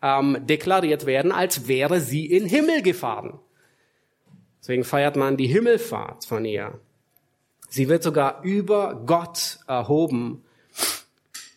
ähm, 0.00 0.38
deklariert 0.46 1.04
werden, 1.04 1.30
als 1.30 1.68
wäre 1.68 2.00
sie 2.00 2.24
in 2.24 2.46
Himmel 2.46 2.80
gefahren. 2.80 3.38
Deswegen 4.62 4.82
feiert 4.82 5.16
man 5.16 5.36
die 5.36 5.46
Himmelfahrt 5.46 6.24
von 6.24 6.46
ihr. 6.46 6.80
Sie 7.68 7.90
wird 7.90 8.02
sogar 8.02 8.40
über 8.44 9.02
Gott 9.04 9.58
erhoben 9.66 10.42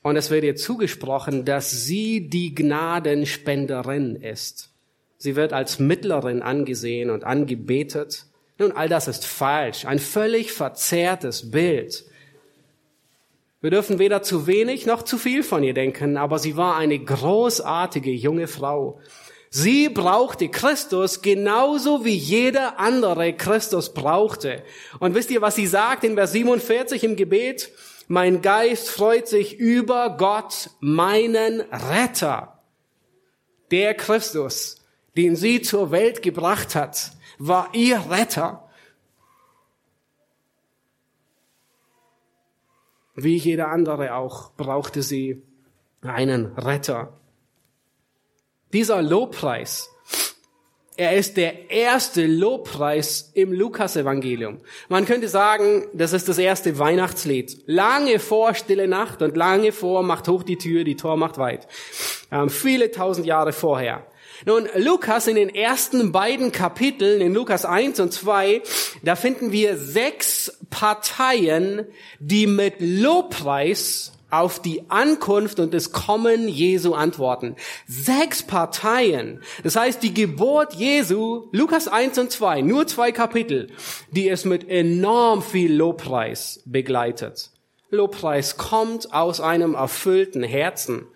und 0.03 0.15
es 0.15 0.31
wird 0.31 0.43
ihr 0.43 0.55
zugesprochen, 0.55 1.45
dass 1.45 1.85
sie 1.85 2.27
die 2.29 2.55
Gnadenspenderin 2.55 4.15
ist. 4.15 4.69
Sie 5.17 5.35
wird 5.35 5.53
als 5.53 5.77
Mittlerin 5.77 6.41
angesehen 6.41 7.11
und 7.11 7.23
angebetet. 7.23 8.25
Nun, 8.57 8.71
all 8.71 8.89
das 8.89 9.07
ist 9.07 9.25
falsch. 9.25 9.85
Ein 9.85 9.99
völlig 9.99 10.51
verzerrtes 10.51 11.51
Bild. 11.51 12.05
Wir 13.61 13.69
dürfen 13.69 13.99
weder 13.99 14.23
zu 14.23 14.47
wenig 14.47 14.87
noch 14.87 15.03
zu 15.03 15.19
viel 15.19 15.43
von 15.43 15.63
ihr 15.63 15.75
denken, 15.75 16.17
aber 16.17 16.39
sie 16.39 16.57
war 16.57 16.77
eine 16.77 16.97
großartige 16.97 18.09
junge 18.09 18.47
Frau. 18.47 18.99
Sie 19.51 19.89
brauchte 19.89 20.49
Christus 20.49 21.21
genauso 21.21 22.03
wie 22.03 22.15
jeder 22.15 22.79
andere 22.79 23.33
Christus 23.33 23.93
brauchte. 23.93 24.63
Und 24.99 25.13
wisst 25.13 25.29
ihr, 25.29 25.41
was 25.41 25.55
sie 25.55 25.67
sagt 25.67 26.03
in 26.03 26.15
Vers 26.15 26.31
47 26.31 27.03
im 27.03 27.15
Gebet? 27.15 27.69
Mein 28.13 28.41
Geist 28.41 28.89
freut 28.89 29.29
sich 29.29 29.57
über 29.57 30.17
Gott, 30.17 30.71
meinen 30.81 31.61
Retter. 31.61 32.59
Der 33.71 33.93
Christus, 33.93 34.83
den 35.15 35.37
sie 35.37 35.61
zur 35.61 35.91
Welt 35.91 36.21
gebracht 36.21 36.75
hat, 36.75 37.13
war 37.37 37.69
ihr 37.71 38.11
Retter. 38.11 38.69
Wie 43.15 43.37
jeder 43.37 43.69
andere 43.69 44.13
auch 44.15 44.51
brauchte 44.57 45.03
sie 45.03 45.41
einen 46.01 46.47
Retter. 46.57 47.17
Dieser 48.73 49.01
Lobpreis, 49.01 49.89
er 50.97 51.15
ist 51.15 51.37
der 51.37 51.71
erste 51.71 52.27
Lobpreis 52.27 53.31
im 53.33 53.53
Lukasevangelium. 53.53 54.59
Man 54.89 55.05
könnte 55.05 55.29
sagen, 55.29 55.85
das 55.93 56.13
ist 56.13 56.27
das 56.27 56.37
erste 56.37 56.77
Weihnachtslied. 56.77 57.63
Lange 57.65 58.19
vor 58.19 58.53
Stille 58.53 58.87
Nacht 58.87 59.21
und 59.21 59.37
lange 59.37 59.71
vor 59.71 60.03
Macht 60.03 60.27
hoch 60.27 60.43
die 60.43 60.57
Tür, 60.57 60.83
die 60.83 60.97
Tor 60.97 61.17
macht 61.17 61.37
weit. 61.37 61.67
Ähm, 62.31 62.49
viele 62.49 62.91
tausend 62.91 63.25
Jahre 63.25 63.53
vorher. 63.53 64.05
Nun, 64.45 64.67
Lukas 64.75 65.27
in 65.27 65.35
den 65.35 65.53
ersten 65.53 66.11
beiden 66.11 66.51
Kapiteln, 66.51 67.21
in 67.21 67.33
Lukas 67.33 67.63
1 67.63 67.99
und 67.99 68.11
2, 68.11 68.61
da 69.03 69.15
finden 69.15 69.51
wir 69.51 69.77
sechs 69.77 70.57
Parteien, 70.71 71.85
die 72.19 72.47
mit 72.47 72.75
Lobpreis 72.79 74.13
auf 74.31 74.61
die 74.61 74.89
Ankunft 74.89 75.59
und 75.59 75.73
das 75.73 75.91
Kommen 75.91 76.47
Jesu 76.47 76.93
antworten. 76.93 77.55
Sechs 77.87 78.43
Parteien. 78.43 79.41
Das 79.63 79.75
heißt, 79.75 80.01
die 80.01 80.13
Geburt 80.13 80.73
Jesu, 80.73 81.49
Lukas 81.51 81.87
1 81.87 82.17
und 82.17 82.31
2, 82.31 82.61
nur 82.61 82.87
zwei 82.87 83.11
Kapitel, 83.11 83.67
die 84.11 84.29
es 84.29 84.45
mit 84.45 84.69
enorm 84.69 85.41
viel 85.41 85.73
Lobpreis 85.73 86.63
begleitet. 86.65 87.51
Lobpreis 87.89 88.57
kommt 88.57 89.13
aus 89.13 89.41
einem 89.41 89.75
erfüllten 89.75 90.43
Herzen. 90.43 91.07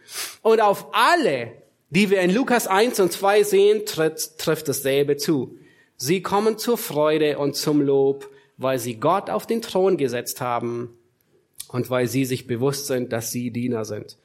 Und 0.42 0.62
auf 0.62 0.88
alle 0.92 1.54
die 1.96 2.10
wir 2.10 2.20
in 2.22 2.34
Lukas 2.34 2.68
1 2.68 3.00
und 3.00 3.12
2 3.12 3.44
sehen, 3.44 3.86
trifft, 3.86 4.38
trifft 4.38 4.68
dasselbe 4.68 5.16
zu. 5.16 5.58
Sie 5.96 6.22
kommen 6.22 6.58
zur 6.58 6.78
Freude 6.78 7.38
und 7.38 7.56
zum 7.56 7.80
Lob, 7.82 8.30
weil 8.58 8.80
sie 8.80 9.00
Gott 9.00 9.30
auf 9.30 9.48
den 9.48 9.62
Thron 9.62 9.96
gesetzt 9.96 10.42
haben 10.42 10.98
und 11.70 11.90
weil 11.90 12.08
sie 12.08 12.26
sich 12.26 12.48
bewusst 12.48 12.88
sind, 12.88 13.12
dass 13.12 13.32
sie 13.32 13.52
Diener 13.52 13.86
sind. 13.86 14.18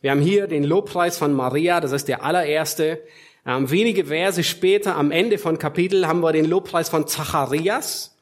Wir 0.00 0.10
haben 0.10 0.20
hier 0.20 0.46
den 0.46 0.64
Lobpreis 0.64 1.18
von 1.18 1.32
Maria, 1.32 1.80
das 1.80 1.92
ist 1.92 2.08
der 2.08 2.22
allererste. 2.22 3.02
Ähm, 3.46 3.70
wenige 3.70 4.06
Verse 4.06 4.42
später, 4.42 4.96
am 4.96 5.10
Ende 5.10 5.38
von 5.38 5.58
Kapitel, 5.58 6.06
haben 6.06 6.20
wir 6.20 6.32
den 6.32 6.46
Lobpreis 6.46 6.88
von 6.88 7.06
Zacharias. 7.06 8.16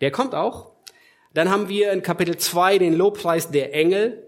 Der 0.00 0.10
kommt 0.10 0.34
auch. 0.34 0.72
Dann 1.34 1.50
haben 1.50 1.68
wir 1.68 1.92
in 1.92 2.02
Kapitel 2.02 2.36
2 2.36 2.78
den 2.78 2.94
Lobpreis 2.94 3.50
der 3.50 3.74
Engel. 3.74 4.26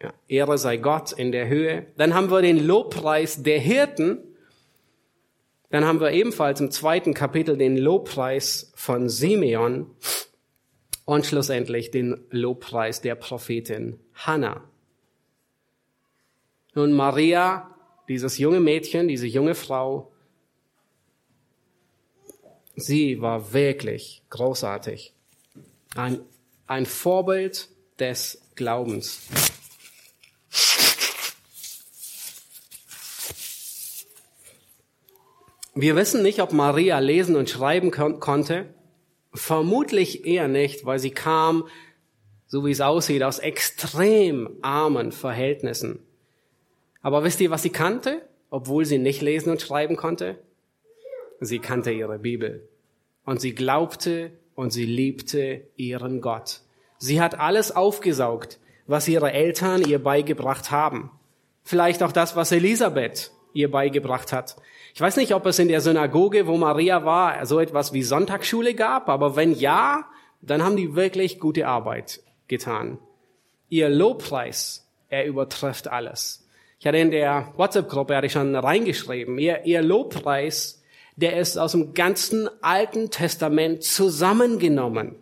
Ja, 0.00 0.12
Ehre 0.28 0.58
sei 0.58 0.76
Gott 0.76 1.12
in 1.12 1.32
der 1.32 1.48
Höhe. 1.48 1.86
Dann 1.96 2.14
haben 2.14 2.30
wir 2.30 2.42
den 2.42 2.64
Lobpreis 2.64 3.42
der 3.42 3.58
Hirten. 3.58 4.18
Dann 5.70 5.84
haben 5.84 6.00
wir 6.00 6.12
ebenfalls 6.12 6.60
im 6.60 6.70
zweiten 6.70 7.14
Kapitel 7.14 7.56
den 7.56 7.76
Lobpreis 7.76 8.72
von 8.74 9.08
Simeon 9.08 9.90
und 11.04 11.26
schlussendlich 11.26 11.90
den 11.90 12.24
Lobpreis 12.30 13.00
der 13.00 13.14
Prophetin 13.14 13.98
Hannah. 14.14 14.62
Nun 16.74 16.92
Maria, 16.92 17.74
dieses 18.08 18.38
junge 18.38 18.60
Mädchen, 18.60 19.08
diese 19.08 19.26
junge 19.26 19.54
Frau, 19.54 20.12
sie 22.76 23.20
war 23.20 23.52
wirklich 23.52 24.22
großartig. 24.30 25.12
Ein, 25.94 26.20
ein 26.66 26.86
Vorbild 26.86 27.68
des 27.98 28.40
Glaubens. 28.54 29.20
Wir 35.74 35.96
wissen 35.96 36.22
nicht, 36.22 36.40
ob 36.40 36.52
Maria 36.52 36.98
lesen 36.98 37.34
und 37.34 37.48
schreiben 37.48 37.90
kon 37.90 38.20
konnte. 38.20 38.66
Vermutlich 39.34 40.26
eher 40.26 40.48
nicht, 40.48 40.84
weil 40.84 40.98
sie 40.98 41.10
kam, 41.10 41.64
so 42.46 42.66
wie 42.66 42.70
es 42.70 42.80
aussieht, 42.80 43.22
aus 43.22 43.38
extrem 43.38 44.58
armen 44.60 45.12
Verhältnissen. 45.12 46.00
Aber 47.00 47.24
wisst 47.24 47.40
ihr, 47.40 47.50
was 47.50 47.62
sie 47.62 47.70
kannte, 47.70 48.22
obwohl 48.50 48.84
sie 48.84 48.98
nicht 48.98 49.22
lesen 49.22 49.50
und 49.50 49.62
schreiben 49.62 49.96
konnte? 49.96 50.38
Sie 51.40 51.58
kannte 51.58 51.90
ihre 51.90 52.18
Bibel. 52.18 52.68
Und 53.24 53.40
sie 53.40 53.54
glaubte 53.54 54.32
und 54.54 54.72
sie 54.72 54.86
liebte 54.86 55.62
ihren 55.76 56.20
Gott. 56.20 56.60
Sie 56.98 57.20
hat 57.20 57.38
alles 57.38 57.74
aufgesaugt, 57.74 58.60
was 58.86 59.08
ihre 59.08 59.32
Eltern 59.32 59.82
ihr 59.82 59.98
beigebracht 59.98 60.70
haben. 60.70 61.10
Vielleicht 61.64 62.02
auch 62.02 62.12
das, 62.12 62.36
was 62.36 62.52
Elisabeth 62.52 63.32
ihr 63.54 63.70
beigebracht 63.70 64.32
hat. 64.32 64.56
Ich 64.94 65.00
weiß 65.00 65.16
nicht, 65.16 65.34
ob 65.34 65.46
es 65.46 65.58
in 65.58 65.68
der 65.68 65.80
Synagoge, 65.80 66.46
wo 66.46 66.56
Maria 66.56 67.04
war, 67.04 67.44
so 67.46 67.60
etwas 67.60 67.92
wie 67.92 68.02
Sonntagsschule 68.02 68.74
gab, 68.74 69.08
aber 69.08 69.36
wenn 69.36 69.52
ja, 69.52 70.04
dann 70.42 70.62
haben 70.62 70.76
die 70.76 70.94
wirklich 70.94 71.40
gute 71.40 71.66
Arbeit 71.66 72.20
getan. 72.46 72.98
Ihr 73.70 73.88
Lobpreis, 73.88 74.86
er 75.08 75.24
übertrifft 75.24 75.88
alles. 75.88 76.46
Ich 76.78 76.86
hatte 76.86 76.98
in 76.98 77.10
der 77.10 77.52
WhatsApp-Gruppe, 77.56 78.16
hatte 78.16 78.26
ich 78.26 78.32
schon 78.32 78.54
reingeschrieben, 78.54 79.38
ihr, 79.38 79.64
ihr 79.64 79.82
Lobpreis, 79.82 80.82
der 81.16 81.38
ist 81.38 81.56
aus 81.56 81.72
dem 81.72 81.94
ganzen 81.94 82.50
Alten 82.62 83.10
Testament 83.10 83.84
zusammengenommen. 83.84 85.16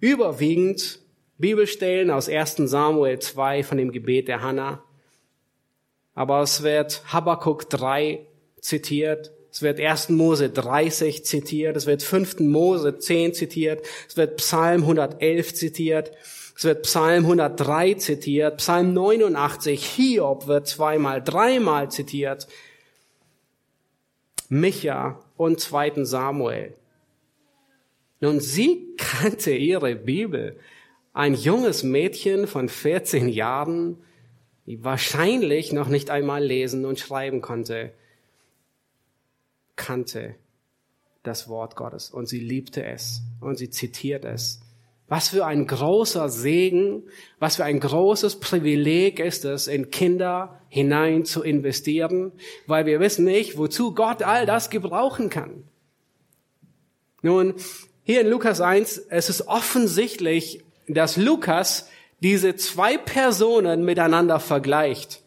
Überwiegend 0.00 1.00
Bibelstellen 1.38 2.10
aus 2.10 2.28
1 2.28 2.56
Samuel 2.56 3.18
2 3.18 3.62
von 3.62 3.78
dem 3.78 3.92
Gebet 3.92 4.28
der 4.28 4.42
Hannah, 4.42 4.82
aber 6.14 6.42
es 6.42 6.62
wird 6.62 7.02
Habakkuk 7.12 7.68
3 7.70 8.26
zitiert, 8.60 9.32
es 9.50 9.62
wird 9.62 9.78
1. 9.78 10.08
Mose 10.08 10.50
30 10.50 11.24
zitiert, 11.24 11.76
es 11.76 11.86
wird 11.86 12.02
5. 12.02 12.40
Mose 12.40 12.98
10 12.98 13.34
zitiert, 13.34 13.86
es 14.08 14.16
wird 14.16 14.38
Psalm 14.38 14.82
111 14.82 15.54
zitiert, 15.54 16.10
es 16.56 16.64
wird 16.64 16.82
Psalm 16.82 17.24
103 17.24 17.94
zitiert, 17.94 18.56
Psalm 18.58 18.92
89, 18.92 19.84
Hiob 19.84 20.46
wird 20.46 20.66
zweimal, 20.66 21.22
dreimal 21.22 21.90
zitiert, 21.90 22.48
Micha 24.48 25.20
und 25.36 25.60
2. 25.60 26.04
Samuel. 26.04 26.74
Nun, 28.20 28.40
sie 28.40 28.94
kannte 28.96 29.52
ihre 29.52 29.94
Bibel. 29.94 30.58
Ein 31.12 31.34
junges 31.34 31.82
Mädchen 31.82 32.46
von 32.46 32.68
14 32.68 33.28
Jahren, 33.28 33.98
die 34.66 34.82
wahrscheinlich 34.82 35.72
noch 35.72 35.88
nicht 35.88 36.10
einmal 36.10 36.42
lesen 36.42 36.86
und 36.86 36.98
schreiben 36.98 37.40
konnte, 37.40 37.92
kannte 39.76 40.34
das 41.22 41.48
Wort 41.48 41.76
Gottes 41.76 42.10
und 42.10 42.26
sie 42.26 42.40
liebte 42.40 42.84
es 42.84 43.22
und 43.40 43.56
sie 43.56 43.70
zitiert 43.70 44.24
es. 44.24 44.60
Was 45.06 45.28
für 45.28 45.44
ein 45.44 45.66
großer 45.66 46.30
Segen, 46.30 47.02
was 47.38 47.56
für 47.56 47.64
ein 47.64 47.78
großes 47.78 48.40
Privileg 48.40 49.20
ist 49.20 49.44
es, 49.44 49.66
in 49.66 49.90
Kinder 49.90 50.60
hinein 50.68 51.26
zu 51.26 51.42
investieren, 51.42 52.32
weil 52.66 52.86
wir 52.86 53.00
wissen 53.00 53.24
nicht, 53.24 53.58
wozu 53.58 53.94
Gott 53.94 54.22
all 54.22 54.46
das 54.46 54.70
gebrauchen 54.70 55.28
kann. 55.28 55.64
Nun, 57.20 57.54
hier 58.02 58.22
in 58.22 58.28
Lukas 58.28 58.60
1, 58.60 58.98
es 58.98 59.28
ist 59.28 59.46
offensichtlich, 59.46 60.62
dass 60.88 61.16
Lukas 61.16 61.88
diese 62.24 62.56
zwei 62.56 62.96
Personen 62.96 63.84
miteinander 63.84 64.40
vergleicht. 64.40 65.22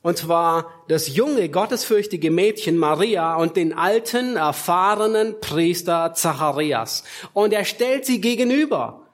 Und 0.00 0.16
zwar 0.16 0.84
das 0.86 1.16
junge, 1.16 1.48
gottesfürchtige 1.48 2.30
Mädchen 2.30 2.78
Maria 2.78 3.34
und 3.34 3.56
den 3.56 3.72
alten, 3.72 4.36
erfahrenen 4.36 5.40
Priester 5.40 6.14
Zacharias. 6.14 7.02
Und 7.32 7.52
er 7.52 7.64
stellt 7.64 8.06
sie 8.06 8.20
gegenüber. 8.20 9.08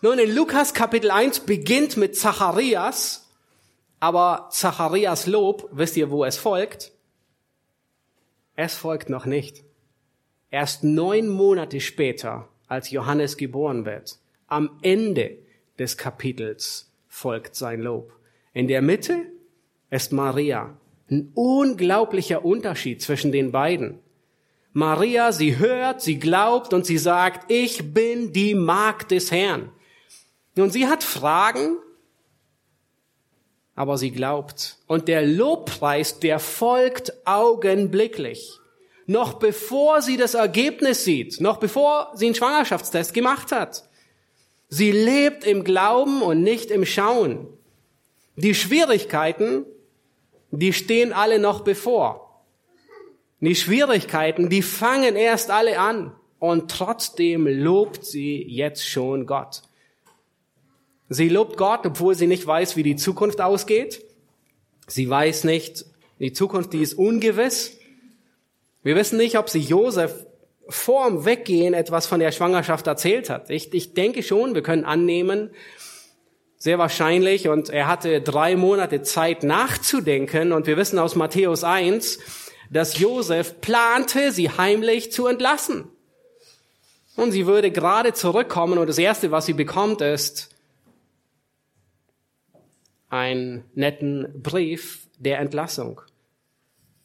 Nun, 0.00 0.18
in 0.18 0.34
Lukas 0.34 0.72
Kapitel 0.72 1.10
1 1.10 1.40
beginnt 1.40 1.98
mit 1.98 2.16
Zacharias, 2.16 3.30
aber 4.00 4.48
Zacharias 4.50 5.26
Lob, 5.26 5.68
wisst 5.72 5.94
ihr, 5.98 6.10
wo 6.10 6.24
es 6.24 6.38
folgt? 6.38 6.92
Es 8.56 8.74
folgt 8.74 9.10
noch 9.10 9.26
nicht. 9.26 9.62
Erst 10.50 10.84
neun 10.84 11.28
Monate 11.28 11.82
später, 11.82 12.48
als 12.66 12.90
Johannes 12.90 13.36
geboren 13.36 13.84
wird, 13.84 14.16
am 14.46 14.78
Ende 14.80 15.43
des 15.78 15.96
Kapitels 15.96 16.90
folgt 17.08 17.56
sein 17.56 17.80
Lob. 17.80 18.12
In 18.52 18.68
der 18.68 18.82
Mitte 18.82 19.26
ist 19.90 20.12
Maria. 20.12 20.76
Ein 21.10 21.30
unglaublicher 21.34 22.44
Unterschied 22.44 23.02
zwischen 23.02 23.32
den 23.32 23.52
beiden. 23.52 23.98
Maria, 24.72 25.30
sie 25.32 25.58
hört, 25.58 26.02
sie 26.02 26.18
glaubt 26.18 26.72
und 26.72 26.84
sie 26.84 26.98
sagt, 26.98 27.50
ich 27.50 27.94
bin 27.94 28.32
die 28.32 28.54
Magd 28.54 29.12
des 29.12 29.30
Herrn. 29.30 29.70
Und 30.56 30.72
sie 30.72 30.88
hat 30.88 31.04
Fragen, 31.04 31.76
aber 33.76 33.98
sie 33.98 34.10
glaubt. 34.10 34.78
Und 34.86 35.08
der 35.08 35.26
Lobpreis, 35.26 36.18
der 36.20 36.38
folgt 36.38 37.12
augenblicklich. 37.26 38.58
Noch 39.06 39.34
bevor 39.34 40.00
sie 40.00 40.16
das 40.16 40.34
Ergebnis 40.34 41.04
sieht, 41.04 41.40
noch 41.40 41.58
bevor 41.58 42.12
sie 42.14 42.26
einen 42.26 42.34
Schwangerschaftstest 42.34 43.12
gemacht 43.12 43.52
hat. 43.52 43.84
Sie 44.76 44.90
lebt 44.90 45.44
im 45.44 45.62
Glauben 45.62 46.20
und 46.20 46.42
nicht 46.42 46.72
im 46.72 46.84
Schauen. 46.84 47.46
Die 48.34 48.56
Schwierigkeiten, 48.56 49.64
die 50.50 50.72
stehen 50.72 51.12
alle 51.12 51.38
noch 51.38 51.60
bevor. 51.60 52.42
Die 53.38 53.54
Schwierigkeiten, 53.54 54.48
die 54.48 54.62
fangen 54.62 55.14
erst 55.14 55.52
alle 55.52 55.78
an. 55.78 56.12
Und 56.40 56.72
trotzdem 56.72 57.46
lobt 57.46 58.04
sie 58.04 58.42
jetzt 58.42 58.84
schon 58.84 59.26
Gott. 59.26 59.62
Sie 61.08 61.28
lobt 61.28 61.56
Gott, 61.56 61.86
obwohl 61.86 62.16
sie 62.16 62.26
nicht 62.26 62.44
weiß, 62.44 62.74
wie 62.74 62.82
die 62.82 62.96
Zukunft 62.96 63.40
ausgeht. 63.40 64.04
Sie 64.88 65.08
weiß 65.08 65.44
nicht, 65.44 65.86
die 66.18 66.32
Zukunft, 66.32 66.72
die 66.72 66.82
ist 66.82 66.94
ungewiss. 66.94 67.78
Wir 68.82 68.96
wissen 68.96 69.18
nicht, 69.18 69.38
ob 69.38 69.48
sie 69.48 69.60
Josef 69.60 70.26
vorm 70.68 71.24
Weggehen 71.24 71.74
etwas 71.74 72.06
von 72.06 72.20
der 72.20 72.32
Schwangerschaft 72.32 72.86
erzählt 72.86 73.30
hat. 73.30 73.50
Ich, 73.50 73.72
ich 73.72 73.94
denke 73.94 74.22
schon, 74.22 74.54
wir 74.54 74.62
können 74.62 74.84
annehmen, 74.84 75.50
sehr 76.56 76.78
wahrscheinlich, 76.78 77.48
und 77.48 77.68
er 77.68 77.86
hatte 77.86 78.22
drei 78.22 78.56
Monate 78.56 79.02
Zeit 79.02 79.42
nachzudenken, 79.42 80.52
und 80.52 80.66
wir 80.66 80.76
wissen 80.76 80.98
aus 80.98 81.14
Matthäus 81.14 81.62
1, 81.62 82.18
dass 82.70 82.98
Josef 82.98 83.60
plante, 83.60 84.32
sie 84.32 84.50
heimlich 84.50 85.12
zu 85.12 85.26
entlassen. 85.26 85.90
Und 87.16 87.32
sie 87.32 87.46
würde 87.46 87.70
gerade 87.70 88.12
zurückkommen 88.12 88.78
und 88.78 88.88
das 88.88 88.98
Erste, 88.98 89.30
was 89.30 89.46
sie 89.46 89.52
bekommt, 89.52 90.00
ist 90.00 90.50
einen 93.08 93.64
netten 93.74 94.42
Brief 94.42 95.06
der 95.18 95.38
Entlassung. 95.38 96.00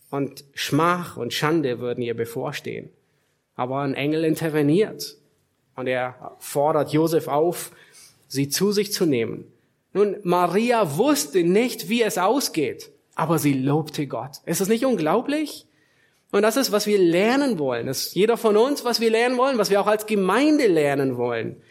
Und 0.09 0.43
Schmach 0.55 1.17
und 1.17 1.33
Schande 1.33 1.79
würden 1.79 2.01
ihr 2.01 2.15
bevorstehen. 2.15 2.89
Aber 3.59 3.81
ein 3.81 3.93
Engel 3.93 4.23
interveniert 4.23 5.17
und 5.75 5.85
er 5.87 6.37
fordert 6.39 6.93
Josef 6.93 7.27
auf, 7.27 7.71
sie 8.29 8.47
zu 8.47 8.71
sich 8.71 8.93
zu 8.93 9.05
nehmen. 9.05 9.51
Nun, 9.91 10.15
Maria 10.23 10.95
wusste 10.95 11.43
nicht, 11.43 11.89
wie 11.89 12.01
es 12.01 12.17
ausgeht, 12.17 12.89
aber 13.15 13.37
sie 13.37 13.51
lobte 13.51 14.07
Gott. 14.07 14.37
Ist 14.45 14.61
das 14.61 14.69
nicht 14.69 14.85
unglaublich? 14.85 15.65
Und 16.31 16.43
das 16.43 16.55
ist, 16.55 16.71
was 16.71 16.87
wir 16.87 16.99
lernen 16.99 17.59
wollen. 17.59 17.87
Das 17.87 18.07
ist 18.07 18.15
jeder 18.15 18.37
von 18.37 18.55
uns, 18.55 18.85
was 18.85 19.01
wir 19.01 19.11
lernen 19.11 19.37
wollen, 19.37 19.57
was 19.57 19.69
wir 19.69 19.81
auch 19.81 19.87
als 19.87 20.05
Gemeinde 20.05 20.67
lernen 20.67 21.17
wollen. 21.17 21.61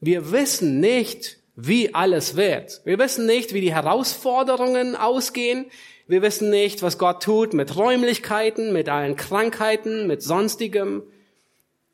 Wir 0.00 0.32
wissen 0.32 0.80
nicht, 0.80 1.40
wie 1.56 1.94
alles 1.94 2.36
wird. 2.36 2.80
Wir 2.86 2.98
wissen 2.98 3.26
nicht, 3.26 3.52
wie 3.52 3.60
die 3.60 3.74
Herausforderungen 3.74 4.96
ausgehen. 4.96 5.66
Wir 6.06 6.22
wissen 6.22 6.48
nicht, 6.48 6.82
was 6.82 6.96
Gott 6.96 7.22
tut 7.22 7.52
mit 7.52 7.76
Räumlichkeiten, 7.76 8.72
mit 8.72 8.88
allen 8.88 9.14
Krankheiten, 9.14 10.06
mit 10.06 10.22
sonstigem. 10.22 11.02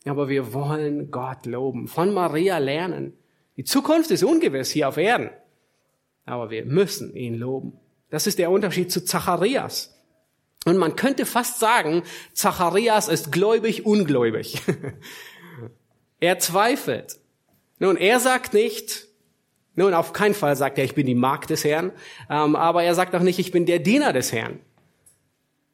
Aber 0.07 0.29
wir 0.29 0.53
wollen 0.53 1.11
Gott 1.11 1.47
loben, 1.47 1.89
von 1.89 2.13
Maria 2.13 2.59
lernen. 2.59 3.15
Die 3.57 3.65
Zukunft 3.65 4.11
ist 4.11 4.23
ungewiss 4.23 4.71
hier 4.71 4.89
auf 4.89 4.97
Erden. 4.97 5.31
Aber 6.27 6.51
wir 6.51 6.65
müssen 6.65 7.15
ihn 7.15 7.35
loben. 7.35 7.79
Das 8.11 8.27
ist 8.27 8.39
der 8.39 8.51
Unterschied 8.51 8.91
zu 8.91 9.05
Zacharias. 9.05 9.95
Und 10.65 10.79
man 10.79 10.97
könnte 10.97 11.27
fast 11.27 11.61
sagen, 11.61 12.03
Zacharias 12.33 13.09
ist 13.09 13.33
gläubig, 13.33 13.85
ungläubig. 13.85 14.63
er 16.21 16.39
zweifelt. 16.39 17.19
Nun, 17.79 17.97
er 17.97 18.21
sagt 18.21 18.55
nicht, 18.55 19.09
nun, 19.75 19.93
auf 19.93 20.13
keinen 20.13 20.35
Fall 20.35 20.57
sagt 20.57 20.79
er, 20.79 20.85
ich 20.85 20.95
bin 20.95 21.07
die 21.07 21.15
Magd 21.15 21.51
des 21.51 21.65
Herrn, 21.65 21.93
ähm, 22.31 22.55
aber 22.57 22.85
er 22.85 22.95
sagt 22.95 23.15
auch 23.15 23.21
nicht, 23.21 23.39
ich 23.39 23.51
bin 23.51 23.67
der 23.67 23.81
Diener 23.81 24.13
des 24.13 24.33
Herrn. 24.33 24.61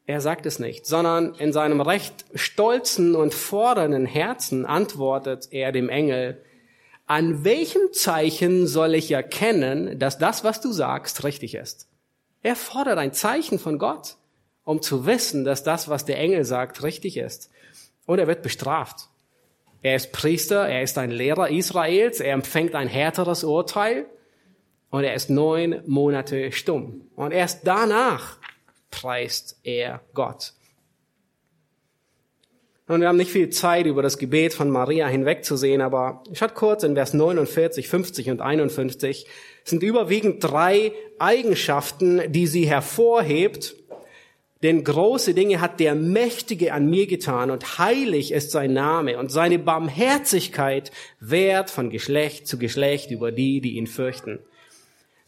Er 0.07 0.21
sagt 0.21 0.47
es 0.47 0.59
nicht, 0.59 0.87
sondern 0.87 1.35
in 1.35 1.53
seinem 1.53 1.81
recht 1.81 2.25
stolzen 2.35 3.15
und 3.15 3.35
fordernden 3.35 4.07
Herzen 4.07 4.67
antwortet 4.67 5.49
er 5.51 5.73
dem 5.73 5.89
Engel, 5.89 6.43
an 7.07 7.45
welchem 7.45 7.93
Zeichen 7.93 8.67
soll 8.67 8.95
ich 8.95 9.11
erkennen, 9.11 9.99
dass 9.99 10.19
das, 10.19 10.45
was 10.45 10.61
du 10.61 10.73
sagst, 10.73 11.25
richtig 11.25 11.55
ist? 11.55 11.89
Er 12.43 12.57
fordert 12.57 12.99
ein 12.99 13.13
Zeichen 13.13 13.59
von 13.59 13.79
Gott 13.79 14.17
um 14.71 14.83
zu 14.83 15.07
wissen, 15.07 15.45
dass 15.45 15.65
das, 15.65 15.89
was 15.89 16.05
der 16.05 16.19
Engel 16.19 16.45
sagt, 16.45 16.83
richtig 16.83 17.17
ist. 17.17 17.51
Und 18.07 18.21
er 18.21 18.27
wird 18.27 18.43
bestraft. 18.43 19.09
Er 19.83 19.97
ist 19.97 20.13
Priester, 20.13 20.69
er 20.69 20.83
ist 20.83 20.97
ein 20.99 21.11
Lehrer 21.11 21.51
Israels, 21.51 22.21
er 22.21 22.35
empfängt 22.35 22.75
ein 22.75 22.87
härteres 22.87 23.43
Urteil 23.43 24.07
und 24.91 25.03
er 25.03 25.15
ist 25.15 25.29
neun 25.29 25.83
Monate 25.87 26.53
stumm. 26.53 27.09
Und 27.17 27.33
erst 27.33 27.67
danach 27.67 28.39
preist 28.91 29.59
er 29.63 30.01
Gott. 30.15 30.53
Und 32.91 33.03
wir 33.03 33.09
haben 33.09 33.19
nicht 33.19 33.31
viel 33.31 33.51
Zeit, 33.51 33.87
über 33.87 34.03
das 34.03 34.19
Gebet 34.19 34.53
von 34.53 34.69
Maria 34.69 35.07
hinwegzusehen, 35.07 35.81
aber 35.81 36.25
schaut 36.33 36.57
kurz 36.57 36.83
in 36.83 36.97
Vers 36.97 37.15
49, 37.15 37.89
50 37.89 38.31
und 38.31 38.41
51 38.41 39.27
sind 39.63 39.85
überwiegend 39.85 40.43
drei 40.43 40.93
Eigenschaften, 41.21 42.33
die 42.33 42.49
sie 42.49 42.67
hervorhebt, 42.67 43.77
denn 44.65 44.83
große 44.83 45.35
Dinge 45.35 45.61
hat 45.61 45.79
der 45.79 45.95
Mächtige 45.95 46.73
an 46.73 46.91
mir 46.91 47.07
getan 47.07 47.51
und 47.51 47.79
heilig 47.79 48.33
ist 48.33 48.51
sein 48.51 48.73
Name 48.73 49.19
und 49.19 49.31
seine 49.31 49.61
Barmherzigkeit 49.61 50.91
währt 51.21 51.71
von 51.71 51.91
Geschlecht 51.91 52.49
zu 52.49 52.59
Geschlecht 52.59 53.13
über 53.13 53.31
die, 53.31 53.61
die 53.61 53.77
ihn 53.77 53.87
fürchten. 53.87 54.41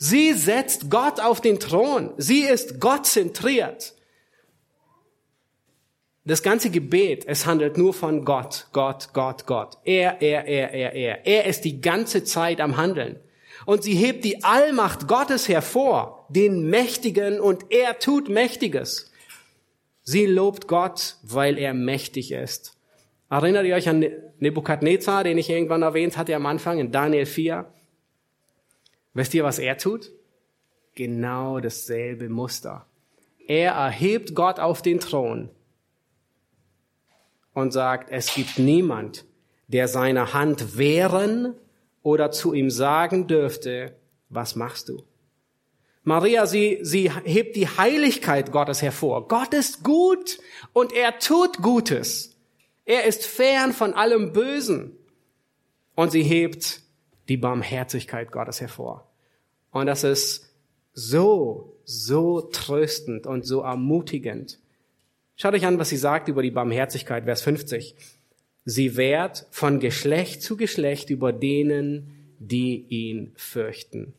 Sie 0.04 0.32
setzt 0.32 0.90
Gott 0.90 1.20
auf 1.20 1.40
den 1.40 1.60
Thron. 1.60 2.12
Sie 2.16 2.40
ist 2.40 2.80
Gott 2.80 3.06
zentriert. 3.06 3.94
Das 6.24 6.42
ganze 6.42 6.70
Gebet, 6.70 7.22
es 7.28 7.46
handelt 7.46 7.78
nur 7.78 7.94
von 7.94 8.24
Gott, 8.24 8.66
Gott, 8.72 9.10
Gott, 9.12 9.46
Gott. 9.46 9.78
Er, 9.84 10.20
er, 10.20 10.44
er, 10.48 10.72
er, 10.72 10.92
er. 10.94 11.24
Er 11.24 11.46
ist 11.46 11.64
die 11.64 11.80
ganze 11.80 12.24
Zeit 12.24 12.60
am 12.60 12.76
Handeln. 12.78 13.20
Und 13.64 13.84
sie 13.84 13.94
hebt 13.94 14.24
die 14.24 14.42
Allmacht 14.42 15.06
Gottes 15.06 15.48
hervor, 15.48 16.26
den 16.30 16.68
Mächtigen, 16.68 17.38
und 17.38 17.66
er 17.70 18.00
tut 18.00 18.28
Mächtiges. 18.28 19.12
Sie 20.02 20.26
lobt 20.26 20.66
Gott, 20.66 21.14
weil 21.22 21.58
er 21.58 21.74
mächtig 21.74 22.32
ist. 22.32 22.76
Erinnert 23.30 23.66
ihr 23.66 23.76
euch 23.76 23.88
an 23.88 24.04
Nebukadnezar, 24.40 25.22
den 25.22 25.38
ich 25.38 25.48
irgendwann 25.48 25.82
erwähnt 25.82 26.16
hatte 26.16 26.34
am 26.34 26.46
Anfang 26.46 26.80
in 26.80 26.90
Daniel 26.90 27.24
4? 27.24 27.72
Wisst 29.14 29.34
ihr, 29.34 29.44
was 29.44 29.58
er 29.58 29.76
tut? 29.78 30.10
Genau 30.94 31.60
dasselbe 31.60 32.28
Muster. 32.28 32.86
Er 33.46 33.72
erhebt 33.72 34.34
Gott 34.34 34.60
auf 34.60 34.82
den 34.82 35.00
Thron 35.00 35.50
und 37.54 37.72
sagt, 37.72 38.10
es 38.10 38.34
gibt 38.34 38.58
niemand, 38.58 39.24
der 39.68 39.88
seine 39.88 40.32
Hand 40.32 40.76
wehren 40.76 41.54
oder 42.02 42.30
zu 42.30 42.52
ihm 42.54 42.70
sagen 42.70 43.26
dürfte, 43.26 43.96
was 44.28 44.56
machst 44.56 44.88
du? 44.88 45.02
Maria, 46.04 46.46
sie, 46.46 46.78
sie 46.82 47.12
hebt 47.12 47.54
die 47.54 47.68
Heiligkeit 47.68 48.50
Gottes 48.50 48.82
hervor. 48.82 49.28
Gott 49.28 49.54
ist 49.54 49.84
gut 49.84 50.38
und 50.72 50.92
er 50.92 51.18
tut 51.18 51.58
Gutes. 51.58 52.36
Er 52.84 53.04
ist 53.04 53.24
fern 53.24 53.72
von 53.72 53.94
allem 53.94 54.32
Bösen. 54.32 54.96
Und 55.94 56.10
sie 56.10 56.24
hebt 56.24 56.81
die 57.28 57.36
Barmherzigkeit 57.36 58.32
Gottes 58.32 58.60
hervor. 58.60 59.06
Und 59.70 59.86
das 59.86 60.04
ist 60.04 60.52
so, 60.92 61.76
so 61.84 62.42
tröstend 62.42 63.26
und 63.26 63.46
so 63.46 63.60
ermutigend. 63.60 64.58
Schaut 65.36 65.54
euch 65.54 65.66
an, 65.66 65.78
was 65.78 65.88
sie 65.88 65.96
sagt 65.96 66.28
über 66.28 66.42
die 66.42 66.50
Barmherzigkeit, 66.50 67.24
Vers 67.24 67.42
50. 67.42 67.94
Sie 68.64 68.96
wehrt 68.96 69.46
von 69.50 69.80
Geschlecht 69.80 70.42
zu 70.42 70.56
Geschlecht 70.56 71.10
über 71.10 71.32
denen, 71.32 72.34
die 72.38 72.86
ihn 72.88 73.32
fürchten. 73.36 74.14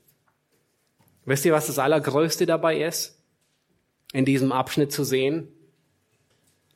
Wisst 1.26 1.46
ihr, 1.46 1.54
was 1.54 1.68
das 1.68 1.80
Allergrößte 1.80 2.46
dabei 2.46 2.82
ist? 2.82 3.18
In 4.12 4.26
diesem 4.26 4.52
Abschnitt 4.52 4.92
zu 4.92 5.04
sehen? 5.04 5.48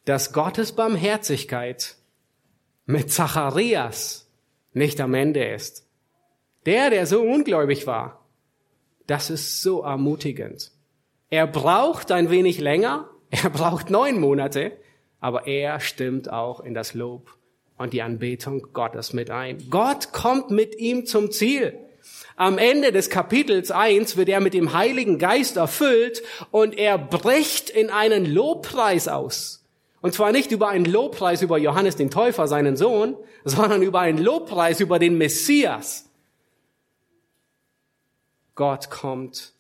Dass 0.06 0.32
Gottes 0.32 0.72
Barmherzigkeit 0.72 1.96
mit 2.86 3.12
Zacharias 3.12 4.30
nicht 4.74 5.02
am 5.02 5.14
Ende 5.14 5.44
ist. 5.46 5.87
Der, 6.68 6.90
der 6.90 7.08
so 7.08 7.22
ungläubig 7.22 7.88
war, 7.88 8.26
das 9.08 9.30
ist 9.30 9.62
so 9.62 9.84
ermutigend. 9.84 10.72
Er 11.30 11.48
braucht 11.48 12.12
ein 12.12 12.30
wenig 12.30 12.60
länger, 12.60 13.10
er 13.30 13.50
braucht 13.50 13.90
neun 13.90 14.20
Monate, 14.20 14.74
aber 15.22 15.48
er 15.48 15.80
stimmt 15.80 16.30
auch 16.30 16.60
in 16.60 16.74
das 16.74 16.94
Lob 16.94 17.38
und 17.78 17.94
die 17.94 18.02
Anbetung 18.02 18.68
Gottes 18.74 19.14
mit 19.14 19.32
ein. 19.32 19.70
Gott 19.70 20.12
kommt 20.12 20.52
mit 20.52 20.78
ihm 20.78 21.06
zum 21.06 21.32
Ziel. 21.32 21.80
Am 22.36 22.58
Ende 22.58 22.92
des 22.92 23.10
Kapitels 23.10 23.72
1 23.72 24.18
wird 24.18 24.28
er 24.28 24.42
mit 24.42 24.54
dem 24.54 24.74
Heiligen 24.74 25.20
Geist 25.20 25.56
erfüllt 25.56 26.22
und 26.52 26.78
er 26.78 26.98
bricht 26.98 27.70
in 27.70 27.90
einen 27.90 28.26
Lobpreis 28.26 29.08
aus. 29.08 29.66
Und 30.02 30.14
zwar 30.14 30.34
nicht 30.34 30.52
über 30.52 30.68
einen 30.68 30.86
Lobpreis 30.86 31.42
über 31.42 31.58
Johannes 31.58 31.96
den 31.96 32.12
Täufer, 32.12 32.46
seinen 32.50 32.76
Sohn, 32.76 33.16
sondern 33.46 33.84
über 33.84 34.02
einen 34.02 34.18
Lobpreis 34.18 34.82
über 34.82 35.00
den 35.00 35.18
Messias. 35.18 36.07
Gott 38.58 38.90
kommt 38.90 39.54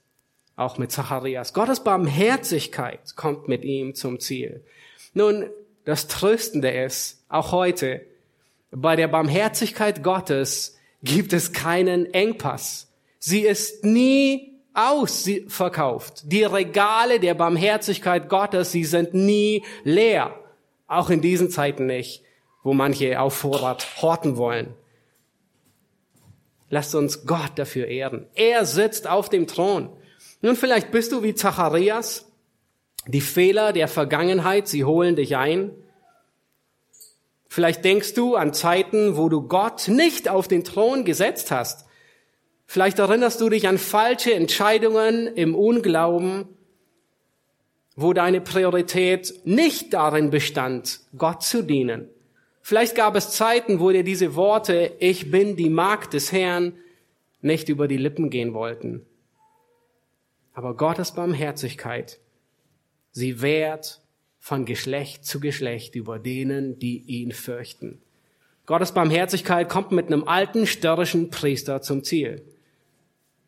auch 0.58 0.78
mit 0.78 0.91
Zacharias. 0.91 1.54
Gottes 1.54 1.80
Barmherzigkeit 1.82 3.16
kommt 3.16 3.48
mit 3.48 3.64
ihm 3.64 3.95
zum 3.95 4.20
Ziel. 4.20 4.66
Nun, 5.14 5.45
das 5.86 6.08
Tröstende 6.08 6.72
ist, 6.72 7.24
auch 7.30 7.54
heute, 7.54 8.02
bei 8.72 8.95
der 8.95 9.08
Barmherzigkeit 9.08 10.04
Gottes 10.04 10.78
gibt 11.04 11.32
es 11.32 11.54
keinen 11.54 12.12
Engpass. 12.14 12.91
Sie 13.20 13.41
ist 13.41 13.86
nie 13.86 14.54
ausverkauft. 14.74 16.24
Die 16.26 16.43
Regale 16.43 17.20
der 17.20 17.36
Barmherzigkeit 17.36 18.30
Gottes, 18.30 18.72
sie 18.72 18.84
sind 18.84 19.14
nie 19.14 19.64
leer. 19.84 20.34
Auch 20.88 21.12
in 21.12 21.22
diesen 21.22 21.52
Zeiten 21.52 21.86
nicht, 21.86 22.24
wo 22.64 22.74
manche 22.74 23.22
auf 23.22 23.36
Vorrat 23.36 24.02
horten 24.02 24.38
wollen. 24.38 24.74
Lasst 26.70 26.95
uns 26.95 27.26
Gott 27.26 27.51
dafür 27.55 27.88
ehren. 27.88 28.26
Er 28.36 28.65
sitzt 28.65 29.07
auf 29.07 29.30
dem 29.30 29.47
Thron. 29.47 29.89
Nun, 30.41 30.55
vielleicht 30.55 30.91
bist 30.91 31.11
du 31.11 31.24
wie 31.24 31.34
Zacharias. 31.34 32.26
Die 33.07 33.22
Fehler 33.22 33.72
der 33.72 33.88
Vergangenheit, 33.88 34.68
sie 34.68 34.84
holen 34.84 35.15
dich 35.15 35.38
ein. 35.38 35.72
Vielleicht 37.47 37.86
denkst 37.86 38.13
du 38.13 38.36
an 38.36 38.53
Zeiten, 38.53 39.15
wo 39.15 39.30
du 39.30 39.47
Gott 39.47 39.88
nicht 39.88 40.28
auf 40.28 40.47
den 40.47 40.63
Thron 40.63 41.05
gesetzt 41.05 41.51
hast. 41.51 41.86
Vielleicht 42.65 42.99
erinnerst 42.99 43.39
du 43.39 43.49
dich 43.49 43.68
an 43.68 43.78
falsche 43.78 44.34
Entscheidungen 44.34 45.28
im 45.28 45.55
Unglauben, 45.55 46.49
wo 47.95 48.11
deine 48.11 48.41
Priorität 48.41 49.34
nicht 49.45 49.93
darin 49.93 50.30
bestand, 50.30 50.99
Gott 51.18 51.43
zu 51.43 51.63
dienen. 51.63 52.09
Vielleicht 52.68 52.95
gab 52.95 53.15
es 53.15 53.30
Zeiten, 53.30 53.80
wo 53.80 53.91
dir 53.91 54.03
diese 54.03 54.36
Worte, 54.36 54.91
ich 54.99 55.32
bin 55.32 55.55
die 55.55 55.70
Magd 55.70 56.11
des 56.11 56.34
Herrn, 56.34 56.74
nicht 57.39 57.70
über 57.70 57.88
die 57.88 57.95
Lippen 57.95 58.30
gehen 58.30 58.53
wollten. 58.53 59.05
Aber 60.51 60.76
Gottes 60.76 61.13
Barmherzigkeit, 61.13 62.20
sie 63.13 63.41
wehrt 63.41 64.01
von 64.41 64.65
Geschlecht 64.65 65.24
zu 65.24 65.39
Geschlecht 65.39 65.95
über 65.95 66.20
denen, 66.20 66.78
die 66.78 66.97
ihn 66.97 67.32
fürchten. 67.32 68.01
Gottes 68.65 68.91
Barmherzigkeit 68.91 69.70
kommt 69.70 69.93
mit 69.93 70.07
einem 70.07 70.28
alten 70.28 70.68
störrischen 70.68 71.30
Priester 71.30 71.82
zum 71.82 72.03
Ziel. 72.03 72.43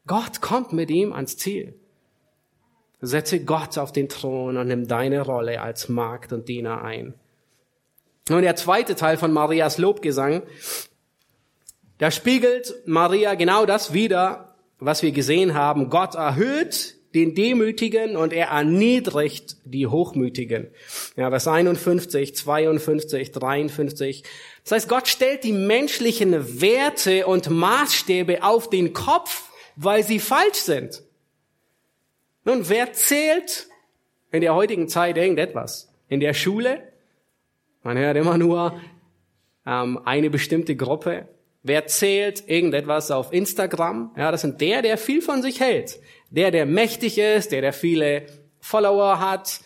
Gott 0.07 0.39
kommt 0.39 0.71
mit 0.71 0.89
ihm 0.89 1.11
ans 1.11 1.35
Ziel. 1.35 1.73
Setze 3.01 3.43
Gott 3.43 3.77
auf 3.79 3.91
den 3.91 4.07
Thron 4.07 4.55
und 4.55 4.69
nimm 4.69 4.87
deine 4.87 5.19
Rolle 5.23 5.59
als 5.59 5.89
Magd 5.89 6.31
und 6.31 6.47
Diener 6.47 6.85
ein. 6.85 7.15
Und 8.37 8.43
der 8.43 8.55
zweite 8.55 8.95
Teil 8.95 9.17
von 9.17 9.31
Marias 9.31 9.77
Lobgesang, 9.77 10.43
da 11.97 12.11
spiegelt 12.11 12.73
Maria 12.85 13.35
genau 13.35 13.65
das 13.65 13.93
wieder, 13.93 14.55
was 14.79 15.03
wir 15.03 15.11
gesehen 15.11 15.53
haben. 15.53 15.89
Gott 15.89 16.15
erhöht 16.15 16.95
den 17.13 17.33
Demütigen 17.33 18.15
und 18.15 18.33
er 18.33 18.47
erniedrigt 18.47 19.57
die 19.65 19.87
Hochmütigen. 19.87 20.67
Ja, 21.15 21.29
Vers 21.29 21.47
51, 21.47 22.35
52, 22.35 23.31
53. 23.31 24.23
Das 24.63 24.71
heißt, 24.71 24.89
Gott 24.89 25.07
stellt 25.07 25.43
die 25.43 25.51
menschlichen 25.51 26.61
Werte 26.61 27.25
und 27.25 27.49
Maßstäbe 27.49 28.43
auf 28.43 28.69
den 28.69 28.93
Kopf, 28.93 29.49
weil 29.75 30.03
sie 30.03 30.19
falsch 30.19 30.59
sind. 30.59 31.01
Nun, 32.45 32.69
wer 32.69 32.93
zählt 32.93 33.67
in 34.31 34.41
der 34.41 34.53
heutigen 34.53 34.87
Zeit 34.87 35.17
irgendetwas? 35.17 35.91
In 36.07 36.19
der 36.19 36.33
Schule? 36.33 36.88
Man 37.89 37.97
hört 37.97 38.17
immer 38.17 38.37
nur 38.37 38.79
ähm, 39.65 39.99
eine 40.05 40.29
bestimmte 40.29 40.75
Gruppe. 40.75 41.27
Wer 41.63 41.87
zählt 41.87 42.47
irgendetwas 42.47 43.09
auf 43.09 43.33
Instagram? 43.33 44.11
Ja, 44.15 44.29
das 44.29 44.41
sind 44.41 44.61
der, 44.61 44.83
der 44.83 44.95
viel 44.95 45.23
von 45.23 45.41
sich 45.41 45.59
hält. 45.59 45.99
Der, 46.29 46.51
der 46.51 46.67
mächtig 46.67 47.17
ist, 47.17 47.51
der, 47.51 47.61
der 47.61 47.73
viele 47.73 48.27
Follower 48.59 49.19
hat, 49.19 49.61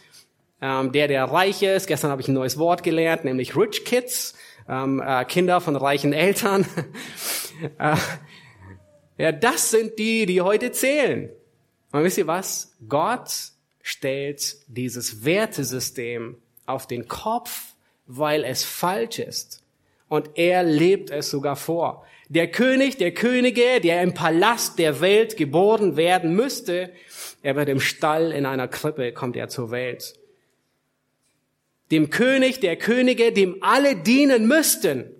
ähm, 0.61 0.93
der, 0.93 1.09
der 1.09 1.25
reich 1.25 1.63
ist. 1.63 1.87
Gestern 1.87 2.11
habe 2.11 2.21
ich 2.21 2.29
ein 2.29 2.33
neues 2.33 2.57
Wort 2.57 2.81
gelernt, 2.81 3.25
nämlich 3.25 3.57
Rich 3.57 3.83
Kids, 3.83 4.35
ähm, 4.69 5.03
äh, 5.05 5.25
Kinder 5.25 5.59
von 5.59 5.75
reichen 5.75 6.13
Eltern. 6.13 6.65
äh, 7.77 7.97
ja, 9.17 9.33
das 9.33 9.69
sind 9.69 9.99
die, 9.99 10.25
die 10.25 10.39
heute 10.39 10.71
zählen. 10.71 11.29
Und 11.91 12.05
wisst 12.05 12.17
ihr 12.17 12.27
was? 12.27 12.73
Gott 12.87 13.33
stellt 13.81 14.55
dieses 14.67 15.25
Wertesystem 15.25 16.37
auf 16.65 16.87
den 16.87 17.09
Kopf, 17.09 17.72
weil 18.07 18.43
es 18.43 18.63
falsch 18.63 19.19
ist. 19.19 19.63
Und 20.09 20.31
er 20.35 20.63
lebt 20.63 21.09
es 21.09 21.29
sogar 21.29 21.55
vor. 21.55 22.05
Der 22.29 22.49
König, 22.49 22.97
der 22.97 23.13
Könige, 23.13 23.81
der 23.81 24.01
im 24.01 24.13
Palast 24.13 24.79
der 24.79 25.01
Welt 25.01 25.37
geboren 25.37 25.97
werden 25.97 26.35
müsste, 26.35 26.91
er 27.41 27.55
wird 27.55 27.69
im 27.69 27.79
Stall 27.79 28.31
in 28.31 28.45
einer 28.45 28.67
Krippe, 28.67 29.11
kommt 29.11 29.35
er 29.35 29.49
zur 29.49 29.71
Welt. 29.71 30.15
Dem 31.91 32.09
König, 32.09 32.59
der 32.59 32.75
Könige, 32.75 33.31
dem 33.33 33.57
alle 33.61 33.95
dienen 33.95 34.47
müssten. 34.47 35.11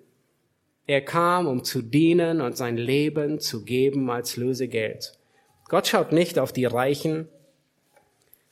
Er 0.88 1.02
kam, 1.02 1.48
um 1.48 1.64
zu 1.64 1.82
dienen 1.82 2.42
und 2.42 2.58
sein 2.58 2.78
Leben 2.78 3.40
zu 3.40 3.64
geben 3.64 4.10
als 4.10 4.38
Lösegeld. 4.38 5.18
Gott 5.70 5.88
schaut 5.88 6.12
nicht 6.12 6.40
auf 6.40 6.52
die 6.52 6.66
Reichen, 6.66 7.28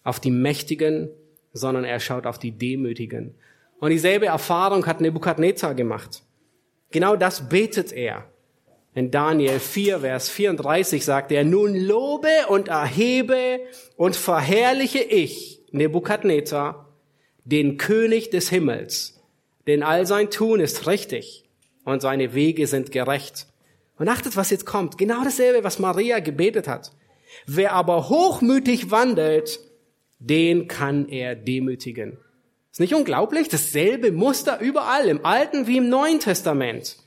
auf 0.04 0.20
die 0.20 0.32
Mächtigen, 0.32 1.10
sondern 1.54 1.84
er 1.84 2.00
schaut 2.00 2.26
auf 2.26 2.40
die 2.40 2.52
Demütigen. 2.52 3.36
Und 3.82 3.90
dieselbe 3.90 4.28
Erfahrung 4.28 4.86
hat 4.86 5.02
Nebukadnezar 5.02 5.74
gemacht. 5.74 6.22
Genau 6.92 7.16
das 7.16 7.50
betet 7.50 7.92
er. 7.92 8.26
In 8.94 9.10
Daniel 9.10 9.60
4, 9.60 10.02
Vers 10.02 10.30
34 10.30 11.04
sagt 11.04 11.32
er, 11.32 11.44
nun 11.44 11.74
lobe 11.74 12.30
und 12.48 12.68
erhebe 12.68 13.60
und 13.98 14.16
verherrliche 14.16 15.00
ich, 15.00 15.64
Nebukadnezar, 15.72 16.94
den 17.44 17.78
König 17.78 18.30
des 18.30 18.50
Himmels, 18.50 19.20
denn 19.66 19.82
all 19.82 20.06
sein 20.06 20.30
Tun 20.30 20.60
ist 20.60 20.86
richtig 20.86 21.50
und 21.84 22.04
seine 22.04 22.36
Wege 22.36 22.68
sind 22.68 22.92
gerecht. 22.92 23.48
Und 23.98 24.10
achtet, 24.10 24.36
was 24.36 24.52
jetzt 24.52 24.68
kommt. 24.68 25.00
Genau 25.00 25.24
dasselbe, 25.24 25.64
was 25.64 25.80
Maria 25.80 26.20
gebetet 26.20 26.68
hat. 26.68 26.92
Wer 27.48 27.74
aber 27.74 28.10
hochmütig 28.10 28.92
wandelt, 28.92 29.60
den 30.20 30.68
kann 30.68 31.08
er 31.08 31.36
demütigen. 31.36 32.20
Ist 32.72 32.80
nicht 32.80 32.96
unglaublich? 32.96 33.50
Dasselbe 33.50 34.12
Muster 34.12 34.60
überall, 34.60 35.10
im 35.10 35.26
Alten 35.26 35.68
wie 35.68 35.78
im 35.78 35.90
Neuen 35.90 36.20
Testament. 36.20 36.98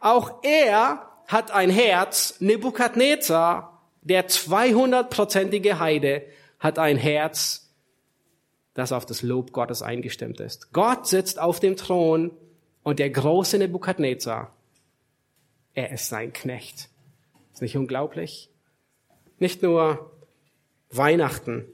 Auch 0.00 0.42
er 0.42 1.08
hat 1.26 1.52
ein 1.52 1.70
Herz, 1.70 2.36
Nebukadnezar, 2.40 3.82
der 4.02 4.28
200-prozentige 4.28 5.78
Heide, 5.78 6.22
hat 6.58 6.78
ein 6.78 6.96
Herz, 6.96 7.72
das 8.74 8.92
auf 8.92 9.06
das 9.06 9.22
Lob 9.22 9.52
Gottes 9.52 9.82
eingestimmt 9.82 10.40
ist. 10.40 10.72
Gott 10.72 11.06
sitzt 11.06 11.38
auf 11.38 11.60
dem 11.60 11.76
Thron 11.76 12.32
und 12.82 12.98
der 12.98 13.10
große 13.10 13.58
Nebukadnezar, 13.58 14.52
er 15.74 15.92
ist 15.92 16.08
sein 16.08 16.32
Knecht. 16.32 16.88
Ist 17.52 17.62
nicht 17.62 17.76
unglaublich? 17.76 18.50
Nicht 19.38 19.62
nur 19.62 20.10
Weihnachten, 20.90 21.66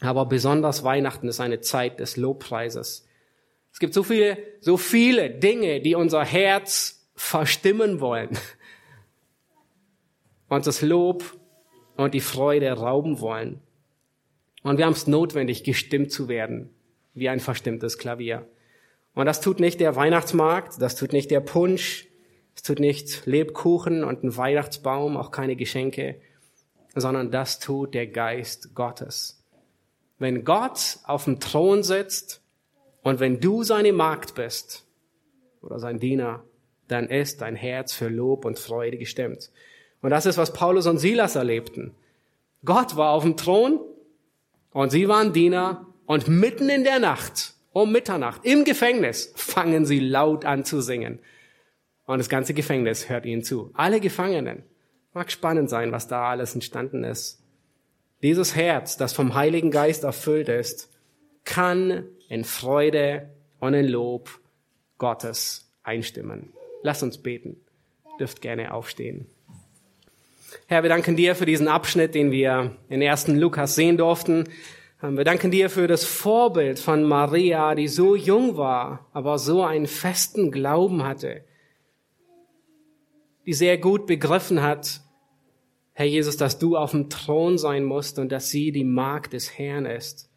aber 0.00 0.26
besonders 0.26 0.84
Weihnachten 0.84 1.28
ist 1.28 1.40
eine 1.40 1.60
Zeit 1.60 2.00
des 2.00 2.16
Lobpreises. 2.16 3.06
Es 3.72 3.78
gibt 3.78 3.94
so 3.94 4.02
viele, 4.02 4.38
so 4.60 4.76
viele 4.76 5.30
Dinge, 5.30 5.80
die 5.80 5.94
unser 5.94 6.24
Herz 6.24 7.08
verstimmen 7.14 8.00
wollen. 8.00 8.30
Und 10.48 10.66
das 10.66 10.80
Lob 10.80 11.24
und 11.96 12.14
die 12.14 12.20
Freude 12.20 12.70
rauben 12.70 13.20
wollen. 13.20 13.60
Und 14.62 14.78
wir 14.78 14.84
haben 14.84 14.92
es 14.92 15.08
notwendig, 15.08 15.64
gestimmt 15.64 16.12
zu 16.12 16.28
werden, 16.28 16.70
wie 17.14 17.28
ein 17.28 17.40
verstimmtes 17.40 17.98
Klavier. 17.98 18.46
Und 19.14 19.26
das 19.26 19.40
tut 19.40 19.58
nicht 19.58 19.80
der 19.80 19.96
Weihnachtsmarkt, 19.96 20.80
das 20.80 20.94
tut 20.94 21.12
nicht 21.12 21.32
der 21.32 21.40
Punsch, 21.40 22.06
es 22.54 22.62
tut 22.62 22.78
nicht 22.78 23.26
Lebkuchen 23.26 24.04
und 24.04 24.22
ein 24.22 24.36
Weihnachtsbaum, 24.36 25.16
auch 25.16 25.32
keine 25.32 25.56
Geschenke 25.56 26.20
sondern 26.96 27.30
das 27.30 27.60
tut 27.60 27.94
der 27.94 28.06
Geist 28.06 28.74
Gottes. 28.74 29.35
Wenn 30.18 30.44
Gott 30.44 30.98
auf 31.04 31.24
dem 31.24 31.40
Thron 31.40 31.82
sitzt 31.82 32.42
und 33.02 33.20
wenn 33.20 33.40
du 33.40 33.62
seine 33.62 33.92
Magd 33.92 34.34
bist 34.34 34.86
oder 35.62 35.78
sein 35.78 35.98
Diener, 35.98 36.44
dann 36.88 37.08
ist 37.08 37.42
dein 37.42 37.56
Herz 37.56 37.92
für 37.92 38.08
Lob 38.08 38.44
und 38.44 38.58
Freude 38.58 38.96
gestimmt. 38.96 39.50
Und 40.00 40.10
das 40.10 40.26
ist, 40.26 40.38
was 40.38 40.52
Paulus 40.52 40.86
und 40.86 40.98
Silas 40.98 41.36
erlebten. 41.36 41.94
Gott 42.64 42.96
war 42.96 43.10
auf 43.10 43.24
dem 43.24 43.36
Thron 43.36 43.80
und 44.72 44.90
sie 44.90 45.08
waren 45.08 45.32
Diener 45.32 45.86
und 46.06 46.28
mitten 46.28 46.68
in 46.68 46.84
der 46.84 46.98
Nacht, 46.98 47.54
um 47.72 47.92
Mitternacht, 47.92 48.44
im 48.44 48.64
Gefängnis, 48.64 49.32
fangen 49.36 49.84
sie 49.84 50.00
laut 50.00 50.44
an 50.44 50.64
zu 50.64 50.80
singen. 50.80 51.18
Und 52.06 52.18
das 52.18 52.28
ganze 52.28 52.54
Gefängnis 52.54 53.08
hört 53.08 53.26
ihnen 53.26 53.42
zu. 53.42 53.70
Alle 53.74 54.00
Gefangenen. 54.00 54.62
Mag 55.12 55.30
spannend 55.30 55.68
sein, 55.68 55.92
was 55.92 56.08
da 56.08 56.28
alles 56.28 56.54
entstanden 56.54 57.04
ist. 57.04 57.42
Dieses 58.22 58.56
Herz, 58.56 58.96
das 58.96 59.12
vom 59.12 59.34
Heiligen 59.34 59.70
Geist 59.70 60.04
erfüllt 60.04 60.48
ist, 60.48 60.90
kann 61.44 62.04
in 62.28 62.44
Freude 62.44 63.30
und 63.60 63.74
in 63.74 63.86
Lob 63.86 64.40
Gottes 64.98 65.70
einstimmen. 65.82 66.52
Lass 66.82 67.02
uns 67.02 67.18
beten. 67.18 67.56
Dürft 68.18 68.40
gerne 68.40 68.72
aufstehen. 68.72 69.26
Herr, 70.66 70.82
wir 70.82 70.88
danken 70.88 71.16
dir 71.16 71.34
für 71.34 71.46
diesen 71.46 71.68
Abschnitt, 71.68 72.14
den 72.14 72.30
wir 72.30 72.76
in 72.88 73.02
1. 73.02 73.28
Lukas 73.28 73.74
sehen 73.74 73.96
durften. 73.98 74.44
Wir 75.02 75.24
danken 75.24 75.50
dir 75.50 75.68
für 75.68 75.86
das 75.86 76.04
Vorbild 76.04 76.78
von 76.78 77.04
Maria, 77.04 77.74
die 77.74 77.88
so 77.88 78.16
jung 78.16 78.56
war, 78.56 79.06
aber 79.12 79.38
so 79.38 79.62
einen 79.62 79.86
festen 79.86 80.50
Glauben 80.50 81.04
hatte, 81.04 81.44
die 83.44 83.52
sehr 83.52 83.76
gut 83.76 84.06
begriffen 84.06 84.62
hat, 84.62 85.02
Herr 85.98 86.04
Jesus, 86.04 86.36
dass 86.36 86.58
du 86.58 86.76
auf 86.76 86.90
dem 86.90 87.08
Thron 87.08 87.56
sein 87.56 87.82
musst 87.82 88.18
und 88.18 88.30
dass 88.30 88.50
sie 88.50 88.70
die 88.70 88.84
Magd 88.84 89.32
des 89.32 89.56
Herrn 89.56 89.86
ist. 89.86 90.28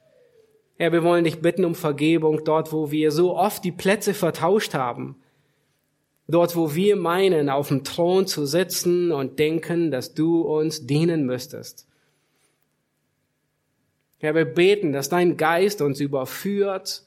Herr, 0.78 0.94
wir 0.94 1.04
wollen 1.04 1.26
dich 1.26 1.42
bitten 1.42 1.66
um 1.66 1.76
Vergebung 1.76 2.46
dort, 2.46 2.72
wo 2.72 2.92
wir 2.92 3.12
so 3.12 3.36
oft 3.36 3.66
die 3.66 3.74
Plätze 3.74 4.14
vertauscht 4.14 4.74
haben. 4.74 5.18
Dort, 6.30 6.56
wo 6.56 6.76
wir 6.76 6.96
meinen, 6.96 7.50
auf 7.50 7.68
dem 7.68 7.84
Thron 7.84 8.26
zu 8.26 8.46
sitzen 8.46 9.12
und 9.12 9.38
denken, 9.38 9.92
dass 9.92 10.14
du 10.14 10.44
uns 10.44 10.88
dienen 10.88 11.26
müsstest. 11.26 11.90
Herr, 14.20 14.36
wir 14.36 14.46
beten, 14.46 14.94
dass 14.94 15.10
dein 15.10 15.36
Geist 15.36 15.82
uns 15.82 16.00
überführt 16.00 17.04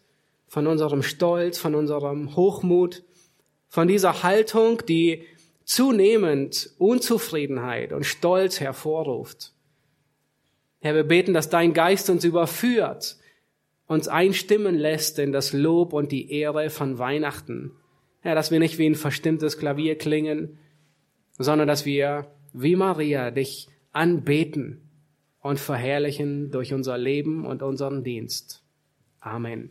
von 0.47 0.67
unserem 0.67 1.03
Stolz, 1.03 1.57
von 1.57 1.75
unserem 1.75 2.37
Hochmut, 2.37 3.03
von 3.71 3.89
dieser 3.89 4.23
Haltung, 4.23 4.83
die 4.87 5.25
zunehmend 5.73 6.71
Unzufriedenheit 6.77 7.93
und 7.93 8.05
Stolz 8.05 8.61
hervorruft. 8.61 9.55
Herr, 10.81 10.95
wir 10.95 11.05
beten, 11.05 11.33
dass 11.33 11.49
dein 11.49 11.73
Geist 11.73 12.11
uns 12.11 12.25
überführt, 12.25 13.17
uns 13.87 14.07
einstimmen 14.07 14.75
lässt 14.75 15.19
in 15.19 15.33
das 15.33 15.55
Lob 15.55 15.95
und 15.95 16.13
die 16.13 16.31
Ehre 16.31 16.69
von 16.69 16.99
Weihnachten. 16.99 17.73
Herr, 18.21 18.35
dass 18.35 18.51
wir 18.51 18.59
nicht 18.59 18.77
wie 18.77 18.87
ein 18.87 18.95
verstimmtes 18.95 19.57
Klavier 19.57 19.97
klingen, 19.97 20.59
sondern 21.39 21.69
dass 21.69 21.87
wir 21.87 22.27
wie 22.53 22.77
Maria 22.77 23.31
dich 23.31 23.69
anbeten 23.93 24.91
und 25.41 25.59
verherrlichen 25.59 26.51
durch 26.51 26.75
unser 26.75 26.99
Leben 26.99 27.47
und 27.47 27.63
unseren 27.63 28.05
Dienst. 28.05 28.63
Amen. 29.21 29.71